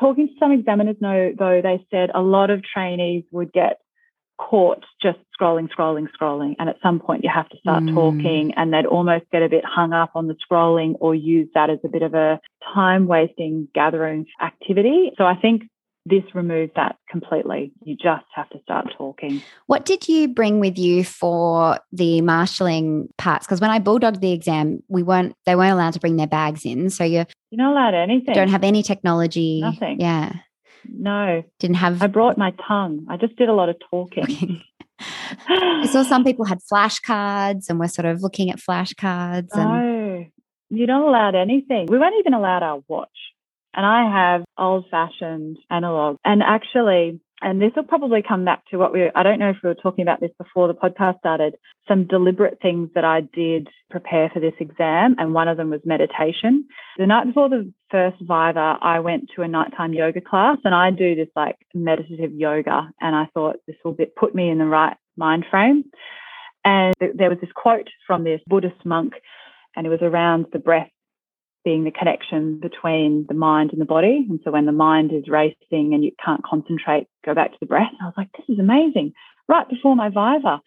Talking 0.00 0.28
to 0.28 0.34
some 0.38 0.52
examiners, 0.52 0.96
no, 1.00 1.32
though, 1.38 1.60
they 1.62 1.84
said 1.90 2.10
a 2.14 2.22
lot 2.22 2.50
of 2.50 2.62
trainees 2.62 3.24
would 3.30 3.52
get 3.52 3.78
caught 4.38 4.84
just 5.02 5.18
scrolling, 5.38 5.68
scrolling, 5.68 6.06
scrolling. 6.18 6.54
And 6.58 6.68
at 6.68 6.76
some 6.82 7.00
point, 7.00 7.24
you 7.24 7.30
have 7.34 7.48
to 7.50 7.58
start 7.58 7.82
mm. 7.82 7.94
talking, 7.94 8.52
and 8.56 8.72
they'd 8.72 8.86
almost 8.86 9.24
get 9.30 9.42
a 9.42 9.48
bit 9.48 9.64
hung 9.64 9.92
up 9.92 10.12
on 10.14 10.28
the 10.28 10.36
scrolling 10.50 10.94
or 11.00 11.14
use 11.14 11.48
that 11.54 11.70
as 11.70 11.78
a 11.84 11.88
bit 11.88 12.02
of 12.02 12.14
a 12.14 12.40
time 12.74 13.06
wasting 13.06 13.68
gathering 13.74 14.26
activity. 14.40 15.12
So 15.18 15.24
I 15.24 15.34
think 15.34 15.64
this 16.08 16.24
removes 16.34 16.72
that 16.76 16.96
completely. 17.08 17.72
You 17.82 17.94
just 17.94 18.24
have 18.34 18.48
to 18.50 18.60
start 18.62 18.86
talking. 18.96 19.42
What 19.66 19.84
did 19.84 20.08
you 20.08 20.28
bring 20.28 20.60
with 20.60 20.78
you 20.78 21.04
for 21.04 21.78
the 21.92 22.20
marshalling 22.20 23.08
parts? 23.18 23.46
Because 23.46 23.60
when 23.60 23.70
I 23.70 23.78
bulldogged 23.78 24.20
the 24.20 24.32
exam, 24.32 24.82
we 24.88 25.02
weren't 25.02 25.34
they 25.46 25.54
weren't 25.54 25.72
allowed 25.72 25.94
to 25.94 26.00
bring 26.00 26.16
their 26.16 26.26
bags 26.26 26.64
in. 26.64 26.90
So 26.90 27.04
you're 27.04 27.26
you're 27.50 27.62
not 27.64 27.72
allowed 27.72 27.94
anything. 27.94 28.34
Don't 28.34 28.48
have 28.48 28.64
any 28.64 28.82
technology. 28.82 29.60
Nothing. 29.60 30.00
Yeah. 30.00 30.32
No. 30.88 31.42
Didn't 31.58 31.76
have 31.76 32.02
I 32.02 32.06
brought 32.06 32.38
my 32.38 32.52
tongue. 32.66 33.06
I 33.08 33.16
just 33.16 33.36
did 33.36 33.48
a 33.48 33.54
lot 33.54 33.68
of 33.68 33.76
talking. 33.90 34.62
I 35.48 35.86
saw 35.90 36.02
some 36.02 36.24
people 36.24 36.44
had 36.44 36.58
flashcards 36.72 37.68
and 37.68 37.78
we're 37.78 37.88
sort 37.88 38.06
of 38.06 38.22
looking 38.22 38.50
at 38.50 38.58
flashcards. 38.58 39.48
And... 39.52 39.68
No, 39.68 40.26
you're 40.70 40.86
not 40.86 41.06
allowed 41.06 41.34
anything. 41.34 41.86
We 41.86 41.98
weren't 41.98 42.16
even 42.18 42.34
allowed 42.34 42.62
our 42.62 42.82
watch. 42.88 43.08
And 43.78 43.86
I 43.86 44.10
have 44.10 44.44
old 44.58 44.86
fashioned 44.90 45.56
analog. 45.70 46.16
And 46.24 46.42
actually, 46.42 47.20
and 47.40 47.62
this 47.62 47.70
will 47.76 47.84
probably 47.84 48.24
come 48.26 48.44
back 48.44 48.66
to 48.72 48.76
what 48.76 48.92
we, 48.92 49.08
I 49.14 49.22
don't 49.22 49.38
know 49.38 49.50
if 49.50 49.58
we 49.62 49.68
were 49.68 49.76
talking 49.76 50.02
about 50.02 50.18
this 50.18 50.32
before 50.36 50.66
the 50.66 50.74
podcast 50.74 51.20
started, 51.20 51.54
some 51.86 52.08
deliberate 52.08 52.58
things 52.60 52.90
that 52.96 53.04
I 53.04 53.20
did 53.20 53.68
prepare 53.88 54.30
for 54.34 54.40
this 54.40 54.54
exam. 54.58 55.14
And 55.18 55.32
one 55.32 55.46
of 55.46 55.56
them 55.56 55.70
was 55.70 55.80
meditation. 55.84 56.66
The 56.96 57.06
night 57.06 57.28
before 57.28 57.48
the 57.48 57.72
first 57.88 58.16
Viva, 58.18 58.78
I 58.82 58.98
went 58.98 59.30
to 59.36 59.42
a 59.42 59.48
nighttime 59.48 59.92
yoga 59.92 60.22
class 60.22 60.58
and 60.64 60.74
I 60.74 60.90
do 60.90 61.14
this 61.14 61.28
like 61.36 61.54
meditative 61.72 62.32
yoga. 62.34 62.90
And 63.00 63.14
I 63.14 63.28
thought 63.32 63.58
this 63.68 63.76
will 63.84 63.96
put 64.16 64.34
me 64.34 64.50
in 64.50 64.58
the 64.58 64.64
right 64.64 64.96
mind 65.16 65.46
frame. 65.48 65.84
And 66.64 66.96
there 66.98 67.30
was 67.30 67.38
this 67.40 67.52
quote 67.54 67.90
from 68.08 68.24
this 68.24 68.40
Buddhist 68.48 68.84
monk, 68.84 69.12
and 69.76 69.86
it 69.86 69.90
was 69.90 70.02
around 70.02 70.46
the 70.52 70.58
breath 70.58 70.90
being 71.68 71.84
the 71.84 71.90
connection 71.90 72.58
between 72.58 73.26
the 73.28 73.34
mind 73.34 73.72
and 73.72 73.80
the 73.80 73.84
body. 73.84 74.26
And 74.26 74.40
so 74.42 74.50
when 74.50 74.64
the 74.64 74.72
mind 74.72 75.12
is 75.12 75.28
racing 75.28 75.92
and 75.92 76.02
you 76.02 76.12
can't 76.24 76.42
concentrate, 76.42 77.08
go 77.26 77.34
back 77.34 77.50
to 77.52 77.58
the 77.60 77.66
breath. 77.66 77.90
And 77.90 77.98
I 78.00 78.06
was 78.06 78.14
like, 78.16 78.30
this 78.32 78.48
is 78.48 78.58
amazing. 78.58 79.12
Right 79.48 79.68
before 79.68 79.94
my 79.94 80.08
Viva. 80.08 80.62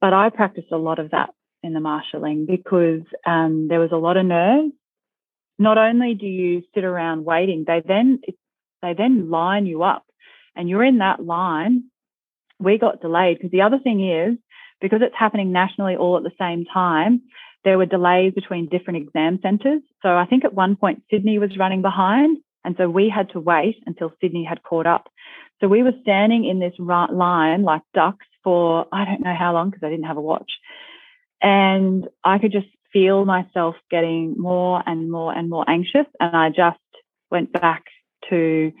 But 0.00 0.14
I 0.14 0.30
practiced 0.30 0.72
a 0.72 0.78
lot 0.78 0.98
of 0.98 1.10
that 1.10 1.28
in 1.62 1.74
the 1.74 1.80
marshalling 1.80 2.46
because 2.46 3.02
um, 3.26 3.66
there 3.68 3.80
was 3.80 3.90
a 3.92 3.96
lot 3.96 4.16
of 4.16 4.24
nerves. 4.24 4.72
Not 5.58 5.76
only 5.76 6.14
do 6.14 6.24
you 6.26 6.62
sit 6.74 6.84
around 6.84 7.26
waiting, 7.26 7.64
they 7.66 7.82
then 7.86 8.20
they 8.80 8.94
then 8.96 9.28
line 9.28 9.66
you 9.66 9.82
up, 9.82 10.06
and 10.56 10.70
you're 10.70 10.82
in 10.82 10.98
that 10.98 11.22
line. 11.22 11.84
We 12.58 12.78
got 12.78 13.02
delayed 13.02 13.36
because 13.36 13.50
the 13.50 13.60
other 13.60 13.78
thing 13.78 14.08
is 14.08 14.38
because 14.80 15.00
it's 15.02 15.14
happening 15.16 15.52
nationally 15.52 15.96
all 15.96 16.16
at 16.16 16.22
the 16.22 16.32
same 16.40 16.64
time 16.64 17.20
there 17.64 17.78
were 17.78 17.86
delays 17.86 18.32
between 18.34 18.68
different 18.68 19.02
exam 19.02 19.38
centres. 19.42 19.82
So 20.02 20.08
I 20.16 20.26
think 20.26 20.44
at 20.44 20.54
one 20.54 20.76
point 20.76 21.02
Sydney 21.10 21.38
was 21.38 21.56
running 21.58 21.82
behind. 21.82 22.38
And 22.64 22.74
so 22.76 22.88
we 22.88 23.08
had 23.08 23.30
to 23.30 23.40
wait 23.40 23.76
until 23.86 24.12
Sydney 24.20 24.44
had 24.44 24.62
caught 24.62 24.86
up. 24.86 25.08
So 25.60 25.68
we 25.68 25.82
were 25.82 25.92
standing 26.02 26.44
in 26.44 26.58
this 26.58 26.74
line 26.78 27.62
like 27.62 27.82
ducks 27.94 28.26
for 28.42 28.86
I 28.92 29.04
don't 29.04 29.22
know 29.22 29.34
how 29.36 29.52
long 29.52 29.70
because 29.70 29.86
I 29.86 29.90
didn't 29.90 30.06
have 30.06 30.16
a 30.16 30.22
watch. 30.22 30.50
And 31.40 32.08
I 32.24 32.38
could 32.38 32.52
just 32.52 32.66
feel 32.92 33.24
myself 33.24 33.76
getting 33.90 34.34
more 34.38 34.82
and 34.86 35.10
more 35.10 35.32
and 35.32 35.48
more 35.48 35.68
anxious. 35.68 36.06
And 36.20 36.36
I 36.36 36.48
just 36.50 36.78
went 37.30 37.52
back 37.52 37.84
to 38.30 38.72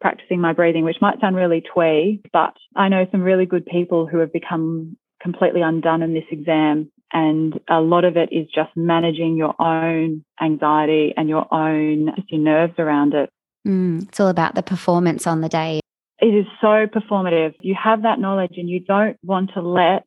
practicing 0.00 0.40
my 0.40 0.52
breathing, 0.52 0.84
which 0.84 1.00
might 1.00 1.20
sound 1.20 1.36
really 1.36 1.62
twee, 1.74 2.20
but 2.32 2.54
I 2.76 2.88
know 2.88 3.06
some 3.10 3.22
really 3.22 3.46
good 3.46 3.66
people 3.66 4.06
who 4.06 4.18
have 4.18 4.32
become 4.32 4.96
completely 5.22 5.62
undone 5.62 6.02
in 6.02 6.12
this 6.12 6.24
exam 6.30 6.92
and 7.12 7.58
a 7.68 7.80
lot 7.80 8.04
of 8.04 8.16
it 8.16 8.30
is 8.32 8.46
just 8.54 8.70
managing 8.76 9.36
your 9.36 9.54
own 9.60 10.24
anxiety 10.40 11.14
and 11.16 11.28
your 11.28 11.52
own 11.52 12.12
your 12.28 12.40
nerves 12.40 12.74
around 12.78 13.14
it. 13.14 13.30
Mm, 13.66 14.08
it's 14.08 14.20
all 14.20 14.28
about 14.28 14.54
the 14.54 14.62
performance 14.62 15.26
on 15.26 15.40
the 15.40 15.48
day. 15.48 15.80
It 16.20 16.34
is 16.34 16.46
so 16.60 16.86
performative. 16.86 17.54
You 17.60 17.74
have 17.82 18.02
that 18.02 18.18
knowledge 18.18 18.54
and 18.56 18.68
you 18.68 18.80
don't 18.80 19.18
want 19.22 19.50
to 19.54 19.60
let 19.60 20.04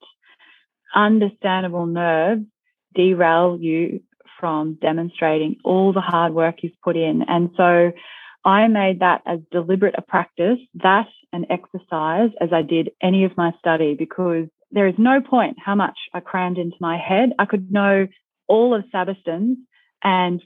understandable 0.96 1.86
nerves 1.86 2.46
derail 2.96 3.58
you 3.60 4.02
from 4.40 4.78
demonstrating 4.82 5.58
all 5.64 5.94
the 5.94 6.02
hard 6.02 6.34
work 6.34 6.64
you've 6.64 6.82
put 6.84 6.96
in. 6.96 7.24
And 7.28 7.50
so 7.58 7.92
I 8.46 8.68
made 8.68 9.02
that 9.02 9.22
as 9.26 9.40
deliberate 9.52 9.96
a 9.98 10.02
practice, 10.02 10.58
that 10.76 11.08
an 11.32 11.46
exercise 11.50 12.30
as 12.42 12.50
I 12.52 12.62
did 12.62 12.92
any 13.02 13.26
of 13.26 13.38
my 13.38 13.52
study 13.60 13.96
because 13.96 14.48
there 14.72 14.88
is 14.88 14.96
no 14.98 15.22
point 15.22 15.58
how 15.64 15.76
much 15.76 15.98
I 16.14 16.20
crammed 16.20 16.58
into 16.58 16.78
my 16.80 16.98
head. 16.98 17.32
I 17.40 17.46
could 17.46 17.72
know 17.72 18.08
all 18.48 18.76
of 18.76 18.84
Sabiston's 18.92 19.58
and 20.04 20.42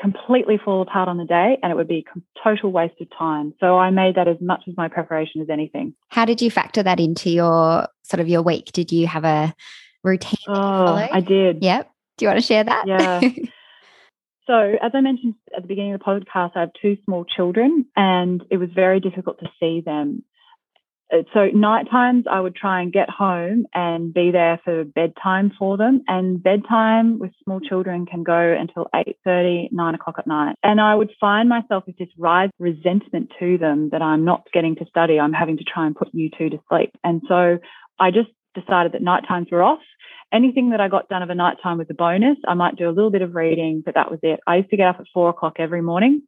completely 0.00 0.60
fall 0.64 0.82
apart 0.82 1.08
on 1.08 1.16
the 1.16 1.24
day 1.24 1.58
and 1.62 1.72
it 1.72 1.74
would 1.74 1.88
be 1.88 2.04
a 2.16 2.20
total 2.44 2.70
waste 2.70 3.00
of 3.00 3.08
time. 3.16 3.52
So 3.60 3.76
I 3.78 3.90
made 3.90 4.14
that 4.14 4.28
as 4.28 4.36
much 4.40 4.62
as 4.68 4.74
my 4.76 4.88
preparation 4.88 5.40
as 5.40 5.50
anything. 5.50 5.94
How 6.08 6.24
did 6.24 6.40
you 6.40 6.50
factor 6.50 6.82
that 6.82 7.00
into 7.00 7.30
your 7.30 7.88
sort 8.02 8.20
of 8.20 8.28
your 8.28 8.42
week? 8.42 8.66
Did 8.72 8.92
you 8.92 9.06
have 9.06 9.24
a 9.24 9.54
routine? 10.04 10.38
Oh, 10.46 10.94
I 10.94 11.20
did. 11.20 11.62
Yep. 11.62 11.90
Do 12.16 12.24
you 12.24 12.28
want 12.28 12.40
to 12.40 12.46
share 12.46 12.64
that? 12.64 12.86
Yeah. 12.86 13.20
so, 14.46 14.74
as 14.82 14.92
I 14.94 15.00
mentioned 15.00 15.34
at 15.56 15.62
the 15.62 15.68
beginning 15.68 15.94
of 15.94 16.00
the 16.00 16.04
podcast, 16.04 16.52
I 16.54 16.60
have 16.60 16.70
two 16.80 16.96
small 17.04 17.24
children 17.24 17.86
and 17.96 18.44
it 18.50 18.56
was 18.56 18.70
very 18.74 19.00
difficult 19.00 19.40
to 19.40 19.46
see 19.60 19.82
them 19.84 20.22
Uh, 21.12 21.22
so 21.32 21.46
night 21.54 21.90
times 21.90 22.24
I 22.30 22.40
would 22.40 22.54
try 22.54 22.82
and 22.82 22.92
get 22.92 23.08
home 23.08 23.66
and 23.74 24.12
be 24.12 24.30
there 24.30 24.60
for 24.64 24.84
bedtime 24.84 25.52
for 25.58 25.76
them. 25.76 26.02
And 26.06 26.42
bedtime 26.42 27.18
with 27.18 27.30
small 27.44 27.60
children 27.60 28.06
can 28.06 28.22
go 28.22 28.56
until 28.58 28.86
8.30, 28.94 29.72
9 29.72 29.94
o'clock 29.94 30.16
at 30.18 30.26
night. 30.26 30.56
And 30.62 30.80
I 30.80 30.94
would 30.94 31.10
find 31.20 31.48
myself 31.48 31.84
with 31.86 31.96
this 31.96 32.08
rise 32.18 32.50
resentment 32.58 33.32
to 33.38 33.58
them 33.58 33.90
that 33.90 34.02
I'm 34.02 34.24
not 34.24 34.46
getting 34.52 34.76
to 34.76 34.86
study. 34.86 35.18
I'm 35.18 35.32
having 35.32 35.56
to 35.58 35.64
try 35.64 35.86
and 35.86 35.96
put 35.96 36.08
you 36.12 36.30
two 36.36 36.50
to 36.50 36.58
sleep. 36.68 36.90
And 37.04 37.22
so 37.28 37.58
I 37.98 38.10
just 38.10 38.30
decided 38.54 38.92
that 38.92 39.02
night 39.02 39.24
times 39.26 39.48
were 39.50 39.62
off. 39.62 39.80
Anything 40.32 40.70
that 40.70 40.80
I 40.80 40.88
got 40.88 41.08
done 41.08 41.22
of 41.22 41.30
a 41.30 41.34
night 41.34 41.56
time 41.62 41.78
was 41.78 41.86
a 41.88 41.94
bonus. 41.94 42.36
I 42.46 42.52
might 42.52 42.76
do 42.76 42.88
a 42.88 42.92
little 42.92 43.10
bit 43.10 43.22
of 43.22 43.34
reading, 43.34 43.82
but 43.84 43.94
that 43.94 44.10
was 44.10 44.20
it. 44.22 44.40
I 44.46 44.56
used 44.56 44.70
to 44.70 44.76
get 44.76 44.88
up 44.88 45.00
at 45.00 45.06
four 45.14 45.30
o'clock 45.30 45.54
every 45.58 45.80
morning 45.80 46.22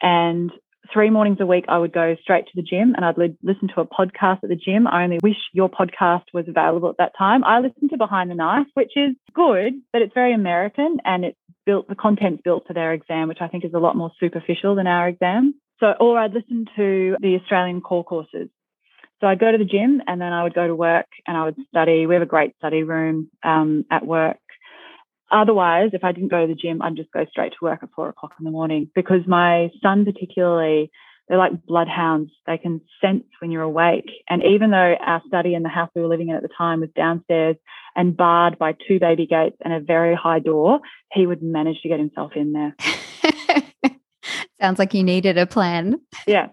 and 0.00 0.52
three 0.92 1.10
mornings 1.10 1.38
a 1.40 1.46
week, 1.46 1.64
I 1.68 1.78
would 1.78 1.92
go 1.92 2.16
straight 2.22 2.46
to 2.46 2.52
the 2.54 2.62
gym 2.62 2.94
and 2.96 3.04
I'd 3.04 3.18
li- 3.18 3.36
listen 3.42 3.68
to 3.74 3.80
a 3.80 3.86
podcast 3.86 4.42
at 4.42 4.48
the 4.48 4.56
gym. 4.56 4.86
I 4.86 5.04
only 5.04 5.18
wish 5.22 5.36
your 5.52 5.68
podcast 5.68 6.24
was 6.32 6.46
available 6.48 6.88
at 6.88 6.98
that 6.98 7.12
time. 7.18 7.44
I 7.44 7.60
listened 7.60 7.90
to 7.90 7.96
Behind 7.96 8.30
the 8.30 8.34
Knife, 8.34 8.66
which 8.74 8.92
is 8.96 9.14
good, 9.34 9.74
but 9.92 10.02
it's 10.02 10.14
very 10.14 10.34
American 10.34 10.98
and 11.04 11.24
it's 11.24 11.38
built, 11.64 11.88
the 11.88 11.94
content's 11.94 12.42
built 12.42 12.66
for 12.66 12.74
their 12.74 12.92
exam, 12.92 13.28
which 13.28 13.40
I 13.40 13.48
think 13.48 13.64
is 13.64 13.74
a 13.74 13.78
lot 13.78 13.96
more 13.96 14.12
superficial 14.20 14.74
than 14.74 14.86
our 14.86 15.08
exam. 15.08 15.54
So, 15.80 15.92
or 16.00 16.18
I'd 16.18 16.32
listen 16.32 16.66
to 16.76 17.16
the 17.20 17.38
Australian 17.42 17.80
core 17.80 18.04
courses. 18.04 18.48
So 19.20 19.26
I'd 19.26 19.40
go 19.40 19.50
to 19.50 19.58
the 19.58 19.64
gym 19.64 20.02
and 20.06 20.20
then 20.20 20.32
I 20.32 20.42
would 20.42 20.54
go 20.54 20.66
to 20.66 20.74
work 20.74 21.06
and 21.26 21.36
I 21.36 21.44
would 21.44 21.56
study. 21.68 22.06
We 22.06 22.14
have 22.14 22.22
a 22.22 22.26
great 22.26 22.54
study 22.56 22.82
room 22.82 23.30
um, 23.42 23.84
at 23.90 24.06
work 24.06 24.38
otherwise, 25.30 25.90
if 25.92 26.04
I 26.04 26.12
didn't 26.12 26.30
go 26.30 26.46
to 26.46 26.52
the 26.52 26.58
gym, 26.58 26.82
I'd 26.82 26.96
just 26.96 27.12
go 27.12 27.24
straight 27.30 27.52
to 27.52 27.64
work 27.64 27.80
at 27.82 27.90
four 27.94 28.08
o'clock 28.08 28.32
in 28.38 28.44
the 28.44 28.50
morning 28.50 28.90
because 28.94 29.20
my 29.26 29.70
son, 29.82 30.04
particularly, 30.04 30.90
they're 31.28 31.38
like 31.38 31.66
bloodhounds. 31.66 32.30
They 32.46 32.58
can 32.58 32.80
sense 33.00 33.24
when 33.40 33.50
you're 33.50 33.62
awake. 33.62 34.10
And 34.28 34.42
even 34.44 34.70
though 34.70 34.94
our 35.04 35.22
study 35.26 35.54
in 35.54 35.62
the 35.62 35.68
house 35.68 35.90
we 35.94 36.02
were 36.02 36.08
living 36.08 36.28
in 36.28 36.36
at 36.36 36.42
the 36.42 36.48
time 36.56 36.80
was 36.80 36.90
downstairs 36.94 37.56
and 37.96 38.16
barred 38.16 38.58
by 38.58 38.74
two 38.86 39.00
baby 39.00 39.26
gates 39.26 39.56
and 39.64 39.74
a 39.74 39.80
very 39.80 40.14
high 40.14 40.38
door, 40.38 40.80
he 41.12 41.26
would 41.26 41.42
manage 41.42 41.80
to 41.82 41.88
get 41.88 41.98
himself 41.98 42.32
in 42.36 42.52
there. 42.52 42.76
Sounds 44.60 44.78
like 44.78 44.94
you 44.94 45.02
needed 45.02 45.36
a 45.36 45.46
plan. 45.46 46.00
Yeah. 46.26 46.48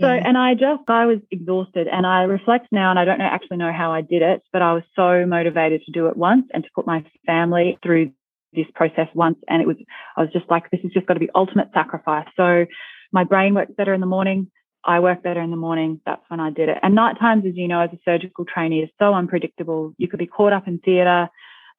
So, 0.00 0.06
yeah. 0.06 0.22
and 0.24 0.38
I 0.38 0.54
just, 0.54 0.88
I 0.88 1.04
was 1.04 1.18
exhausted 1.30 1.86
and 1.86 2.06
I 2.06 2.22
reflect 2.22 2.68
now 2.72 2.90
and 2.90 2.98
I 2.98 3.04
don't 3.04 3.18
know, 3.18 3.26
actually 3.26 3.58
know 3.58 3.72
how 3.72 3.92
I 3.92 4.00
did 4.00 4.22
it, 4.22 4.42
but 4.52 4.62
I 4.62 4.72
was 4.72 4.84
so 4.96 5.26
motivated 5.26 5.82
to 5.84 5.92
do 5.92 6.06
it 6.06 6.16
once 6.16 6.46
and 6.54 6.64
to 6.64 6.70
put 6.74 6.86
my 6.86 7.04
family 7.26 7.78
through 7.82 8.12
this 8.54 8.66
process 8.74 9.08
once. 9.14 9.36
And 9.48 9.60
it 9.60 9.66
was, 9.66 9.76
I 10.16 10.22
was 10.22 10.30
just 10.32 10.50
like, 10.50 10.70
this 10.70 10.80
has 10.82 10.92
just 10.92 11.06
got 11.06 11.14
to 11.14 11.20
be 11.20 11.28
ultimate 11.34 11.68
sacrifice. 11.74 12.26
So 12.36 12.64
my 13.12 13.24
brain 13.24 13.54
works 13.54 13.72
better 13.76 13.92
in 13.92 14.00
the 14.00 14.06
morning. 14.06 14.50
I 14.84 15.00
work 15.00 15.22
better 15.22 15.40
in 15.40 15.50
the 15.50 15.56
morning. 15.56 16.00
That's 16.06 16.22
when 16.28 16.40
I 16.40 16.50
did 16.50 16.70
it. 16.70 16.78
And 16.82 16.94
night 16.94 17.18
times, 17.20 17.44
as 17.46 17.52
you 17.54 17.68
know, 17.68 17.80
as 17.80 17.90
a 17.92 17.98
surgical 18.04 18.44
trainee, 18.46 18.80
is 18.80 18.90
so 18.98 19.14
unpredictable. 19.14 19.94
You 19.98 20.08
could 20.08 20.18
be 20.18 20.26
caught 20.26 20.52
up 20.52 20.66
in 20.66 20.78
theatre 20.78 21.28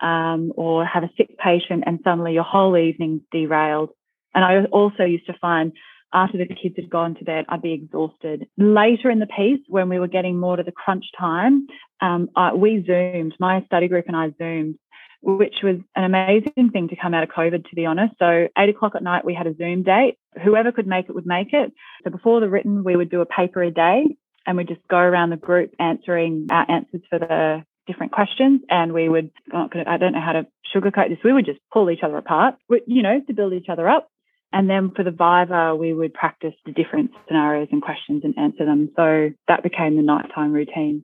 um, 0.01 0.53
or 0.55 0.86
have 0.86 1.03
a 1.03 1.09
sick 1.18 1.38
patient, 1.38 1.84
and 1.86 1.99
suddenly 2.03 2.34
your 2.34 2.43
whole 2.43 2.78
evening's 2.78 3.22
derailed. 3.32 3.89
And 4.34 4.43
I 4.45 4.64
also 4.66 5.03
used 5.03 5.26
to 5.26 5.34
find 5.41 5.74
after 6.14 6.38
the 6.38 6.47
kids 6.47 6.76
had 6.76 6.89
gone 6.89 7.16
to 7.16 7.26
bed, 7.26 7.45
I'd 7.49 7.61
be 7.61 7.74
exhausted. 7.74 8.47
Later 8.57 9.09
in 9.09 9.20
the 9.20 9.28
piece, 9.28 9.61
when 9.68 9.89
we 9.89 9.99
were 9.99 10.07
getting 10.07 10.39
more 10.39 10.55
to 10.55 10.64
the 10.64 10.72
crunch 10.72 11.05
time, 11.18 11.68
um, 12.01 12.30
I, 12.36 12.53
we 12.53 12.84
zoomed. 12.86 13.34
My 13.39 13.64
study 13.66 13.88
group 13.88 14.05
and 14.07 14.16
I 14.16 14.34
zoomed 14.38 14.78
which 15.24 15.55
was 15.64 15.78
an 15.95 16.03
amazing 16.03 16.72
thing 16.74 16.89
to 16.89 16.97
come 16.97 17.14
out 17.14 17.24
of 17.24 17.30
COVID, 17.30 17.70
to 17.70 17.76
be 17.76 17.86
honest. 17.86 18.14
So, 18.20 18.49
eight 18.57 18.70
o'clock 18.70 18.91
at 18.95 19.01
night, 19.01 19.24
we 19.24 19.34
had 19.34 19.47
a 19.47 19.55
Zoom 19.55 19.82
date. 19.84 20.18
Whoever 20.43 20.74
could 20.74 20.86
make 20.86 21.07
it 21.07 21.16
would 21.16 21.26
make 21.26 21.53
it. 21.53 21.72
So, 22.03 22.09
before 22.09 22.41
the 22.41 22.49
written, 22.49 22.84
we 22.84 22.97
would 22.97 23.09
do 23.09 23.22
a 23.22 23.26
paper 23.26 23.64
a 23.64 23.72
day 23.72 24.18
and 24.45 24.57
we'd 24.57 24.68
just 24.68 24.86
go 24.89 24.97
around 24.97 25.30
the 25.30 25.38
group 25.38 25.74
answering 25.80 26.47
our 26.51 26.70
answers 26.70 27.01
for 27.09 27.20
the 27.20 27.64
different 27.88 28.11
questions. 28.11 28.61
And 28.70 28.93
we 28.93 29.07
would, 29.07 29.32
I 29.53 29.97
don't 29.97 30.14
know 30.14 30.22
how 30.22 30.34
to 30.34 30.47
sugarcoat 30.76 31.09
this, 31.09 31.20
we 31.24 31.34
would 31.34 31.45
just 31.45 31.59
pull 31.72 31.89
each 31.89 32.03
other 32.03 32.18
apart, 32.18 32.55
you 32.86 33.01
know, 33.01 33.22
to 33.26 33.34
build 33.34 33.53
each 33.53 33.70
other 33.70 33.88
up. 33.88 34.09
And 34.54 34.70
then 34.70 34.91
for 34.95 35.04
the 35.04 35.12
Viva, 35.12 35.76
we 35.76 35.93
would 35.93 36.14
practice 36.14 36.54
the 36.64 36.72
different 36.72 37.12
scenarios 37.28 37.70
and 37.72 37.82
questions 37.82 38.22
and 38.24 38.38
answer 38.38 38.66
them. 38.66 38.91
So 38.95 39.32
that 39.47 39.64
became 39.64 39.95
the 39.95 40.04
nighttime 40.04 40.54
routine. 40.54 41.04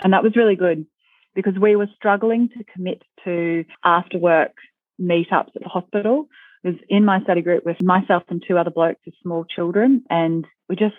And 0.00 0.12
that 0.12 0.22
was 0.22 0.36
really 0.36 0.56
good 0.56 0.84
because 1.34 1.54
we 1.58 1.74
were 1.74 1.88
struggling 1.96 2.50
to 2.50 2.64
commit 2.74 3.02
to 3.24 3.64
after 3.82 4.18
work 4.18 4.52
meetups 5.00 5.56
at 5.56 5.62
the 5.62 5.68
hospital. 5.68 6.28
It 6.62 6.68
was 6.68 6.76
in 6.90 7.06
my 7.06 7.22
study 7.22 7.40
group 7.40 7.64
with 7.64 7.82
myself 7.82 8.24
and 8.28 8.44
two 8.46 8.58
other 8.58 8.70
blokes 8.70 9.00
with 9.06 9.14
small 9.22 9.46
children. 9.46 10.04
And 10.10 10.46
we 10.68 10.76
just, 10.76 10.94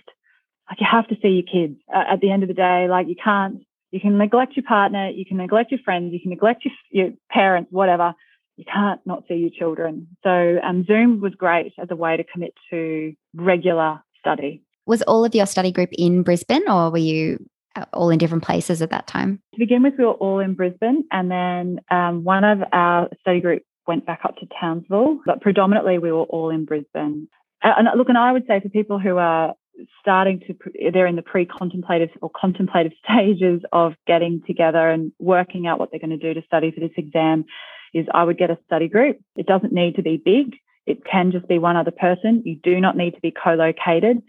like, 0.68 0.80
you 0.80 0.88
have 0.90 1.08
to 1.10 1.16
see 1.22 1.30
your 1.30 1.44
kids 1.44 1.80
at 1.94 2.22
the 2.22 2.32
end 2.32 2.42
of 2.42 2.48
the 2.50 2.56
day. 2.56 2.88
Like, 2.90 3.08
you 3.08 3.16
can't, 3.24 3.62
you 3.92 4.00
can 4.00 4.18
neglect 4.18 4.56
your 4.56 4.66
partner, 4.66 5.10
you 5.10 5.26
can 5.26 5.38
neglect 5.38 5.70
your 5.70 5.80
friends, 5.86 6.12
you 6.12 6.20
can 6.20 6.32
neglect 6.32 6.66
your, 6.66 6.74
your 6.90 7.14
parents, 7.30 7.72
whatever. 7.72 8.16
You 8.58 8.66
can't 8.72 9.02
not 9.06 9.24
see 9.28 9.36
your 9.36 9.50
children. 9.50 10.08
So, 10.24 10.58
um, 10.64 10.86
Zoom 10.86 11.22
was 11.22 11.34
great 11.36 11.74
as 11.80 11.88
a 11.90 11.96
way 11.96 12.18
to 12.18 12.24
commit 12.24 12.54
to 12.70 13.14
regular 13.36 14.04
study. 14.20 14.64
Was 14.86 15.02
all 15.04 15.26
of 15.26 15.34
your 15.34 15.46
study 15.46 15.72
group 15.72 15.90
in 15.94 16.24
Brisbane 16.24 16.70
or 16.70 16.92
were 16.92 16.98
you 16.98 17.40
uh, 17.76 17.86
all 17.94 18.10
in 18.10 18.20
different 18.20 18.44
places 18.44 18.82
at 18.82 18.92
that 18.92 19.08
time? 19.08 19.42
To 19.54 19.60
begin 19.60 19.82
with, 19.82 19.94
we 19.98 20.06
were 20.06 20.12
all 20.12 20.40
in 20.40 20.54
Brisbane, 20.54 21.06
and 21.12 21.32
then 21.32 21.80
um, 21.90 22.24
one 22.24 22.44
of 22.44 22.60
our 22.72 23.10
study 23.22 23.42
group 23.42 23.64
went 23.88 24.06
back 24.06 24.22
up 24.24 24.38
to 24.38 24.48
Townsville, 24.60 25.20
but 25.26 25.42
predominantly 25.42 25.98
we 25.98 26.12
were 26.12 26.24
all 26.24 26.50
in 26.50 26.66
Brisbane. 26.66 27.28
And 27.62 27.88
look, 27.98 28.10
and 28.10 28.18
I 28.18 28.32
would 28.32 28.46
say 28.48 28.60
for 28.60 28.70
people 28.70 29.00
who 29.00 29.18
are 29.18 29.54
starting 30.00 30.42
to, 30.42 30.56
they're 30.92 31.08
in 31.08 31.16
the 31.16 31.22
pre 31.22 31.46
contemplative 31.46 32.10
or 32.22 32.30
contemplative 32.30 32.92
stages 33.04 33.62
of 33.72 33.94
getting 34.06 34.42
together 34.46 34.90
and 34.90 35.12
working 35.20 35.68
out 35.68 35.80
what 35.80 35.90
they're 35.92 36.00
going 36.00 36.18
to 36.18 36.18
do 36.18 36.40
to 36.40 36.46
study 36.46 36.72
for 36.72 36.80
this 36.80 36.92
exam, 36.98 37.46
is 37.94 38.08
I 38.14 38.24
would 38.24 38.38
get 38.38 38.50
a 38.50 38.58
study 38.66 38.88
group. 38.88 39.20
It 39.36 39.46
doesn't 39.46 39.74
need 39.74 39.96
to 39.96 40.02
be 40.02 40.22
big. 40.24 40.56
It 40.86 41.06
can 41.10 41.32
just 41.32 41.48
be 41.48 41.60
one 41.60 41.78
other 41.78 41.92
person. 41.92 42.44
You 42.46 42.58
do 42.62 42.80
not 42.80 42.98
need 42.98 43.12
to 43.12 43.22
be 43.22 43.32
co-located. 43.32 44.22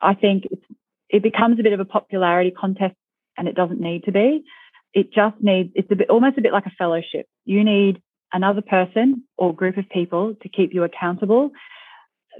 I 0.00 0.14
think 0.14 0.44
it 1.10 1.22
becomes 1.22 1.58
a 1.58 1.62
bit 1.62 1.72
of 1.72 1.80
a 1.80 1.84
popularity 1.84 2.50
contest 2.50 2.94
and 3.36 3.48
it 3.48 3.54
doesn't 3.54 3.80
need 3.80 4.04
to 4.04 4.12
be. 4.12 4.44
It 4.94 5.12
just 5.12 5.36
needs, 5.40 5.70
it's 5.74 5.90
a 5.90 5.96
bit, 5.96 6.10
almost 6.10 6.38
a 6.38 6.42
bit 6.42 6.52
like 6.52 6.66
a 6.66 6.72
fellowship. 6.78 7.26
You 7.44 7.64
need 7.64 8.00
another 8.32 8.62
person 8.62 9.24
or 9.36 9.54
group 9.54 9.76
of 9.76 9.88
people 9.90 10.34
to 10.42 10.48
keep 10.48 10.72
you 10.72 10.84
accountable. 10.84 11.50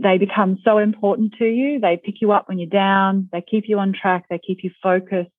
They 0.00 0.18
become 0.18 0.58
so 0.64 0.78
important 0.78 1.34
to 1.38 1.44
you. 1.44 1.80
They 1.80 2.00
pick 2.02 2.16
you 2.20 2.32
up 2.32 2.48
when 2.48 2.58
you're 2.58 2.68
down. 2.68 3.28
They 3.32 3.42
keep 3.42 3.64
you 3.66 3.78
on 3.78 3.92
track. 3.92 4.26
They 4.30 4.38
keep 4.38 4.58
you 4.62 4.70
focused, 4.82 5.30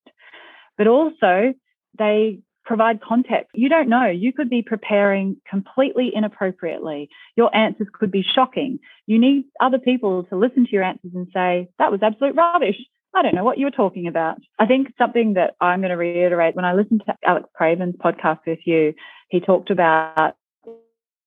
but 0.78 0.88
also 0.88 1.54
they 1.98 2.40
provide 2.70 3.02
context. 3.02 3.50
You 3.56 3.68
don't 3.68 3.90
know. 3.90 4.06
You 4.06 4.32
could 4.32 4.48
be 4.48 4.62
preparing 4.62 5.38
completely 5.50 6.12
inappropriately. 6.14 7.10
Your 7.36 7.54
answers 7.54 7.88
could 7.92 8.12
be 8.12 8.24
shocking. 8.24 8.78
You 9.08 9.18
need 9.18 9.46
other 9.60 9.80
people 9.80 10.24
to 10.26 10.36
listen 10.36 10.66
to 10.66 10.72
your 10.72 10.84
answers 10.84 11.12
and 11.16 11.28
say, 11.34 11.68
that 11.80 11.92
was 11.92 12.02
absolute 12.04 12.36
rubbish. 12.36 12.76
I 13.16 13.24
don't 13.24 13.34
know 13.34 13.44
what 13.44 13.58
you 13.58 13.66
were 13.66 13.72
talking 13.72 14.06
about. 14.06 14.38
I 14.60 14.68
think 14.68 14.94
something 15.00 15.34
that 15.34 15.56
I'm 15.60 15.80
going 15.80 15.90
to 15.90 15.98
reiterate 15.98 16.56
when 16.56 16.64
I 16.64 16.76
listened 16.76 17.02
to 17.08 17.16
Alex 17.26 17.50
Craven's 17.56 17.96
podcast 17.96 18.42
with 18.46 18.60
you, 18.66 18.94
he 19.30 19.40
talked 19.40 19.72
about 19.72 20.36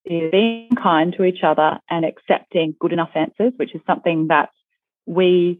being 0.07 0.68
kind 0.80 1.12
to 1.16 1.24
each 1.24 1.43
other 1.43 1.80
and 1.90 2.05
accepting 2.05 2.76
good 2.80 2.93
enough 2.93 3.11
answers, 3.16 3.53
which 3.57 3.74
is 3.74 3.80
something 3.84 4.28
that 4.28 4.51
we 5.07 5.59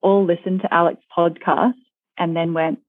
all 0.00 0.24
listened 0.24 0.62
to 0.62 0.74
Alex's 0.74 1.04
podcast 1.16 1.74
and 2.18 2.34
then 2.34 2.54
went, 2.54 2.80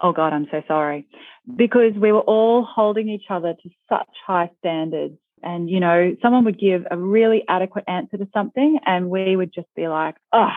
Oh 0.00 0.12
God, 0.12 0.32
I'm 0.32 0.46
so 0.50 0.62
sorry. 0.68 1.06
Because 1.54 1.94
we 1.94 2.12
were 2.12 2.20
all 2.20 2.64
holding 2.64 3.08
each 3.08 3.26
other 3.30 3.54
to 3.54 3.70
such 3.88 4.08
high 4.26 4.50
standards. 4.58 5.14
And, 5.42 5.70
you 5.70 5.80
know, 5.80 6.16
someone 6.22 6.44
would 6.44 6.58
give 6.58 6.84
a 6.90 6.96
really 6.96 7.44
adequate 7.48 7.84
answer 7.86 8.16
to 8.16 8.28
something, 8.32 8.78
and 8.84 9.10
we 9.10 9.36
would 9.36 9.52
just 9.54 9.68
be 9.76 9.86
like, 9.86 10.16
Oh, 10.32 10.48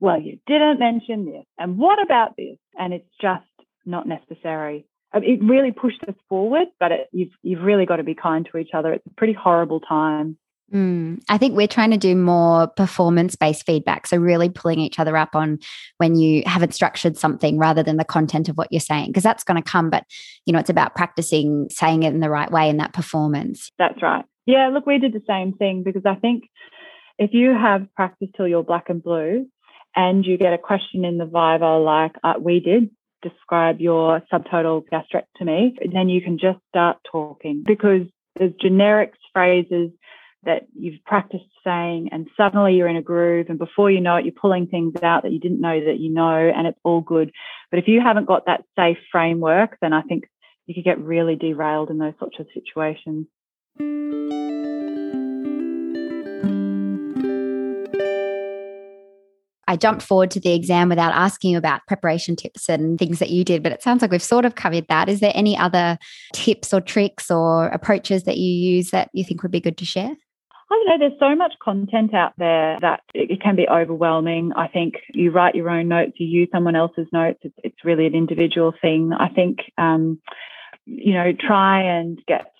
well, 0.00 0.20
you 0.20 0.38
didn't 0.46 0.78
mention 0.78 1.26
this. 1.26 1.44
And 1.58 1.78
what 1.78 2.02
about 2.02 2.36
this? 2.36 2.58
And 2.78 2.92
it's 2.92 3.08
just 3.20 3.44
not 3.86 4.06
necessary. 4.06 4.86
It 5.14 5.42
really 5.42 5.70
pushed 5.70 6.02
us 6.08 6.14
forward, 6.28 6.66
but 6.80 6.90
it, 6.90 7.08
you've, 7.12 7.30
you've 7.42 7.62
really 7.62 7.86
got 7.86 7.96
to 7.96 8.02
be 8.02 8.16
kind 8.16 8.48
to 8.50 8.58
each 8.58 8.70
other. 8.74 8.92
It's 8.92 9.06
a 9.06 9.14
pretty 9.16 9.32
horrible 9.32 9.78
time. 9.80 10.36
Mm, 10.72 11.22
I 11.28 11.38
think 11.38 11.56
we're 11.56 11.68
trying 11.68 11.90
to 11.90 11.96
do 11.96 12.16
more 12.16 12.66
performance 12.66 13.36
based 13.36 13.66
feedback. 13.66 14.06
So, 14.06 14.16
really 14.16 14.48
pulling 14.48 14.80
each 14.80 14.98
other 14.98 15.16
up 15.16 15.34
on 15.34 15.58
when 15.98 16.16
you 16.16 16.42
haven't 16.46 16.74
structured 16.74 17.16
something 17.16 17.58
rather 17.58 17.82
than 17.82 17.96
the 17.96 18.04
content 18.04 18.48
of 18.48 18.56
what 18.56 18.68
you're 18.70 18.80
saying, 18.80 19.08
because 19.08 19.22
that's 19.22 19.44
going 19.44 19.62
to 19.62 19.70
come. 19.70 19.90
But, 19.90 20.04
you 20.46 20.52
know, 20.52 20.58
it's 20.58 20.70
about 20.70 20.94
practicing 20.94 21.68
saying 21.70 22.02
it 22.02 22.14
in 22.14 22.20
the 22.20 22.30
right 22.30 22.50
way 22.50 22.68
in 22.68 22.78
that 22.78 22.92
performance. 22.92 23.70
That's 23.78 24.02
right. 24.02 24.24
Yeah. 24.46 24.68
Look, 24.68 24.86
we 24.86 24.98
did 24.98 25.12
the 25.12 25.22
same 25.28 25.52
thing 25.52 25.82
because 25.84 26.02
I 26.06 26.14
think 26.14 26.44
if 27.18 27.30
you 27.32 27.52
have 27.52 27.86
practice 27.94 28.28
till 28.36 28.48
you're 28.48 28.64
black 28.64 28.88
and 28.88 29.02
blue, 29.02 29.46
and 29.96 30.24
you 30.24 30.36
get 30.36 30.52
a 30.52 30.58
question 30.58 31.04
in 31.04 31.18
the 31.18 31.24
Viva 31.24 31.78
like 31.78 32.12
uh, 32.22 32.34
we 32.40 32.60
did, 32.60 32.90
describe 33.22 33.80
your 33.80 34.22
subtotal 34.32 34.82
gastrectomy, 34.92 35.74
then 35.92 36.08
you 36.08 36.20
can 36.20 36.38
just 36.38 36.58
start 36.68 36.98
talking 37.10 37.62
because 37.64 38.02
there's 38.36 38.52
generic 38.60 39.12
phrases 39.32 39.90
that 40.46 40.66
you've 40.78 41.02
practiced 41.04 41.44
saying 41.62 42.08
and 42.12 42.28
suddenly 42.36 42.74
you're 42.74 42.88
in 42.88 42.96
a 42.96 43.02
groove 43.02 43.46
and 43.48 43.58
before 43.58 43.90
you 43.90 44.00
know 44.00 44.16
it 44.16 44.24
you're 44.24 44.32
pulling 44.32 44.66
things 44.66 44.94
out 45.02 45.22
that 45.22 45.32
you 45.32 45.40
didn't 45.40 45.60
know 45.60 45.84
that 45.84 45.98
you 45.98 46.10
know 46.12 46.52
and 46.54 46.66
it's 46.66 46.78
all 46.84 47.00
good 47.00 47.30
but 47.70 47.78
if 47.78 47.88
you 47.88 48.00
haven't 48.00 48.26
got 48.26 48.46
that 48.46 48.64
safe 48.76 48.98
framework 49.10 49.76
then 49.80 49.92
i 49.92 50.02
think 50.02 50.24
you 50.66 50.74
could 50.74 50.84
get 50.84 50.98
really 51.00 51.36
derailed 51.36 51.90
in 51.90 51.98
those 51.98 52.14
sorts 52.18 52.38
of 52.38 52.46
situations 52.54 53.26
I 59.66 59.76
jumped 59.76 60.02
forward 60.02 60.30
to 60.30 60.40
the 60.40 60.54
exam 60.54 60.88
without 60.88 61.12
asking 61.12 61.56
about 61.56 61.80
preparation 61.88 62.36
tips 62.36 62.68
and 62.68 62.96
things 62.96 63.18
that 63.18 63.30
you 63.30 63.42
did, 63.42 63.60
but 63.60 63.72
it 63.72 63.82
sounds 63.82 64.02
like 64.02 64.12
we've 64.12 64.22
sort 64.22 64.44
of 64.44 64.54
covered 64.54 64.86
that. 64.88 65.08
Is 65.08 65.18
there 65.18 65.32
any 65.34 65.58
other 65.58 65.98
tips 66.32 66.72
or 66.72 66.80
tricks 66.80 67.28
or 67.28 67.66
approaches 67.68 68.22
that 68.22 68.36
you 68.36 68.52
use 68.52 68.90
that 68.90 69.10
you 69.12 69.24
think 69.24 69.42
would 69.42 69.50
be 69.50 69.60
good 69.60 69.76
to 69.78 69.84
share? 69.84 70.14
I 70.70 70.74
don't 70.74 70.86
know, 70.88 70.98
there's 70.98 71.20
so 71.20 71.36
much 71.36 71.52
content 71.62 72.14
out 72.14 72.32
there 72.38 72.78
that 72.80 73.00
it 73.12 73.40
can 73.42 73.54
be 73.54 73.68
overwhelming. 73.68 74.52
I 74.56 74.68
think 74.68 74.94
you 75.12 75.30
write 75.30 75.54
your 75.54 75.68
own 75.68 75.88
notes, 75.88 76.12
you 76.16 76.26
use 76.26 76.48
someone 76.52 76.74
else's 76.74 77.06
notes. 77.12 77.40
It's, 77.42 77.54
it's 77.62 77.84
really 77.84 78.06
an 78.06 78.14
individual 78.14 78.72
thing. 78.80 79.12
I 79.12 79.28
think, 79.28 79.58
um, 79.76 80.20
you 80.86 81.12
know, 81.12 81.32
try 81.38 81.82
and 81.82 82.18
get 82.26 82.52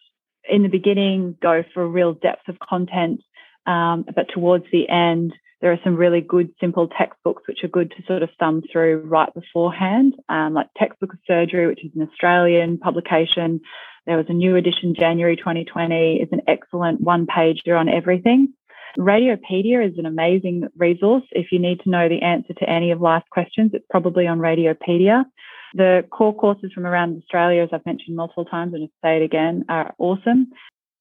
in 0.49 0.63
the 0.63 0.69
beginning, 0.69 1.37
go 1.41 1.65
for 1.73 1.83
a 1.83 1.89
real 1.89 2.13
depth 2.13 2.49
of 2.49 2.59
content. 2.59 3.23
Um, 3.67 4.05
but 4.15 4.27
towards 4.35 4.67
the 4.71 4.87
end, 4.89 5.33
There 5.65 5.73
are 5.73 5.81
some 5.83 5.97
really 5.97 6.21
good, 6.21 6.51
simple 6.61 6.89
textbooks 6.89 7.45
which 7.49 7.65
are 7.65 7.69
good 7.69 7.91
to 7.93 8.03
sort 8.07 8.23
of 8.23 8.29
thumb 8.39 8.63
through 8.71 8.99
right 9.07 9.33
beforehand, 9.33 10.13
um, 10.29 10.53
like 10.53 10.67
Textbook 10.77 11.15
of 11.15 11.19
Surgery, 11.27 11.67
which 11.67 11.83
is 11.83 11.91
an 11.97 12.07
Australian 12.07 12.77
publication. 12.77 13.63
There 14.07 14.17
was 14.17 14.27
a 14.29 14.35
new 14.35 14.57
edition 14.57 14.95
January 14.99 15.37
2020. 15.37 16.19
It's 16.21 16.33
an 16.33 16.43
excellent 16.47 17.01
one 17.01 17.27
pager 17.27 17.79
on 17.79 17.89
everything. 17.89 18.53
Radiopaedia 18.99 19.91
is 19.91 19.99
an 19.99 20.07
amazing 20.07 20.69
resource. 20.77 21.25
If 21.33 21.51
you 21.51 21.59
need 21.59 21.81
to 21.81 21.91
know 21.91 22.09
the 22.09 22.23
answer 22.23 22.53
to 22.55 22.71
any 22.71 22.91
of 22.91 23.01
life's 23.01 23.27
questions, 23.31 23.71
it's 23.75 23.87
probably 23.91 24.27
on 24.27 24.39
Radiopaedia. 24.39 25.25
The 25.75 26.05
core 26.13 26.35
courses 26.35 26.73
from 26.73 26.87
around 26.87 27.21
Australia, 27.21 27.63
as 27.63 27.71
I've 27.73 27.85
mentioned 27.87 28.17
multiple 28.17 28.45
times, 28.45 28.75
and 28.75 28.85
just 28.85 28.95
say 29.03 29.17
it 29.17 29.23
again, 29.23 29.65
are 29.69 29.95
awesome. 29.99 30.53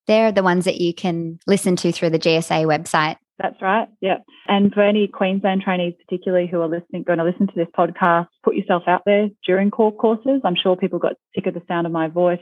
They're 0.07 0.31
the 0.31 0.43
ones 0.43 0.65
that 0.65 0.81
you 0.81 0.93
can 0.93 1.39
listen 1.45 1.75
to 1.77 1.91
through 1.91 2.09
the 2.09 2.19
GSA 2.19 2.65
website. 2.65 3.17
That's 3.39 3.61
right. 3.61 3.87
Yeah. 4.01 4.17
And 4.47 4.73
for 4.73 4.81
any 4.81 5.07
Queensland 5.07 5.61
trainees, 5.61 5.95
particularly 6.07 6.47
who 6.47 6.61
are 6.61 6.67
listening, 6.67 7.03
going 7.03 7.19
to 7.19 7.25
listen 7.25 7.47
to 7.47 7.53
this 7.55 7.67
podcast, 7.77 8.27
put 8.43 8.55
yourself 8.55 8.83
out 8.87 9.03
there 9.05 9.29
during 9.45 9.71
core 9.71 9.91
courses. 9.93 10.41
I'm 10.43 10.55
sure 10.55 10.75
people 10.75 10.99
got 10.99 11.13
sick 11.35 11.47
of 11.47 11.53
the 11.53 11.61
sound 11.67 11.85
of 11.85 11.93
my 11.93 12.07
voice, 12.07 12.39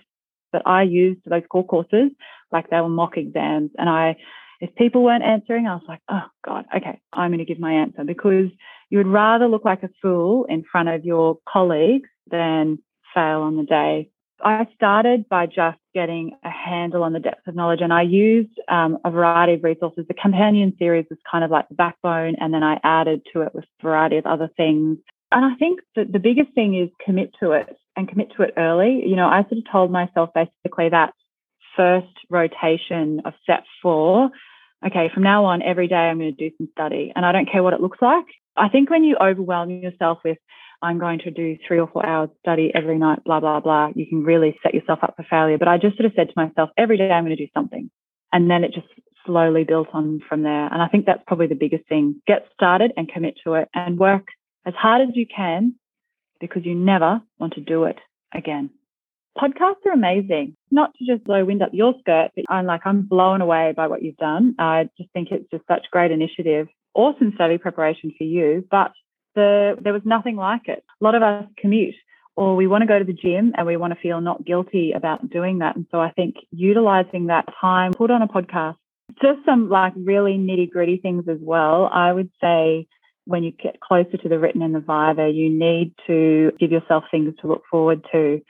but 0.52 0.64
I 0.66 0.84
used 0.84 1.24
for 1.24 1.30
those 1.30 1.44
core 1.50 1.66
courses 1.66 2.12
like 2.52 2.70
they 2.70 2.80
were 2.82 2.90
mock 2.90 3.18
exams. 3.18 3.72
And 3.78 3.90
I, 3.90 4.18
if 4.60 4.74
people 4.76 5.04
weren't 5.04 5.24
answering, 5.24 5.68
I 5.68 5.76
was 5.76 5.84
like, 5.88 6.02
oh 6.10 6.26
God, 6.46 6.66
okay, 6.76 7.00
I'm 7.14 7.32
going 7.32 7.40
to 7.40 7.46
give 7.46 7.60
my 7.60 7.74
answer 7.74 8.04
because 8.04 8.50
you 8.90 8.98
would 8.98 9.08
rather 9.08 9.48
look 9.48 9.66
like 9.66 9.84
a 9.84 9.90
fool 10.02 10.46
in 10.50 10.64
front 10.70 10.90
of 10.90 11.06
your 11.06 11.38
colleagues 11.48 12.10
than 12.30 12.80
fail 13.14 13.42
on 13.42 13.58
the 13.58 13.64
day. 13.64 14.10
I 14.44 14.68
started 14.74 15.30
by 15.30 15.46
just 15.46 15.78
getting 15.94 16.32
a 16.44 16.50
handle 16.50 17.04
on 17.04 17.14
the 17.14 17.20
depth 17.20 17.48
of 17.48 17.56
knowledge 17.56 17.82
and 17.82 17.94
I 17.94 18.02
used 18.02 18.60
um, 18.70 18.98
a 19.06 19.12
variety 19.12 19.54
of 19.54 19.64
resources. 19.64 20.06
The 20.08 20.16
companion 20.16 20.74
series 20.80 21.06
was 21.10 21.20
kind 21.30 21.44
of 21.44 21.52
like 21.52 21.70
the 21.70 21.76
backbone, 21.76 22.36
and 22.40 22.52
then 22.52 22.64
I 22.64 22.80
added 22.84 23.22
to 23.34 23.42
it 23.42 23.54
with 23.54 23.66
a 23.66 23.84
variety 23.84 24.18
of 24.18 24.26
other 24.26 24.50
things. 24.58 24.98
And 25.32 25.46
I 25.46 25.56
think 25.56 25.80
that 25.96 26.12
the 26.12 26.20
biggest 26.20 26.54
thing 26.56 26.76
is 26.76 26.90
commit 27.06 27.36
to 27.40 27.52
it 27.52 27.78
and 27.96 28.08
commit 28.08 28.32
to 28.36 28.44
it 28.44 28.54
early. 28.58 29.04
You 29.06 29.16
know, 29.16 29.28
I 29.28 29.42
sort 29.44 29.58
of 29.60 29.72
told 29.72 29.92
myself 29.92 30.30
basically 30.34 30.90
that 30.90 31.14
first 31.76 32.08
rotation 32.30 33.22
of 33.26 33.34
set 33.46 33.64
four, 33.82 34.30
okay, 34.86 35.10
from 35.14 35.24
now 35.24 35.46
on, 35.46 35.62
every 35.62 35.88
day 35.88 35.96
I'm 35.96 36.20
going 36.20 36.36
to 36.36 36.50
do 36.50 36.56
some 36.58 36.70
study 36.72 37.12
and 37.16 37.26
I 37.26 37.32
don't 37.32 37.50
care 37.50 37.64
what 37.64 37.74
it 37.74 37.82
looks 37.82 38.00
like. 38.02 38.26
I 38.58 38.70
think 38.70 38.90
when 38.90 39.04
you 39.04 39.18
overwhelm 39.22 39.70
yourself 39.70 40.20
with, 40.24 40.38
I'm 40.82 41.00
going 41.00 41.20
to 41.20 41.32
do 41.32 41.58
three 41.68 41.80
or 41.80 41.88
four 41.88 42.06
hours 42.06 42.30
study 42.40 42.72
every 42.74 42.98
night, 42.98 43.24
blah, 43.24 43.40
blah, 43.40 43.60
blah, 43.60 43.92
you 43.96 44.08
can 44.08 44.24
really 44.24 44.58
set 44.64 44.74
yourself 44.74 45.00
up 45.04 45.14
for 45.16 45.24
failure. 45.30 45.58
But 45.58 45.68
I 45.68 45.78
just 45.78 45.96
sort 45.96 46.08
of 46.08 46.14
said 46.16 46.28
to 46.28 46.34
myself, 46.36 46.70
every 46.78 46.98
day 46.98 47.10
I'm 47.10 47.24
going 47.24 47.36
to 47.38 47.44
do 47.44 47.52
something. 47.54 47.90
And 48.34 48.50
then 48.50 48.64
it 48.64 48.74
just 48.74 48.88
slowly 49.26 49.64
built 49.64 49.90
on 49.94 50.22
from 50.28 50.42
there. 50.42 50.66
And 50.74 50.82
I 50.82 50.88
think 50.88 51.06
that's 51.06 51.24
probably 51.28 51.48
the 51.48 51.56
biggest 51.56 51.88
thing. 51.88 52.22
Get 52.26 52.48
started 52.54 52.92
and 52.98 53.08
commit 53.08 53.36
to 53.44 53.54
it 53.54 53.70
and 53.76 54.00
work 54.00 54.28
as 54.66 54.74
hard 54.74 55.02
as 55.08 55.16
you 55.16 55.26
can 55.28 55.76
because 56.42 56.66
you 56.66 56.76
never 56.76 57.22
want 57.40 57.54
to 57.54 57.62
do 57.62 57.86
it 57.86 57.98
again. 58.34 58.70
Podcasts 59.38 59.86
are 59.86 59.94
amazing, 59.94 60.58
not 60.72 60.92
to 60.96 61.06
just 61.06 61.24
blow 61.24 61.46
wind 61.46 61.62
up 61.62 61.70
your 61.72 61.94
skirt, 62.02 62.32
but 62.36 62.44
I'm 62.50 62.66
like, 62.66 62.82
I'm 62.84 63.04
blown 63.04 63.40
away 63.40 63.74
by 63.76 63.88
what 63.88 64.02
you've 64.02 64.18
done. 64.18 64.56
I 64.60 64.90
just 64.98 65.10
think 65.14 65.30
it's 65.32 65.50
just 65.50 65.66
such 65.68 65.86
great 65.92 66.12
initiative. 66.12 66.68
Awesome 66.94 67.32
study 67.36 67.58
preparation 67.58 68.14
for 68.18 68.26
you, 68.26 68.68
but 68.70 68.92
the, 69.36 69.78
there 69.82 69.94
was 69.94 70.02
nothing 70.04 70.36
like 70.36 70.68
it. 70.68 70.84
A 71.00 71.04
lot 71.04 71.16
of 71.16 71.24
us 71.24 71.46
commute 71.58 71.96
or 72.36 72.56
we 72.56 72.68
want 72.68 72.82
to 72.82 72.88
go 72.88 73.00
to 73.00 73.06
the 73.06 73.14
gym 73.14 73.54
and 73.58 73.68
we 73.68 73.78
want 73.78 73.94
to 73.94 74.00
feel 74.00 74.20
not 74.20 74.46
guilty 74.46 74.94
about 74.94 75.30
doing 75.30 75.60
that. 75.60 75.76
And 75.76 75.86
so 75.92 76.00
I 76.00 76.12
think 76.12 76.36
utilizing 76.52 77.28
that 77.28 77.46
time, 77.60 77.94
put 77.94 78.12
on 78.12 78.22
a 78.22 78.28
podcast, 78.28 78.76
just 79.22 79.46
some 79.46 79.70
like 79.70 79.94
really 79.96 80.38
nitty 80.38 80.72
gritty 80.72 80.98
things 80.98 81.26
as 81.30 81.38
well. 81.42 81.90
I 81.92 82.12
would 82.12 82.30
say 82.42 82.88
when 83.26 83.44
you 83.44 83.52
get 83.52 83.80
closer 83.80 84.18
to 84.18 84.30
the 84.30 84.40
written 84.40 84.62
and 84.62 84.74
the 84.74 84.80
viva, 84.80 85.30
you 85.30 85.50
need 85.50 85.94
to 86.08 86.52
give 86.60 86.72
yourself 86.72 87.04
things 87.12 87.34
to 87.42 87.48
look 87.48 87.64
forward 87.70 88.06
to. 88.12 88.42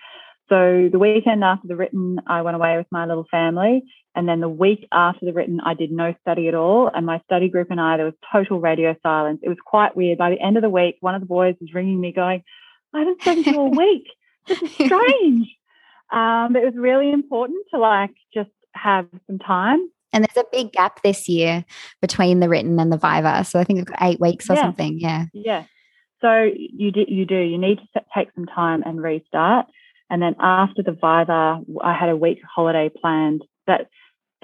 So 0.50 0.90
the 0.92 1.00
weekend 1.00 1.44
after 1.44 1.68
the 1.68 1.78
written, 1.78 2.20
I 2.28 2.42
went 2.42 2.56
away 2.56 2.78
with 2.78 2.88
my 2.92 3.06
little 3.06 3.26
family. 3.32 3.84
And 4.16 4.28
then 4.28 4.42
the 4.42 4.50
week 4.50 4.86
after 4.92 5.26
the 5.26 5.32
written, 5.32 5.62
I 5.64 5.74
did 5.74 5.92
no 5.92 6.14
study 6.22 6.50
at 6.50 6.56
all. 6.56 6.92
And 6.94 7.06
my 7.06 7.22
study 7.24 7.48
group 7.48 7.72
and 7.72 7.80
I, 7.80 7.96
there 7.96 8.06
was 8.06 8.16
total 8.32 8.60
radio 8.60 8.96
silence. 9.02 9.40
It 9.44 9.50
was 9.50 9.58
quite 9.66 9.96
weird. 9.96 10.18
By 10.18 10.30
the 10.30 10.42
end 10.42 10.58
of 10.58 10.64
the 10.64 10.70
week, 10.70 10.98
one 11.00 11.16
of 11.16 11.22
the 11.22 11.28
boys 11.28 11.56
was 11.62 11.74
ringing 11.74 12.02
me 12.02 12.12
going, 12.12 12.44
I 12.94 13.00
haven't 13.00 13.22
studied 13.22 13.46
for 13.46 13.68
a 13.68 13.70
week. 13.70 14.08
This 14.48 14.62
is 14.62 14.74
strange. 14.74 15.48
um, 16.12 16.56
it 16.58 16.66
was 16.66 16.74
really 16.76 17.12
important 17.12 17.66
to 17.74 17.80
like 17.80 18.14
just 18.34 18.50
have 18.74 19.08
some 19.28 19.40
time. 19.40 19.90
And 20.14 20.24
there's 20.24 20.46
a 20.46 20.50
big 20.52 20.72
gap 20.72 21.02
this 21.04 21.30
year 21.30 21.66
between 22.02 22.40
the 22.40 22.50
written 22.50 22.80
and 22.80 22.92
the 22.92 22.98
Viva. 22.98 23.44
So 23.46 23.60
I 23.60 23.64
think 23.64 23.78
we've 23.78 23.86
got 23.86 24.02
eight 24.02 24.20
weeks 24.20 24.50
or 24.50 24.56
yeah. 24.56 24.62
something. 24.62 25.00
Yeah. 25.00 25.26
Yeah. 25.34 25.64
So 26.22 26.50
you 26.54 26.92
do, 26.92 27.06
you 27.08 27.26
do, 27.26 27.40
you 27.40 27.58
need 27.58 27.80
to 27.94 28.02
take 28.16 28.30
some 28.36 28.46
time 28.46 28.84
and 28.86 29.02
restart. 29.02 29.68
And 30.10 30.22
then 30.22 30.36
after 30.40 30.84
the 30.84 30.92
Viva, 30.92 31.62
I 31.82 31.94
had 31.94 32.10
a 32.10 32.18
week 32.18 32.40
holiday 32.44 32.90
planned 32.90 33.44
that 33.68 33.88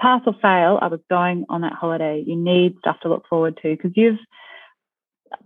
pass 0.00 0.22
or 0.26 0.34
fail, 0.40 0.78
I 0.80 0.86
was 0.88 1.00
going 1.10 1.44
on 1.48 1.62
that 1.62 1.72
holiday. 1.72 2.22
You 2.26 2.36
need 2.36 2.76
stuff 2.78 3.00
to 3.02 3.08
look 3.08 3.26
forward 3.28 3.58
to 3.62 3.76
because 3.76 3.92
you've 3.94 4.18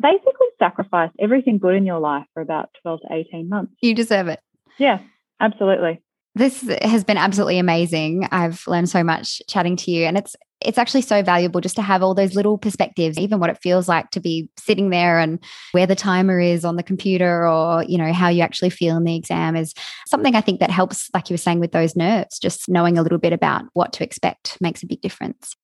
basically 0.01 0.47
sacrificed 0.59 1.15
everything 1.19 1.59
good 1.59 1.75
in 1.75 1.87
your 1.87 1.99
life 1.99 2.25
for 2.35 2.43
about 2.43 2.71
12 2.83 3.01
to 3.01 3.15
18 3.15 3.49
months. 3.49 3.73
You 3.81 3.95
deserve 3.95 4.29
it. 4.29 4.41
Yeah, 4.79 5.01
absolutely. 5.41 6.01
This 6.35 6.63
has 6.83 7.05
been 7.05 7.19
absolutely 7.19 7.59
amazing. 7.59 8.27
I've 8.31 8.65
learned 8.67 8.89
so 8.89 9.05
much 9.05 9.43
chatting 9.49 9.77
to 9.77 9.91
you 9.91 10.05
and 10.05 10.17
it's 10.17 10.35
it's 10.65 10.79
actually 10.79 11.03
so 11.03 11.23
valuable 11.23 11.61
just 11.61 11.75
to 11.75 11.83
have 11.83 12.03
all 12.03 12.15
those 12.15 12.37
little 12.37 12.57
perspectives, 12.57 13.19
even 13.19 13.41
what 13.41 13.51
it 13.51 13.59
feels 13.61 13.89
like 13.89 14.11
to 14.11 14.21
be 14.21 14.49
sitting 14.57 14.91
there 14.91 15.19
and 15.19 15.43
where 15.73 15.87
the 15.87 15.97
timer 15.97 16.39
is 16.41 16.65
on 16.65 16.77
the 16.77 16.85
computer 16.85 17.49
or, 17.49 17.83
you 17.85 17.99
know, 17.99 18.13
how 18.13 18.29
you 18.29 18.43
actually 18.43 18.71
feel 18.71 18.97
in 18.97 19.03
the 19.03 19.17
exam 19.17 19.57
is 19.57 19.75
something 20.07 20.37
I 20.37 20.41
think 20.41 20.61
that 20.61 20.71
helps, 20.71 21.11
like 21.13 21.29
you 21.29 21.35
were 21.35 21.39
saying, 21.39 21.59
with 21.59 21.73
those 21.73 21.97
nerves, 21.97 22.39
just 22.39 22.69
knowing 22.69 22.97
a 22.97 23.03
little 23.03 23.19
bit 23.19 23.33
about 23.33 23.65
what 23.73 23.93
to 23.95 24.05
expect 24.05 24.57
makes 24.61 24.85
a 24.85 24.87
big 24.87 25.01
difference. 25.01 25.57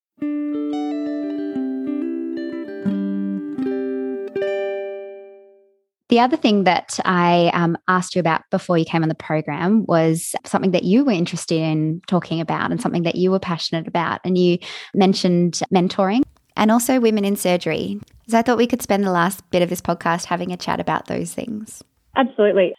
The 6.08 6.20
other 6.20 6.38
thing 6.38 6.64
that 6.64 6.98
I 7.04 7.50
um, 7.52 7.76
asked 7.86 8.14
you 8.14 8.20
about 8.20 8.42
before 8.50 8.78
you 8.78 8.86
came 8.86 9.02
on 9.02 9.10
the 9.10 9.14
program 9.14 9.84
was 9.86 10.34
something 10.44 10.70
that 10.70 10.84
you 10.84 11.04
were 11.04 11.12
interested 11.12 11.60
in 11.60 12.00
talking 12.06 12.40
about 12.40 12.70
and 12.70 12.80
something 12.80 13.02
that 13.02 13.16
you 13.16 13.30
were 13.30 13.38
passionate 13.38 13.86
about. 13.86 14.20
And 14.24 14.38
you 14.38 14.58
mentioned 14.94 15.60
mentoring 15.72 16.22
and 16.56 16.70
also 16.70 16.98
women 16.98 17.26
in 17.26 17.36
surgery. 17.36 18.00
So 18.26 18.38
I 18.38 18.42
thought 18.42 18.56
we 18.56 18.66
could 18.66 18.82
spend 18.82 19.04
the 19.04 19.10
last 19.10 19.48
bit 19.50 19.60
of 19.60 19.68
this 19.68 19.82
podcast 19.82 20.24
having 20.24 20.50
a 20.50 20.56
chat 20.56 20.80
about 20.80 21.06
those 21.08 21.34
things. 21.34 21.82
Absolutely. 22.16 22.74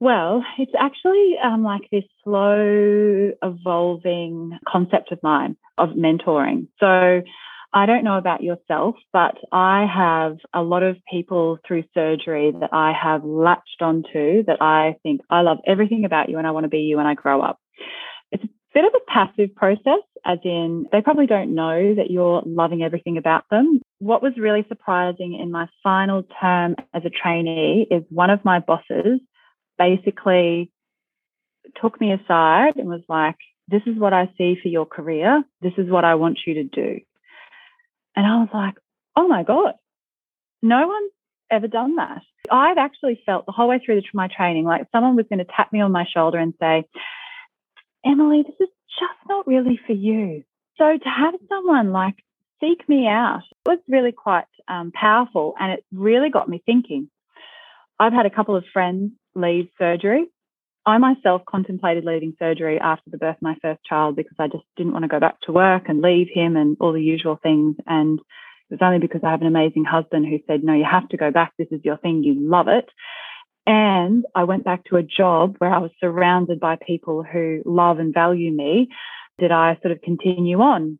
Well, 0.00 0.42
it's 0.58 0.72
actually 0.78 1.34
um, 1.44 1.62
like 1.62 1.82
this 1.92 2.04
slow 2.24 3.32
evolving 3.42 4.58
concept 4.66 5.12
of 5.12 5.22
mine 5.22 5.56
of 5.76 5.90
mentoring. 5.90 6.68
So 6.80 7.20
I 7.72 7.86
don't 7.86 8.02
know 8.02 8.18
about 8.18 8.42
yourself, 8.42 8.96
but 9.12 9.36
I 9.52 9.86
have 9.86 10.38
a 10.52 10.62
lot 10.62 10.82
of 10.82 10.96
people 11.10 11.58
through 11.66 11.84
surgery 11.94 12.52
that 12.58 12.72
I 12.72 12.92
have 12.92 13.24
latched 13.24 13.80
onto 13.80 14.42
that 14.46 14.60
I 14.60 14.96
think 15.04 15.20
I 15.30 15.42
love 15.42 15.58
everything 15.66 16.04
about 16.04 16.28
you 16.28 16.38
and 16.38 16.46
I 16.46 16.50
want 16.50 16.64
to 16.64 16.68
be 16.68 16.80
you 16.80 16.96
when 16.96 17.06
I 17.06 17.14
grow 17.14 17.40
up. 17.40 17.60
It's 18.32 18.42
a 18.42 18.48
bit 18.74 18.84
of 18.84 18.92
a 18.94 19.10
passive 19.12 19.54
process, 19.54 20.02
as 20.24 20.38
in 20.44 20.86
they 20.90 21.00
probably 21.00 21.26
don't 21.26 21.54
know 21.54 21.94
that 21.94 22.10
you're 22.10 22.42
loving 22.44 22.82
everything 22.82 23.18
about 23.18 23.44
them. 23.50 23.80
What 24.00 24.22
was 24.22 24.32
really 24.36 24.64
surprising 24.68 25.38
in 25.40 25.52
my 25.52 25.68
final 25.84 26.24
term 26.40 26.74
as 26.92 27.04
a 27.04 27.10
trainee 27.10 27.86
is 27.88 28.02
one 28.08 28.30
of 28.30 28.44
my 28.44 28.58
bosses 28.58 29.20
basically 29.78 30.72
took 31.80 32.00
me 32.00 32.12
aside 32.12 32.76
and 32.76 32.88
was 32.88 33.02
like, 33.08 33.36
This 33.68 33.82
is 33.86 33.96
what 33.96 34.12
I 34.12 34.28
see 34.36 34.56
for 34.60 34.68
your 34.68 34.86
career. 34.86 35.44
This 35.62 35.74
is 35.78 35.88
what 35.88 36.04
I 36.04 36.16
want 36.16 36.40
you 36.46 36.54
to 36.54 36.64
do. 36.64 37.00
And 38.20 38.28
I 38.28 38.36
was 38.36 38.48
like, 38.52 38.74
oh 39.16 39.28
my 39.28 39.44
God, 39.44 39.72
no 40.60 40.86
one's 40.86 41.10
ever 41.50 41.68
done 41.68 41.96
that. 41.96 42.20
I've 42.50 42.76
actually 42.76 43.22
felt 43.24 43.46
the 43.46 43.52
whole 43.52 43.66
way 43.66 43.80
through 43.82 44.02
my 44.12 44.28
training 44.28 44.66
like 44.66 44.88
someone 44.92 45.16
was 45.16 45.24
going 45.30 45.38
to 45.38 45.46
tap 45.56 45.72
me 45.72 45.80
on 45.80 45.90
my 45.90 46.04
shoulder 46.04 46.36
and 46.36 46.52
say, 46.60 46.84
Emily, 48.04 48.42
this 48.42 48.56
is 48.60 48.68
just 48.98 49.26
not 49.26 49.46
really 49.46 49.80
for 49.86 49.94
you. 49.94 50.44
So 50.76 50.98
to 50.98 51.08
have 51.08 51.32
someone 51.48 51.92
like 51.92 52.16
seek 52.60 52.86
me 52.90 53.06
out 53.08 53.40
was 53.64 53.78
really 53.88 54.12
quite 54.12 54.44
um, 54.68 54.92
powerful 54.92 55.54
and 55.58 55.72
it 55.72 55.84
really 55.90 56.28
got 56.28 56.46
me 56.46 56.62
thinking. 56.66 57.08
I've 57.98 58.12
had 58.12 58.26
a 58.26 58.30
couple 58.30 58.54
of 58.54 58.64
friends 58.70 59.12
leave 59.34 59.68
surgery. 59.78 60.26
I 60.86 60.98
myself 60.98 61.42
contemplated 61.48 62.04
leaving 62.04 62.34
surgery 62.38 62.78
after 62.80 63.10
the 63.10 63.18
birth 63.18 63.36
of 63.36 63.42
my 63.42 63.56
first 63.60 63.84
child 63.84 64.16
because 64.16 64.36
I 64.38 64.48
just 64.48 64.64
didn't 64.76 64.92
want 64.92 65.04
to 65.04 65.08
go 65.08 65.20
back 65.20 65.40
to 65.42 65.52
work 65.52 65.84
and 65.88 66.00
leave 66.00 66.28
him 66.32 66.56
and 66.56 66.76
all 66.80 66.92
the 66.92 67.02
usual 67.02 67.38
things. 67.42 67.76
And 67.86 68.18
it 68.18 68.74
was 68.74 68.80
only 68.82 68.98
because 68.98 69.20
I 69.22 69.30
have 69.30 69.42
an 69.42 69.46
amazing 69.46 69.84
husband 69.84 70.26
who 70.26 70.38
said, 70.46 70.64
No, 70.64 70.74
you 70.74 70.86
have 70.90 71.08
to 71.10 71.16
go 71.16 71.30
back. 71.30 71.52
This 71.58 71.68
is 71.70 71.80
your 71.84 71.98
thing. 71.98 72.22
You 72.24 72.34
love 72.38 72.68
it. 72.68 72.88
And 73.66 74.24
I 74.34 74.44
went 74.44 74.64
back 74.64 74.84
to 74.86 74.96
a 74.96 75.02
job 75.02 75.56
where 75.58 75.72
I 75.72 75.78
was 75.78 75.90
surrounded 76.00 76.60
by 76.60 76.76
people 76.76 77.22
who 77.22 77.62
love 77.66 77.98
and 77.98 78.14
value 78.14 78.50
me. 78.50 78.88
Did 79.38 79.52
I 79.52 79.78
sort 79.82 79.92
of 79.92 80.00
continue 80.02 80.60
on? 80.60 80.98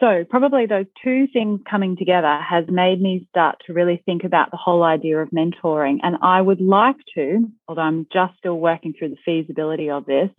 So, 0.00 0.24
probably 0.28 0.64
those 0.64 0.86
two 1.04 1.26
things 1.30 1.60
coming 1.70 1.94
together 1.94 2.38
has 2.40 2.64
made 2.68 3.02
me 3.02 3.26
start 3.28 3.56
to 3.66 3.74
really 3.74 4.02
think 4.06 4.24
about 4.24 4.50
the 4.50 4.56
whole 4.56 4.82
idea 4.82 5.18
of 5.18 5.28
mentoring. 5.28 5.98
And 6.02 6.16
I 6.22 6.40
would 6.40 6.60
like 6.60 6.96
to, 7.16 7.40
although 7.68 7.82
I'm 7.82 8.06
just 8.10 8.38
still 8.38 8.58
working 8.58 8.94
through 8.98 9.10
the 9.10 9.16
feasibility 9.26 9.90
of 9.90 10.06
this, 10.06 10.30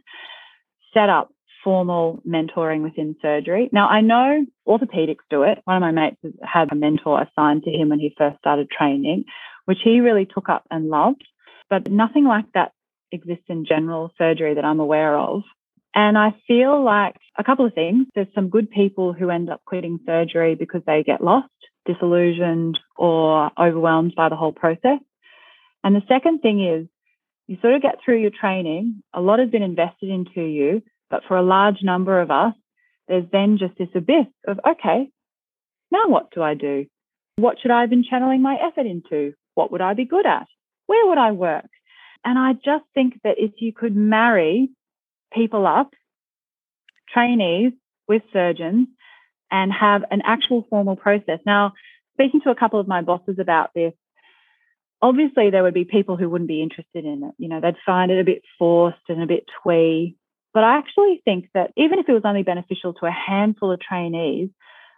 set 0.95 1.09
up 1.09 1.29
formal 1.63 2.23
mentoring 2.27 2.81
within 2.81 3.15
surgery. 3.21 3.69
Now, 3.71 3.87
I 3.87 4.01
know 4.01 4.43
orthopedics 4.67 5.27
do 5.29 5.43
it. 5.43 5.59
One 5.65 5.77
of 5.77 5.81
my 5.81 5.91
mates 5.91 6.17
had 6.43 6.71
a 6.71 6.75
mentor 6.75 7.21
assigned 7.21 7.61
to 7.63 7.69
him 7.69 7.89
when 7.89 7.99
he 7.99 8.15
first 8.17 8.39
started 8.39 8.67
training, 8.71 9.25
which 9.65 9.77
he 9.83 9.99
really 9.99 10.25
took 10.25 10.49
up 10.49 10.65
and 10.71 10.89
loved. 10.89 11.23
But 11.69 11.91
nothing 11.91 12.25
like 12.25 12.45
that 12.55 12.71
exists 13.11 13.45
in 13.47 13.65
general 13.65 14.11
surgery 14.17 14.55
that 14.55 14.65
I'm 14.65 14.79
aware 14.79 15.15
of. 15.15 15.43
And 15.93 16.17
I 16.17 16.33
feel 16.47 16.83
like 16.83 17.15
a 17.37 17.43
couple 17.43 17.65
of 17.65 17.73
things. 17.73 18.07
There's 18.15 18.33
some 18.33 18.49
good 18.49 18.69
people 18.69 19.13
who 19.13 19.29
end 19.29 19.49
up 19.49 19.61
quitting 19.65 19.99
surgery 20.05 20.55
because 20.55 20.81
they 20.85 21.03
get 21.03 21.23
lost, 21.23 21.49
disillusioned, 21.85 22.79
or 22.95 23.51
overwhelmed 23.59 24.13
by 24.15 24.29
the 24.29 24.35
whole 24.35 24.53
process. 24.53 24.99
And 25.83 25.95
the 25.95 26.03
second 26.07 26.39
thing 26.39 26.63
is 26.65 26.87
you 27.47 27.57
sort 27.61 27.73
of 27.73 27.81
get 27.81 27.97
through 28.03 28.21
your 28.21 28.31
training, 28.31 29.03
a 29.13 29.19
lot 29.19 29.39
has 29.39 29.49
been 29.49 29.63
invested 29.63 30.09
into 30.09 30.41
you, 30.41 30.81
but 31.09 31.23
for 31.27 31.35
a 31.35 31.43
large 31.43 31.83
number 31.83 32.21
of 32.21 32.31
us, 32.31 32.53
there's 33.07 33.25
then 33.31 33.57
just 33.57 33.77
this 33.77 33.89
abyss 33.93 34.27
of, 34.47 34.59
okay, 34.65 35.09
now 35.91 36.07
what 36.07 36.31
do 36.31 36.41
I 36.41 36.53
do? 36.53 36.85
What 37.35 37.57
should 37.61 37.71
I 37.71 37.81
have 37.81 37.89
been 37.89 38.05
channeling 38.09 38.41
my 38.41 38.55
effort 38.55 38.85
into? 38.85 39.33
What 39.55 39.71
would 39.71 39.81
I 39.81 39.93
be 39.93 40.05
good 40.05 40.25
at? 40.25 40.47
Where 40.85 41.05
would 41.07 41.17
I 41.17 41.31
work? 41.31 41.67
And 42.23 42.39
I 42.39 42.53
just 42.53 42.85
think 42.93 43.19
that 43.23 43.35
if 43.37 43.51
you 43.59 43.73
could 43.73 43.95
marry 43.95 44.69
people 45.31 45.65
up, 45.65 45.91
trainees 47.13 47.73
with 48.07 48.21
surgeons, 48.33 48.87
and 49.51 49.71
have 49.71 50.03
an 50.11 50.21
actual 50.23 50.65
formal 50.69 50.95
process. 50.95 51.39
Now, 51.45 51.73
speaking 52.13 52.41
to 52.41 52.51
a 52.51 52.55
couple 52.55 52.79
of 52.79 52.87
my 52.87 53.01
bosses 53.01 53.37
about 53.39 53.71
this, 53.75 53.93
obviously 55.01 55.49
there 55.49 55.63
would 55.63 55.73
be 55.73 55.85
people 55.85 56.15
who 56.15 56.29
wouldn't 56.29 56.47
be 56.47 56.61
interested 56.61 57.05
in 57.05 57.23
it. 57.23 57.33
You 57.37 57.49
know, 57.49 57.59
they'd 57.59 57.75
find 57.85 58.11
it 58.11 58.19
a 58.19 58.23
bit 58.23 58.43
forced 58.57 59.09
and 59.09 59.21
a 59.21 59.27
bit 59.27 59.45
twee. 59.61 60.15
But 60.53 60.63
I 60.63 60.77
actually 60.77 61.21
think 61.23 61.47
that 61.53 61.71
even 61.77 61.99
if 61.99 62.09
it 62.09 62.13
was 62.13 62.23
only 62.25 62.43
beneficial 62.43 62.93
to 62.95 63.05
a 63.05 63.11
handful 63.11 63.71
of 63.71 63.79
trainees, 63.79 64.49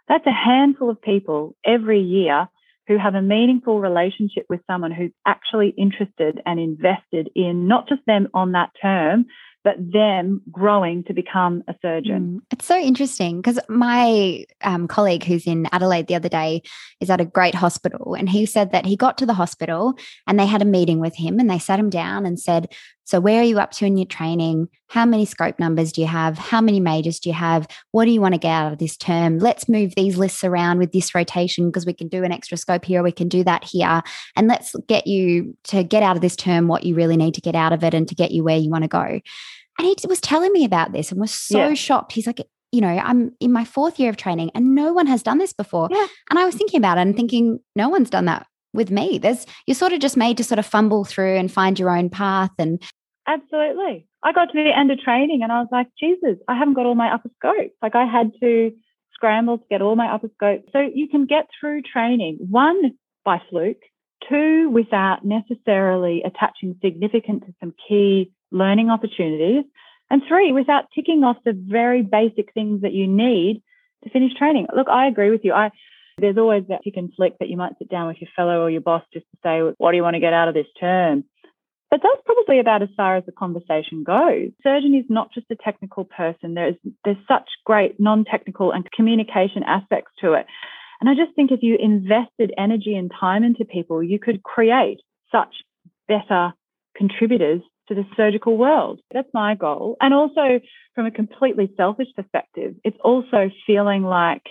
that's 0.08 0.26
a 0.26 0.32
handful 0.32 0.90
of 0.90 1.00
people 1.00 1.56
every 1.64 2.00
year 2.00 2.48
who 2.86 2.98
have 2.98 3.14
a 3.14 3.22
meaningful 3.22 3.80
relationship 3.80 4.44
with 4.48 4.60
someone 4.66 4.90
who's 4.92 5.12
actually 5.26 5.70
interested 5.70 6.40
and 6.44 6.60
invested 6.60 7.30
in 7.34 7.66
not 7.66 7.88
just 7.88 8.02
them 8.06 8.28
on 8.34 8.52
that 8.52 8.70
term, 8.80 9.26
but 9.64 9.76
them 9.78 10.42
growing 10.52 11.02
to 11.04 11.14
become 11.14 11.64
a 11.66 11.74
surgeon. 11.80 12.40
Mm. 12.40 12.46
It's 12.52 12.66
so 12.66 12.78
interesting 12.78 13.40
because 13.40 13.58
my 13.68 14.44
um, 14.62 14.86
colleague 14.86 15.24
who's 15.24 15.46
in 15.46 15.66
Adelaide 15.72 16.06
the 16.06 16.14
other 16.14 16.28
day 16.28 16.62
is 17.00 17.08
at 17.08 17.20
a 17.20 17.24
great 17.24 17.54
hospital, 17.54 18.14
and 18.14 18.28
he 18.28 18.44
said 18.46 18.72
that 18.72 18.84
he 18.84 18.94
got 18.96 19.18
to 19.18 19.26
the 19.26 19.34
hospital 19.34 19.94
and 20.26 20.38
they 20.38 20.46
had 20.46 20.62
a 20.62 20.66
meeting 20.66 21.00
with 21.00 21.16
him 21.16 21.40
and 21.40 21.50
they 21.50 21.58
sat 21.58 21.80
him 21.80 21.90
down 21.90 22.26
and 22.26 22.38
said, 22.38 22.72
so, 23.04 23.20
where 23.20 23.40
are 23.40 23.44
you 23.44 23.58
up 23.58 23.70
to 23.72 23.84
in 23.84 23.98
your 23.98 24.06
training? 24.06 24.68
How 24.88 25.04
many 25.04 25.26
scope 25.26 25.58
numbers 25.58 25.92
do 25.92 26.00
you 26.00 26.06
have? 26.06 26.38
How 26.38 26.62
many 26.62 26.80
majors 26.80 27.20
do 27.20 27.28
you 27.28 27.34
have? 27.34 27.68
What 27.90 28.06
do 28.06 28.10
you 28.10 28.20
want 28.20 28.32
to 28.34 28.40
get 28.40 28.50
out 28.50 28.72
of 28.72 28.78
this 28.78 28.96
term? 28.96 29.38
Let's 29.38 29.68
move 29.68 29.94
these 29.94 30.16
lists 30.16 30.42
around 30.42 30.78
with 30.78 30.92
this 30.92 31.14
rotation 31.14 31.66
because 31.66 31.84
we 31.84 31.92
can 31.92 32.08
do 32.08 32.24
an 32.24 32.32
extra 32.32 32.56
scope 32.56 32.84
here, 32.84 33.02
we 33.02 33.12
can 33.12 33.28
do 33.28 33.44
that 33.44 33.62
here. 33.62 34.02
And 34.36 34.48
let's 34.48 34.74
get 34.88 35.06
you 35.06 35.56
to 35.64 35.84
get 35.84 36.02
out 36.02 36.16
of 36.16 36.22
this 36.22 36.36
term 36.36 36.66
what 36.66 36.84
you 36.84 36.94
really 36.94 37.18
need 37.18 37.34
to 37.34 37.42
get 37.42 37.54
out 37.54 37.74
of 37.74 37.84
it 37.84 37.92
and 37.92 38.08
to 38.08 38.14
get 38.14 38.30
you 38.30 38.42
where 38.42 38.56
you 38.56 38.70
want 38.70 38.84
to 38.84 38.88
go. 38.88 39.20
And 39.78 39.86
he 39.86 39.96
was 40.08 40.20
telling 40.20 40.52
me 40.52 40.64
about 40.64 40.92
this 40.92 41.12
and 41.12 41.20
was 41.20 41.34
so 41.34 41.68
yeah. 41.68 41.74
shocked. 41.74 42.12
He's 42.12 42.26
like, 42.26 42.40
you 42.72 42.80
know, 42.80 42.88
I'm 42.88 43.32
in 43.38 43.52
my 43.52 43.64
fourth 43.64 43.98
year 43.98 44.08
of 44.08 44.16
training 44.16 44.50
and 44.54 44.74
no 44.74 44.92
one 44.92 45.06
has 45.08 45.22
done 45.22 45.38
this 45.38 45.52
before. 45.52 45.88
Yeah. 45.90 46.06
And 46.30 46.38
I 46.38 46.44
was 46.44 46.54
thinking 46.54 46.78
about 46.78 46.96
it 46.96 47.02
and 47.02 47.14
thinking, 47.14 47.60
no 47.76 47.88
one's 47.88 48.10
done 48.10 48.24
that 48.26 48.46
with 48.74 48.90
me. 48.90 49.18
There's 49.18 49.46
you're 49.66 49.74
sort 49.74 49.92
of 49.92 50.00
just 50.00 50.16
made 50.16 50.36
to 50.36 50.44
sort 50.44 50.58
of 50.58 50.66
fumble 50.66 51.04
through 51.04 51.36
and 51.36 51.50
find 51.50 51.78
your 51.78 51.90
own 51.90 52.10
path 52.10 52.50
and 52.58 52.82
absolutely. 53.26 54.06
I 54.22 54.32
got 54.32 54.46
to 54.46 54.64
the 54.64 54.76
end 54.76 54.90
of 54.90 54.98
training 55.00 55.42
and 55.42 55.52
I 55.52 55.60
was 55.60 55.68
like, 55.70 55.88
Jesus, 55.98 56.38
I 56.48 56.56
haven't 56.58 56.74
got 56.74 56.86
all 56.86 56.94
my 56.94 57.12
upper 57.12 57.30
scopes. 57.38 57.74
Like 57.82 57.94
I 57.94 58.04
had 58.06 58.32
to 58.40 58.72
scramble 59.14 59.58
to 59.58 59.64
get 59.70 59.82
all 59.82 59.96
my 59.96 60.12
upper 60.12 60.28
scopes. 60.34 60.68
So 60.72 60.80
you 60.80 61.08
can 61.08 61.26
get 61.26 61.46
through 61.58 61.82
training 61.82 62.38
one 62.50 62.92
by 63.24 63.40
fluke, 63.48 63.82
two 64.28 64.68
without 64.70 65.24
necessarily 65.24 66.22
attaching 66.24 66.76
significance 66.82 67.44
to 67.46 67.54
some 67.60 67.74
key 67.88 68.32
learning 68.50 68.90
opportunities, 68.90 69.64
and 70.10 70.22
three 70.28 70.52
without 70.52 70.84
ticking 70.94 71.24
off 71.24 71.36
the 71.44 71.52
very 71.52 72.02
basic 72.02 72.52
things 72.52 72.82
that 72.82 72.92
you 72.92 73.06
need 73.06 73.62
to 74.04 74.10
finish 74.10 74.34
training. 74.34 74.66
Look, 74.74 74.88
I 74.88 75.06
agree 75.06 75.30
with 75.30 75.44
you. 75.44 75.52
I 75.52 75.70
there's 76.18 76.38
always 76.38 76.64
that 76.68 76.82
tick 76.84 76.94
and 76.96 77.12
flick 77.14 77.38
that 77.38 77.48
you 77.48 77.56
might 77.56 77.78
sit 77.78 77.90
down 77.90 78.08
with 78.08 78.20
your 78.20 78.30
fellow 78.36 78.60
or 78.60 78.70
your 78.70 78.80
boss 78.80 79.02
just 79.12 79.26
to 79.32 79.38
say, 79.42 79.74
what 79.78 79.90
do 79.90 79.96
you 79.96 80.02
want 80.02 80.14
to 80.14 80.20
get 80.20 80.32
out 80.32 80.48
of 80.48 80.54
this 80.54 80.66
term? 80.78 81.24
But 81.90 82.00
that's 82.02 82.22
probably 82.24 82.58
about 82.58 82.82
as 82.82 82.88
far 82.96 83.16
as 83.16 83.24
the 83.24 83.32
conversation 83.32 84.02
goes. 84.04 84.50
Surgeon 84.62 84.94
is 84.94 85.04
not 85.08 85.32
just 85.32 85.46
a 85.50 85.56
technical 85.56 86.04
person. 86.04 86.54
There's 86.54 86.74
there's 87.04 87.16
such 87.28 87.48
great 87.64 88.00
non-technical 88.00 88.72
and 88.72 88.90
communication 88.90 89.62
aspects 89.62 90.10
to 90.20 90.32
it. 90.32 90.46
And 91.00 91.08
I 91.08 91.14
just 91.14 91.36
think 91.36 91.52
if 91.52 91.62
you 91.62 91.76
invested 91.78 92.52
energy 92.58 92.96
and 92.96 93.12
time 93.20 93.44
into 93.44 93.64
people, 93.64 94.02
you 94.02 94.18
could 94.18 94.42
create 94.42 95.00
such 95.30 95.54
better 96.08 96.52
contributors 96.96 97.60
to 97.88 97.94
the 97.94 98.04
surgical 98.16 98.56
world. 98.56 99.00
That's 99.12 99.28
my 99.34 99.54
goal. 99.54 99.96
And 100.00 100.14
also 100.14 100.60
from 100.94 101.06
a 101.06 101.10
completely 101.10 101.72
selfish 101.76 102.08
perspective, 102.16 102.74
it's 102.84 102.96
also 103.04 103.50
feeling 103.66 104.02
like 104.02 104.42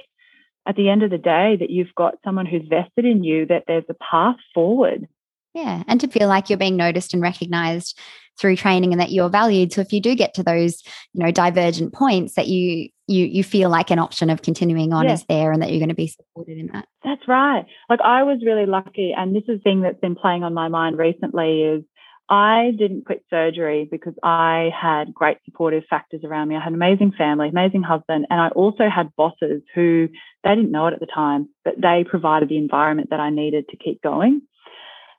at 0.66 0.76
the 0.76 0.90
end 0.90 1.04
of 1.04 1.12
the 1.12 1.18
day 1.18 1.58
that 1.60 1.70
you've 1.70 1.94
got 1.96 2.16
someone 2.24 2.46
who's 2.46 2.68
vested 2.68 3.06
in 3.06 3.24
you, 3.24 3.46
that 3.48 3.64
there's 3.68 3.84
a 3.90 3.96
path 3.96 4.38
forward. 4.54 5.08
Yeah. 5.54 5.84
And 5.88 6.02
to 6.02 6.08
feel 6.08 6.28
like 6.28 6.50
you're 6.50 6.58
being 6.58 6.78
noticed 6.78 7.14
and 7.14 7.22
recognized 7.22 8.00
through 8.40 8.56
training 8.56 8.92
and 8.92 9.00
that 9.00 9.12
you're 9.12 9.30
valued. 9.30 9.72
So 9.72 9.82
if 9.82 9.94
you 9.94 10.02
do 10.02 10.16
get 10.16 10.34
to 10.36 10.44
those, 10.44 10.82
you 11.14 11.24
know, 11.24 11.32
divergent 11.32 11.94
points 11.94 12.34
that 12.36 12.48
you 12.48 12.90
you 13.08 13.26
you 13.26 13.44
feel 13.44 13.70
like 13.70 13.92
an 13.92 14.00
option 14.00 14.30
of 14.30 14.42
continuing 14.42 14.94
on 14.94 15.06
yeah. 15.06 15.14
is 15.14 15.26
there 15.26 15.52
and 15.52 15.62
that 15.62 15.70
you're 15.70 15.80
going 15.80 15.90
to 15.90 15.96
be 15.96 16.08
supported 16.08 16.58
in 16.58 16.68
that. 16.74 16.88
That's 17.04 17.28
right. 17.28 17.66
Like 17.90 18.02
I 18.02 18.24
was 18.24 18.42
really 18.44 18.66
lucky 18.66 19.14
and 19.16 19.36
this 19.36 19.44
is 19.44 19.60
the 19.60 19.64
thing 19.64 19.82
that's 19.82 20.00
been 20.00 20.16
playing 20.16 20.44
on 20.44 20.54
my 20.54 20.70
mind 20.70 20.98
recently 20.98 21.62
is 21.62 21.84
I 22.30 22.72
didn't 22.78 23.06
quit 23.06 23.24
surgery 23.30 23.88
because 23.90 24.14
I 24.24 24.70
had 24.80 25.14
great 25.14 25.38
supportive 25.46 25.84
factors 25.90 26.22
around 26.24 26.48
me. 26.48 26.56
I 26.56 26.60
had 26.60 26.70
an 26.70 26.76
amazing 26.76 27.12
family, 27.18 27.50
amazing 27.50 27.84
husband, 27.84 28.28
and 28.30 28.40
I 28.40 28.48
also 28.50 28.90
had 28.90 29.16
bosses 29.16 29.62
who 29.76 30.08
they 30.44 30.56
didn't 30.56 30.72
know 30.72 30.88
it 30.88 30.94
at 30.94 31.00
the 31.00 31.06
time, 31.06 31.50
but 31.66 31.76
they 31.82 32.06
provided 32.10 32.50
the 32.50 32.58
environment 32.58 33.10
that 33.10 33.20
I 33.20 33.30
needed 33.30 33.68
to 33.70 33.78
keep 33.78 34.02
going. 34.02 34.42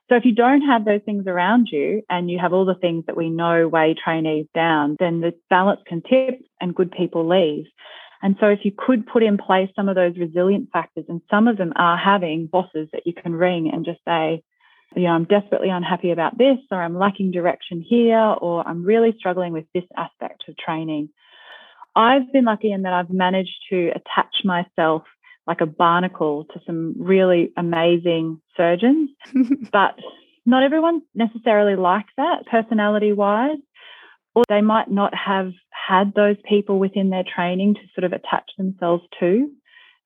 So 0.09 0.15
if 0.15 0.25
you 0.25 0.33
don't 0.33 0.61
have 0.61 0.85
those 0.85 1.01
things 1.03 1.25
around 1.25 1.69
you 1.71 2.03
and 2.09 2.29
you 2.29 2.37
have 2.39 2.53
all 2.53 2.65
the 2.65 2.75
things 2.75 3.05
that 3.07 3.17
we 3.17 3.29
know 3.29 3.67
weigh 3.67 3.95
trainees 3.95 4.45
down, 4.53 4.97
then 4.99 5.21
the 5.21 5.33
balance 5.49 5.81
can 5.87 6.01
tip 6.01 6.41
and 6.61 6.75
good 6.75 6.91
people 6.91 7.27
leave. 7.27 7.65
And 8.21 8.35
so 8.39 8.47
if 8.47 8.59
you 8.63 8.71
could 8.75 9.07
put 9.07 9.23
in 9.23 9.37
place 9.37 9.69
some 9.75 9.89
of 9.89 9.95
those 9.95 10.17
resilient 10.17 10.69
factors, 10.71 11.05
and 11.09 11.21
some 11.29 11.47
of 11.47 11.57
them 11.57 11.73
are 11.75 11.97
having 11.97 12.47
bosses 12.47 12.87
that 12.93 13.05
you 13.05 13.13
can 13.13 13.33
ring 13.33 13.69
and 13.71 13.85
just 13.85 13.99
say, 14.07 14.43
you 14.95 15.03
know, 15.03 15.09
I'm 15.09 15.25
desperately 15.25 15.69
unhappy 15.69 16.11
about 16.11 16.37
this, 16.37 16.57
or 16.71 16.81
I'm 16.81 16.97
lacking 16.97 17.31
direction 17.31 17.81
here, 17.81 18.17
or 18.17 18.67
I'm 18.67 18.83
really 18.83 19.13
struggling 19.17 19.53
with 19.53 19.65
this 19.73 19.83
aspect 19.97 20.43
of 20.47 20.57
training. 20.57 21.09
I've 21.95 22.31
been 22.33 22.45
lucky 22.45 22.71
in 22.71 22.83
that 22.83 22.93
I've 22.93 23.09
managed 23.09 23.55
to 23.69 23.89
attach 23.89 24.43
myself 24.43 25.03
like 25.47 25.61
a 25.61 25.65
barnacle 25.65 26.45
to 26.53 26.59
some 26.65 26.95
really 26.97 27.51
amazing 27.55 28.41
surgeons, 28.57 29.11
but 29.71 29.95
not 30.45 30.63
everyone 30.63 31.01
necessarily 31.13 31.75
like 31.75 32.05
that 32.17 32.45
personality 32.49 33.13
wise, 33.13 33.57
or 34.33 34.43
they 34.49 34.61
might 34.61 34.89
not 34.89 35.13
have 35.13 35.51
had 35.71 36.13
those 36.13 36.35
people 36.47 36.79
within 36.79 37.09
their 37.09 37.23
training 37.23 37.75
to 37.75 37.81
sort 37.93 38.05
of 38.05 38.13
attach 38.13 38.49
themselves 38.57 39.03
to. 39.19 39.49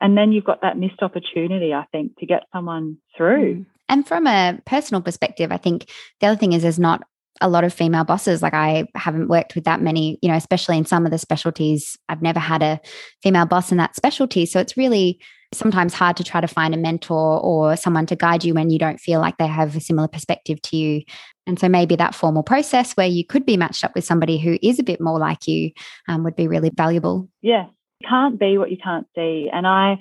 And 0.01 0.17
then 0.17 0.31
you've 0.31 0.45
got 0.45 0.61
that 0.61 0.77
missed 0.77 1.01
opportunity, 1.01 1.73
I 1.73 1.85
think, 1.91 2.17
to 2.19 2.25
get 2.25 2.43
someone 2.53 2.97
through. 3.17 3.55
Mm. 3.55 3.65
And 3.89 4.07
from 4.07 4.27
a 4.27 4.59
personal 4.65 5.01
perspective, 5.01 5.51
I 5.51 5.57
think 5.57 5.89
the 6.21 6.27
other 6.27 6.39
thing 6.39 6.53
is 6.53 6.61
there's 6.61 6.79
not 6.79 7.03
a 7.41 7.49
lot 7.49 7.63
of 7.63 7.73
female 7.73 8.03
bosses. 8.03 8.41
Like 8.41 8.53
I 8.53 8.85
haven't 8.95 9.29
worked 9.29 9.55
with 9.55 9.63
that 9.63 9.81
many, 9.81 10.19
you 10.21 10.29
know, 10.29 10.35
especially 10.35 10.77
in 10.77 10.85
some 10.85 11.05
of 11.05 11.11
the 11.11 11.17
specialties. 11.17 11.97
I've 12.09 12.21
never 12.21 12.39
had 12.39 12.61
a 12.61 12.79
female 13.23 13.45
boss 13.45 13.71
in 13.71 13.77
that 13.77 13.95
specialty. 13.95 14.45
So 14.45 14.59
it's 14.59 14.77
really 14.77 15.19
sometimes 15.53 15.93
hard 15.93 16.15
to 16.17 16.23
try 16.23 16.41
to 16.41 16.47
find 16.47 16.75
a 16.75 16.77
mentor 16.77 17.39
or 17.39 17.75
someone 17.75 18.05
to 18.05 18.15
guide 18.15 18.43
you 18.43 18.53
when 18.53 18.69
you 18.69 18.77
don't 18.77 18.99
feel 18.99 19.19
like 19.19 19.37
they 19.37 19.47
have 19.47 19.75
a 19.75 19.79
similar 19.79 20.07
perspective 20.07 20.61
to 20.61 20.77
you. 20.77 21.01
And 21.47 21.59
so 21.59 21.67
maybe 21.67 21.95
that 21.95 22.13
formal 22.13 22.43
process 22.43 22.93
where 22.93 23.07
you 23.07 23.25
could 23.25 23.45
be 23.45 23.57
matched 23.57 23.83
up 23.83 23.95
with 23.95 24.03
somebody 24.03 24.37
who 24.37 24.59
is 24.61 24.77
a 24.77 24.83
bit 24.83 25.01
more 25.01 25.17
like 25.17 25.47
you 25.47 25.71
um, 26.07 26.23
would 26.23 26.35
be 26.35 26.47
really 26.47 26.69
valuable. 26.75 27.27
Yeah. 27.41 27.65
You 27.99 28.07
can't 28.07 28.39
be 28.39 28.57
what 28.57 28.69
you 28.69 28.77
can't 28.77 29.07
see. 29.15 29.49
And 29.51 29.65
I 29.65 29.97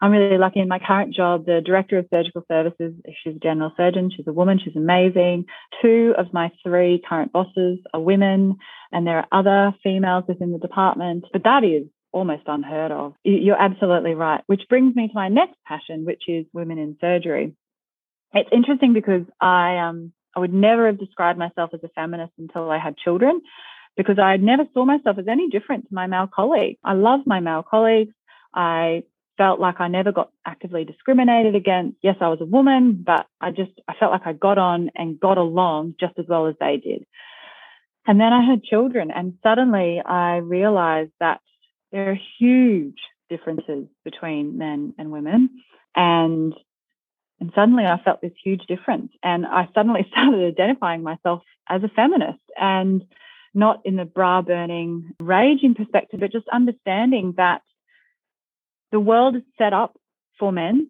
I'm 0.00 0.12
really 0.12 0.38
lucky 0.38 0.60
in 0.60 0.68
my 0.68 0.78
current 0.78 1.14
job. 1.14 1.44
The 1.44 1.60
director 1.64 1.98
of 1.98 2.06
surgical 2.12 2.44
services, 2.48 2.94
she's 3.22 3.36
a 3.36 3.38
general 3.38 3.72
surgeon. 3.76 4.10
She's 4.14 4.26
a 4.26 4.32
woman. 4.32 4.58
She's 4.62 4.76
amazing. 4.76 5.44
Two 5.82 6.14
of 6.16 6.32
my 6.32 6.50
three 6.62 7.02
current 7.06 7.32
bosses 7.32 7.78
are 7.92 8.00
women, 8.00 8.56
and 8.92 9.06
there 9.06 9.18
are 9.18 9.28
other 9.30 9.76
females 9.82 10.24
within 10.26 10.52
the 10.52 10.58
department. 10.58 11.26
But 11.32 11.44
that 11.44 11.64
is 11.64 11.86
almost 12.12 12.42
unheard 12.46 12.92
of. 12.92 13.14
You're 13.24 13.60
absolutely 13.60 14.14
right. 14.14 14.42
Which 14.46 14.62
brings 14.68 14.96
me 14.96 15.08
to 15.08 15.14
my 15.14 15.28
next 15.28 15.56
passion, 15.66 16.04
which 16.04 16.22
is 16.28 16.46
women 16.52 16.78
in 16.78 16.96
surgery. 17.00 17.54
It's 18.32 18.48
interesting 18.52 18.92
because 18.94 19.22
I 19.40 19.78
um 19.78 20.12
I 20.34 20.40
would 20.40 20.54
never 20.54 20.86
have 20.86 20.98
described 20.98 21.38
myself 21.38 21.70
as 21.74 21.80
a 21.82 21.88
feminist 21.88 22.32
until 22.38 22.70
I 22.70 22.78
had 22.78 22.96
children 22.96 23.40
because 23.96 24.18
I 24.18 24.36
never 24.36 24.64
saw 24.72 24.84
myself 24.84 25.18
as 25.18 25.26
any 25.28 25.48
different 25.48 25.88
to 25.88 25.94
my 25.94 26.06
male 26.06 26.28
colleagues. 26.32 26.78
I 26.84 26.92
love 26.94 27.20
my 27.26 27.40
male 27.40 27.64
colleagues. 27.68 28.14
I 28.54 29.02
felt 29.40 29.58
like 29.58 29.80
I 29.80 29.88
never 29.88 30.12
got 30.12 30.30
actively 30.44 30.84
discriminated 30.84 31.54
against. 31.54 31.96
Yes, 32.02 32.16
I 32.20 32.28
was 32.28 32.42
a 32.42 32.44
woman, 32.44 33.02
but 33.06 33.26
I 33.40 33.52
just 33.52 33.72
I 33.88 33.94
felt 33.94 34.12
like 34.12 34.26
I 34.26 34.34
got 34.34 34.58
on 34.58 34.90
and 34.94 35.18
got 35.18 35.38
along 35.38 35.94
just 35.98 36.12
as 36.18 36.26
well 36.28 36.46
as 36.46 36.56
they 36.60 36.76
did. 36.76 37.06
And 38.06 38.20
then 38.20 38.34
I 38.34 38.44
had 38.44 38.62
children 38.62 39.10
and 39.10 39.38
suddenly 39.42 39.98
I 40.04 40.36
realized 40.36 41.12
that 41.20 41.40
there 41.90 42.10
are 42.10 42.18
huge 42.38 42.98
differences 43.30 43.86
between 44.04 44.58
men 44.58 44.92
and 44.98 45.10
women 45.10 45.48
and 45.96 46.52
and 47.40 47.50
suddenly 47.54 47.86
I 47.86 47.98
felt 48.04 48.20
this 48.20 48.32
huge 48.44 48.66
difference 48.66 49.10
and 49.22 49.46
I 49.46 49.68
suddenly 49.74 50.06
started 50.12 50.52
identifying 50.52 51.02
myself 51.02 51.40
as 51.66 51.82
a 51.82 51.88
feminist 51.88 52.44
and 52.60 53.04
not 53.54 53.80
in 53.86 53.96
the 53.96 54.04
bra 54.04 54.42
burning 54.42 55.14
raging 55.18 55.74
perspective 55.74 56.20
but 56.20 56.30
just 56.30 56.48
understanding 56.48 57.32
that 57.38 57.62
the 58.92 59.00
world 59.00 59.36
is 59.36 59.42
set 59.58 59.72
up 59.72 59.96
for 60.38 60.52
men. 60.52 60.88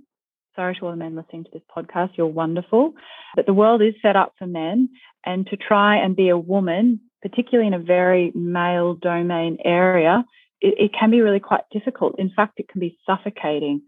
Sorry 0.56 0.74
to 0.74 0.84
all 0.84 0.90
the 0.90 0.96
men 0.96 1.14
listening 1.14 1.44
to 1.44 1.50
this 1.52 1.62
podcast, 1.74 2.10
you're 2.16 2.26
wonderful. 2.26 2.94
But 3.36 3.46
the 3.46 3.54
world 3.54 3.82
is 3.82 3.94
set 4.02 4.16
up 4.16 4.34
for 4.38 4.46
men, 4.46 4.88
and 5.24 5.46
to 5.46 5.56
try 5.56 5.96
and 5.96 6.16
be 6.16 6.28
a 6.28 6.38
woman, 6.38 7.00
particularly 7.22 7.68
in 7.68 7.74
a 7.74 7.78
very 7.78 8.32
male 8.34 8.94
domain 8.94 9.58
area, 9.64 10.24
it, 10.60 10.74
it 10.78 10.90
can 10.98 11.10
be 11.10 11.20
really 11.20 11.40
quite 11.40 11.62
difficult. 11.72 12.18
In 12.18 12.30
fact, 12.34 12.58
it 12.58 12.68
can 12.68 12.80
be 12.80 12.98
suffocating. 13.06 13.82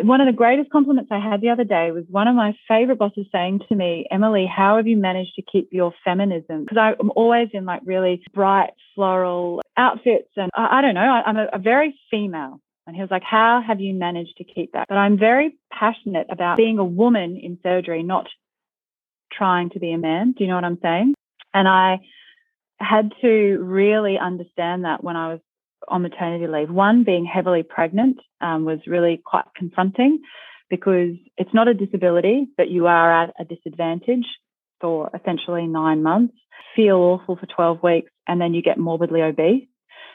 One 0.00 0.20
of 0.20 0.26
the 0.26 0.32
greatest 0.32 0.70
compliments 0.70 1.10
I 1.10 1.18
had 1.18 1.40
the 1.40 1.50
other 1.50 1.64
day 1.64 1.90
was 1.90 2.04
one 2.08 2.28
of 2.28 2.36
my 2.36 2.54
favorite 2.68 2.98
bosses 2.98 3.26
saying 3.32 3.60
to 3.68 3.74
me, 3.74 4.06
Emily, 4.10 4.46
how 4.46 4.76
have 4.76 4.86
you 4.86 4.96
managed 4.96 5.34
to 5.34 5.42
keep 5.42 5.68
your 5.72 5.92
feminism? 6.04 6.64
Because 6.64 6.78
I'm 6.78 7.10
always 7.16 7.48
in 7.52 7.64
like 7.64 7.82
really 7.84 8.22
bright 8.32 8.70
floral 8.94 9.62
outfits. 9.76 10.28
And 10.36 10.50
I, 10.54 10.78
I 10.78 10.80
don't 10.80 10.94
know, 10.94 11.00
I, 11.00 11.28
am 11.28 11.36
a, 11.36 11.46
a 11.54 11.58
very 11.58 11.98
female 12.08 12.60
and 12.86 12.94
he 12.94 13.02
was 13.02 13.10
like, 13.10 13.22
How 13.22 13.62
have 13.66 13.80
you 13.80 13.94
managed 13.94 14.36
to 14.38 14.44
keep 14.44 14.72
that? 14.72 14.86
But 14.88 14.96
I'm 14.96 15.18
very 15.18 15.56
passionate 15.72 16.26
about 16.30 16.56
being 16.56 16.78
a 16.78 16.84
woman 16.84 17.36
in 17.42 17.58
surgery, 17.62 18.02
not 18.02 18.28
trying 19.32 19.70
to 19.70 19.80
be 19.80 19.92
a 19.92 19.98
man. 19.98 20.32
Do 20.36 20.44
you 20.44 20.48
know 20.48 20.56
what 20.56 20.64
I'm 20.64 20.78
saying? 20.82 21.14
And 21.52 21.68
I 21.68 22.00
had 22.78 23.12
to 23.22 23.58
really 23.58 24.18
understand 24.18 24.84
that 24.84 25.02
when 25.02 25.16
I 25.16 25.32
was 25.32 25.40
on 25.88 26.02
maternity 26.02 26.46
leave. 26.46 26.70
One, 26.70 27.04
being 27.04 27.26
heavily 27.26 27.62
pregnant 27.62 28.18
um, 28.40 28.64
was 28.64 28.80
really 28.86 29.20
quite 29.24 29.44
confronting 29.56 30.20
because 30.70 31.14
it's 31.36 31.52
not 31.52 31.68
a 31.68 31.74
disability, 31.74 32.46
but 32.56 32.70
you 32.70 32.86
are 32.86 33.24
at 33.24 33.34
a 33.38 33.44
disadvantage 33.44 34.24
for 34.80 35.10
essentially 35.14 35.66
nine 35.66 36.02
months, 36.02 36.34
feel 36.74 36.96
awful 36.96 37.36
for 37.36 37.46
12 37.46 37.82
weeks, 37.82 38.10
and 38.26 38.40
then 38.40 38.54
you 38.54 38.62
get 38.62 38.78
morbidly 38.78 39.22
obese 39.22 39.68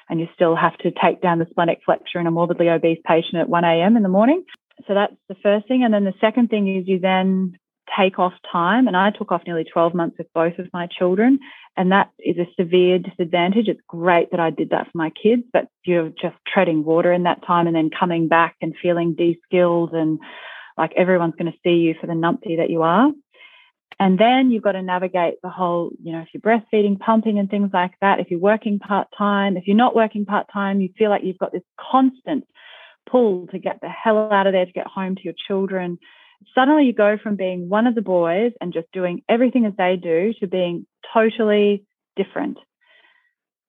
and 0.09 0.19
you 0.19 0.27
still 0.33 0.55
have 0.55 0.77
to 0.79 0.91
take 0.91 1.21
down 1.21 1.39
the 1.39 1.47
splenic 1.49 1.79
flexure 1.85 2.19
in 2.19 2.27
a 2.27 2.31
morbidly 2.31 2.69
obese 2.69 2.99
patient 3.05 3.35
at 3.35 3.49
1 3.49 3.63
a.m. 3.63 3.95
in 3.95 4.03
the 4.03 4.09
morning. 4.09 4.43
So 4.87 4.93
that's 4.93 5.13
the 5.27 5.35
first 5.43 5.67
thing. 5.67 5.83
And 5.83 5.93
then 5.93 6.05
the 6.05 6.13
second 6.19 6.49
thing 6.49 6.75
is 6.75 6.87
you 6.87 6.99
then 6.99 7.53
take 7.97 8.19
off 8.19 8.33
time. 8.51 8.87
And 8.87 8.95
I 8.95 9.11
took 9.11 9.31
off 9.31 9.43
nearly 9.45 9.65
12 9.65 9.93
months 9.93 10.17
with 10.17 10.27
both 10.33 10.57
of 10.59 10.67
my 10.73 10.87
children. 10.87 11.39
And 11.75 11.91
that 11.91 12.11
is 12.19 12.37
a 12.37 12.47
severe 12.59 12.99
disadvantage. 12.99 13.67
It's 13.67 13.81
great 13.87 14.31
that 14.31 14.39
I 14.39 14.49
did 14.49 14.71
that 14.71 14.85
for 14.85 14.97
my 14.97 15.11
kids, 15.11 15.43
but 15.53 15.67
you're 15.85 16.09
just 16.09 16.35
treading 16.51 16.83
water 16.83 17.11
in 17.11 17.23
that 17.23 17.45
time 17.45 17.67
and 17.67 17.75
then 17.75 17.89
coming 17.97 18.27
back 18.27 18.55
and 18.61 18.75
feeling 18.81 19.15
de 19.15 19.39
skilled 19.45 19.93
and 19.93 20.19
like 20.77 20.93
everyone's 20.95 21.35
going 21.37 21.51
to 21.51 21.57
see 21.63 21.75
you 21.75 21.95
for 21.99 22.07
the 22.07 22.13
numpty 22.13 22.57
that 22.57 22.69
you 22.69 22.81
are. 22.83 23.11
And 23.99 24.17
then 24.17 24.51
you've 24.51 24.63
got 24.63 24.73
to 24.73 24.81
navigate 24.81 25.35
the 25.41 25.49
whole, 25.49 25.91
you 26.01 26.13
know, 26.13 26.19
if 26.19 26.29
you're 26.33 26.41
breastfeeding, 26.41 26.99
pumping, 26.99 27.37
and 27.39 27.49
things 27.49 27.71
like 27.73 27.91
that. 28.01 28.19
If 28.19 28.31
you're 28.31 28.39
working 28.39 28.79
part 28.79 29.07
time, 29.17 29.57
if 29.57 29.67
you're 29.67 29.75
not 29.75 29.95
working 29.95 30.25
part 30.25 30.47
time, 30.53 30.79
you 30.79 30.89
feel 30.97 31.09
like 31.09 31.23
you've 31.23 31.37
got 31.37 31.51
this 31.51 31.63
constant 31.91 32.45
pull 33.09 33.47
to 33.47 33.59
get 33.59 33.81
the 33.81 33.89
hell 33.89 34.31
out 34.31 34.47
of 34.47 34.53
there, 34.53 34.65
to 34.65 34.71
get 34.71 34.87
home 34.87 35.15
to 35.15 35.23
your 35.23 35.33
children. 35.47 35.97
Suddenly 36.55 36.85
you 36.85 36.93
go 36.93 37.17
from 37.21 37.35
being 37.35 37.67
one 37.67 37.87
of 37.87 37.95
the 37.95 38.01
boys 38.01 38.53
and 38.61 38.71
just 38.71 38.91
doing 38.93 39.21
everything 39.27 39.65
as 39.65 39.73
they 39.77 39.97
do 39.97 40.33
to 40.39 40.47
being 40.47 40.85
totally 41.13 41.83
different. 42.15 42.57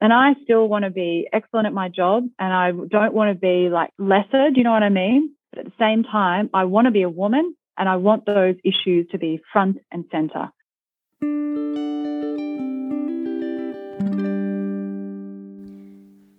And 0.01 0.12
I 0.12 0.35
still 0.45 0.66
want 0.68 0.85
to 0.85 0.91
be 0.91 1.29
excellent 1.33 1.66
at 1.66 1.75
my 1.75 1.89
job 1.89 2.25
and 2.39 2.53
I 2.53 2.71
don't 2.71 3.12
want 3.12 3.35
to 3.35 3.39
be 3.39 3.68
like 3.68 3.91
lesser. 3.99 4.51
Do 4.51 4.55
you 4.57 4.64
know 4.64 4.73
what 4.73 4.83
I 4.83 4.89
mean? 4.89 5.35
But 5.53 5.61
at 5.61 5.64
the 5.66 5.73
same 5.79 6.05
time, 6.05 6.49
I 6.55 6.64
want 6.64 6.87
to 6.87 6.91
be 6.91 7.03
a 7.03 7.11
woman 7.11 7.55
and 7.81 7.89
I 7.89 7.97
want 7.97 8.26
those 8.26 8.57
issues 8.62 9.09
to 9.11 9.18
be 9.18 9.41
front 9.53 9.78
and 9.91 10.05
center. 10.12 10.51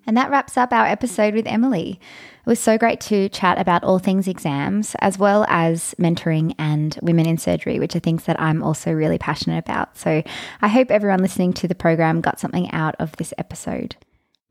And 0.06 0.18
that 0.18 0.30
wraps 0.30 0.58
up 0.58 0.72
our 0.72 0.86
episode 0.86 1.34
with 1.34 1.48
Emily. 1.48 2.00
It 2.46 2.50
was 2.50 2.60
so 2.60 2.78
great 2.78 3.00
to 3.02 3.30
chat 3.30 3.60
about 3.60 3.84
all 3.84 3.98
things 3.98 4.28
exams, 4.28 4.96
as 5.00 5.18
well 5.18 5.46
as 5.48 5.96
mentoring 5.98 6.54
and 6.60 7.00
women 7.02 7.26
in 7.26 7.38
surgery, 7.38 7.80
which 7.80 7.96
are 7.96 8.00
things 8.00 8.26
that 8.26 8.40
I'm 8.40 8.62
also 8.62 8.92
really 8.92 9.18
passionate 9.18 9.60
about. 9.60 9.98
So 9.98 10.22
I 10.62 10.68
hope 10.68 10.92
everyone 10.92 11.22
listening 11.22 11.54
to 11.54 11.68
the 11.68 11.76
program 11.76 12.22
got 12.22 12.40
something 12.40 12.70
out 12.72 12.96
of 13.00 13.16
this 13.18 13.34
episode. 13.38 13.96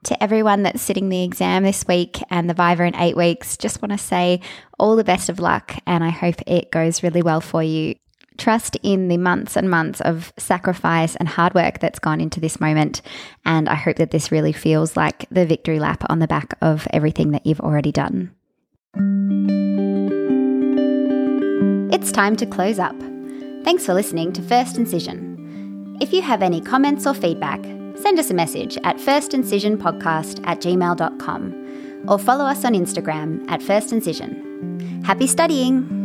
To 0.04 0.22
everyone 0.22 0.62
that's 0.62 0.80
sitting 0.80 1.10
the 1.10 1.22
exam 1.22 1.62
this 1.62 1.86
week 1.86 2.22
and 2.30 2.48
the 2.48 2.54
Viva 2.54 2.84
in 2.84 2.96
eight 2.96 3.16
weeks, 3.16 3.58
just 3.58 3.82
want 3.82 3.92
to 3.92 3.98
say 3.98 4.40
all 4.78 4.96
the 4.96 5.04
best 5.04 5.28
of 5.28 5.38
luck 5.38 5.76
and 5.86 6.02
I 6.02 6.08
hope 6.08 6.36
it 6.46 6.70
goes 6.70 7.02
really 7.02 7.20
well 7.20 7.42
for 7.42 7.62
you. 7.62 7.96
Trust 8.38 8.78
in 8.82 9.08
the 9.08 9.18
months 9.18 9.56
and 9.56 9.68
months 9.68 10.00
of 10.00 10.32
sacrifice 10.38 11.16
and 11.16 11.28
hard 11.28 11.52
work 11.54 11.80
that's 11.80 11.98
gone 11.98 12.22
into 12.22 12.40
this 12.40 12.58
moment. 12.58 13.02
And 13.44 13.68
I 13.68 13.74
hope 13.74 13.96
that 13.96 14.10
this 14.10 14.32
really 14.32 14.54
feels 14.54 14.96
like 14.96 15.26
the 15.30 15.44
victory 15.44 15.78
lap 15.78 16.02
on 16.08 16.20
the 16.20 16.26
back 16.26 16.56
of 16.62 16.88
everything 16.90 17.32
that 17.32 17.44
you've 17.44 17.60
already 17.60 17.92
done. 17.92 18.34
It's 21.92 22.10
time 22.10 22.36
to 22.36 22.46
close 22.46 22.78
up. 22.78 22.98
Thanks 23.62 23.84
for 23.84 23.92
listening 23.92 24.32
to 24.32 24.40
First 24.40 24.78
Incision. 24.78 25.98
If 26.00 26.14
you 26.14 26.22
have 26.22 26.40
any 26.40 26.62
comments 26.62 27.06
or 27.06 27.12
feedback, 27.12 27.60
send 28.00 28.18
us 28.18 28.30
a 28.30 28.34
message 28.34 28.78
at 28.84 28.96
firstincisionpodcast 28.96 30.46
at 30.46 30.60
gmail.com 30.60 32.04
or 32.08 32.18
follow 32.18 32.44
us 32.44 32.64
on 32.64 32.72
Instagram 32.74 33.44
at 33.50 33.62
First 33.62 33.92
Incision. 33.92 35.02
Happy 35.04 35.26
studying! 35.26 35.99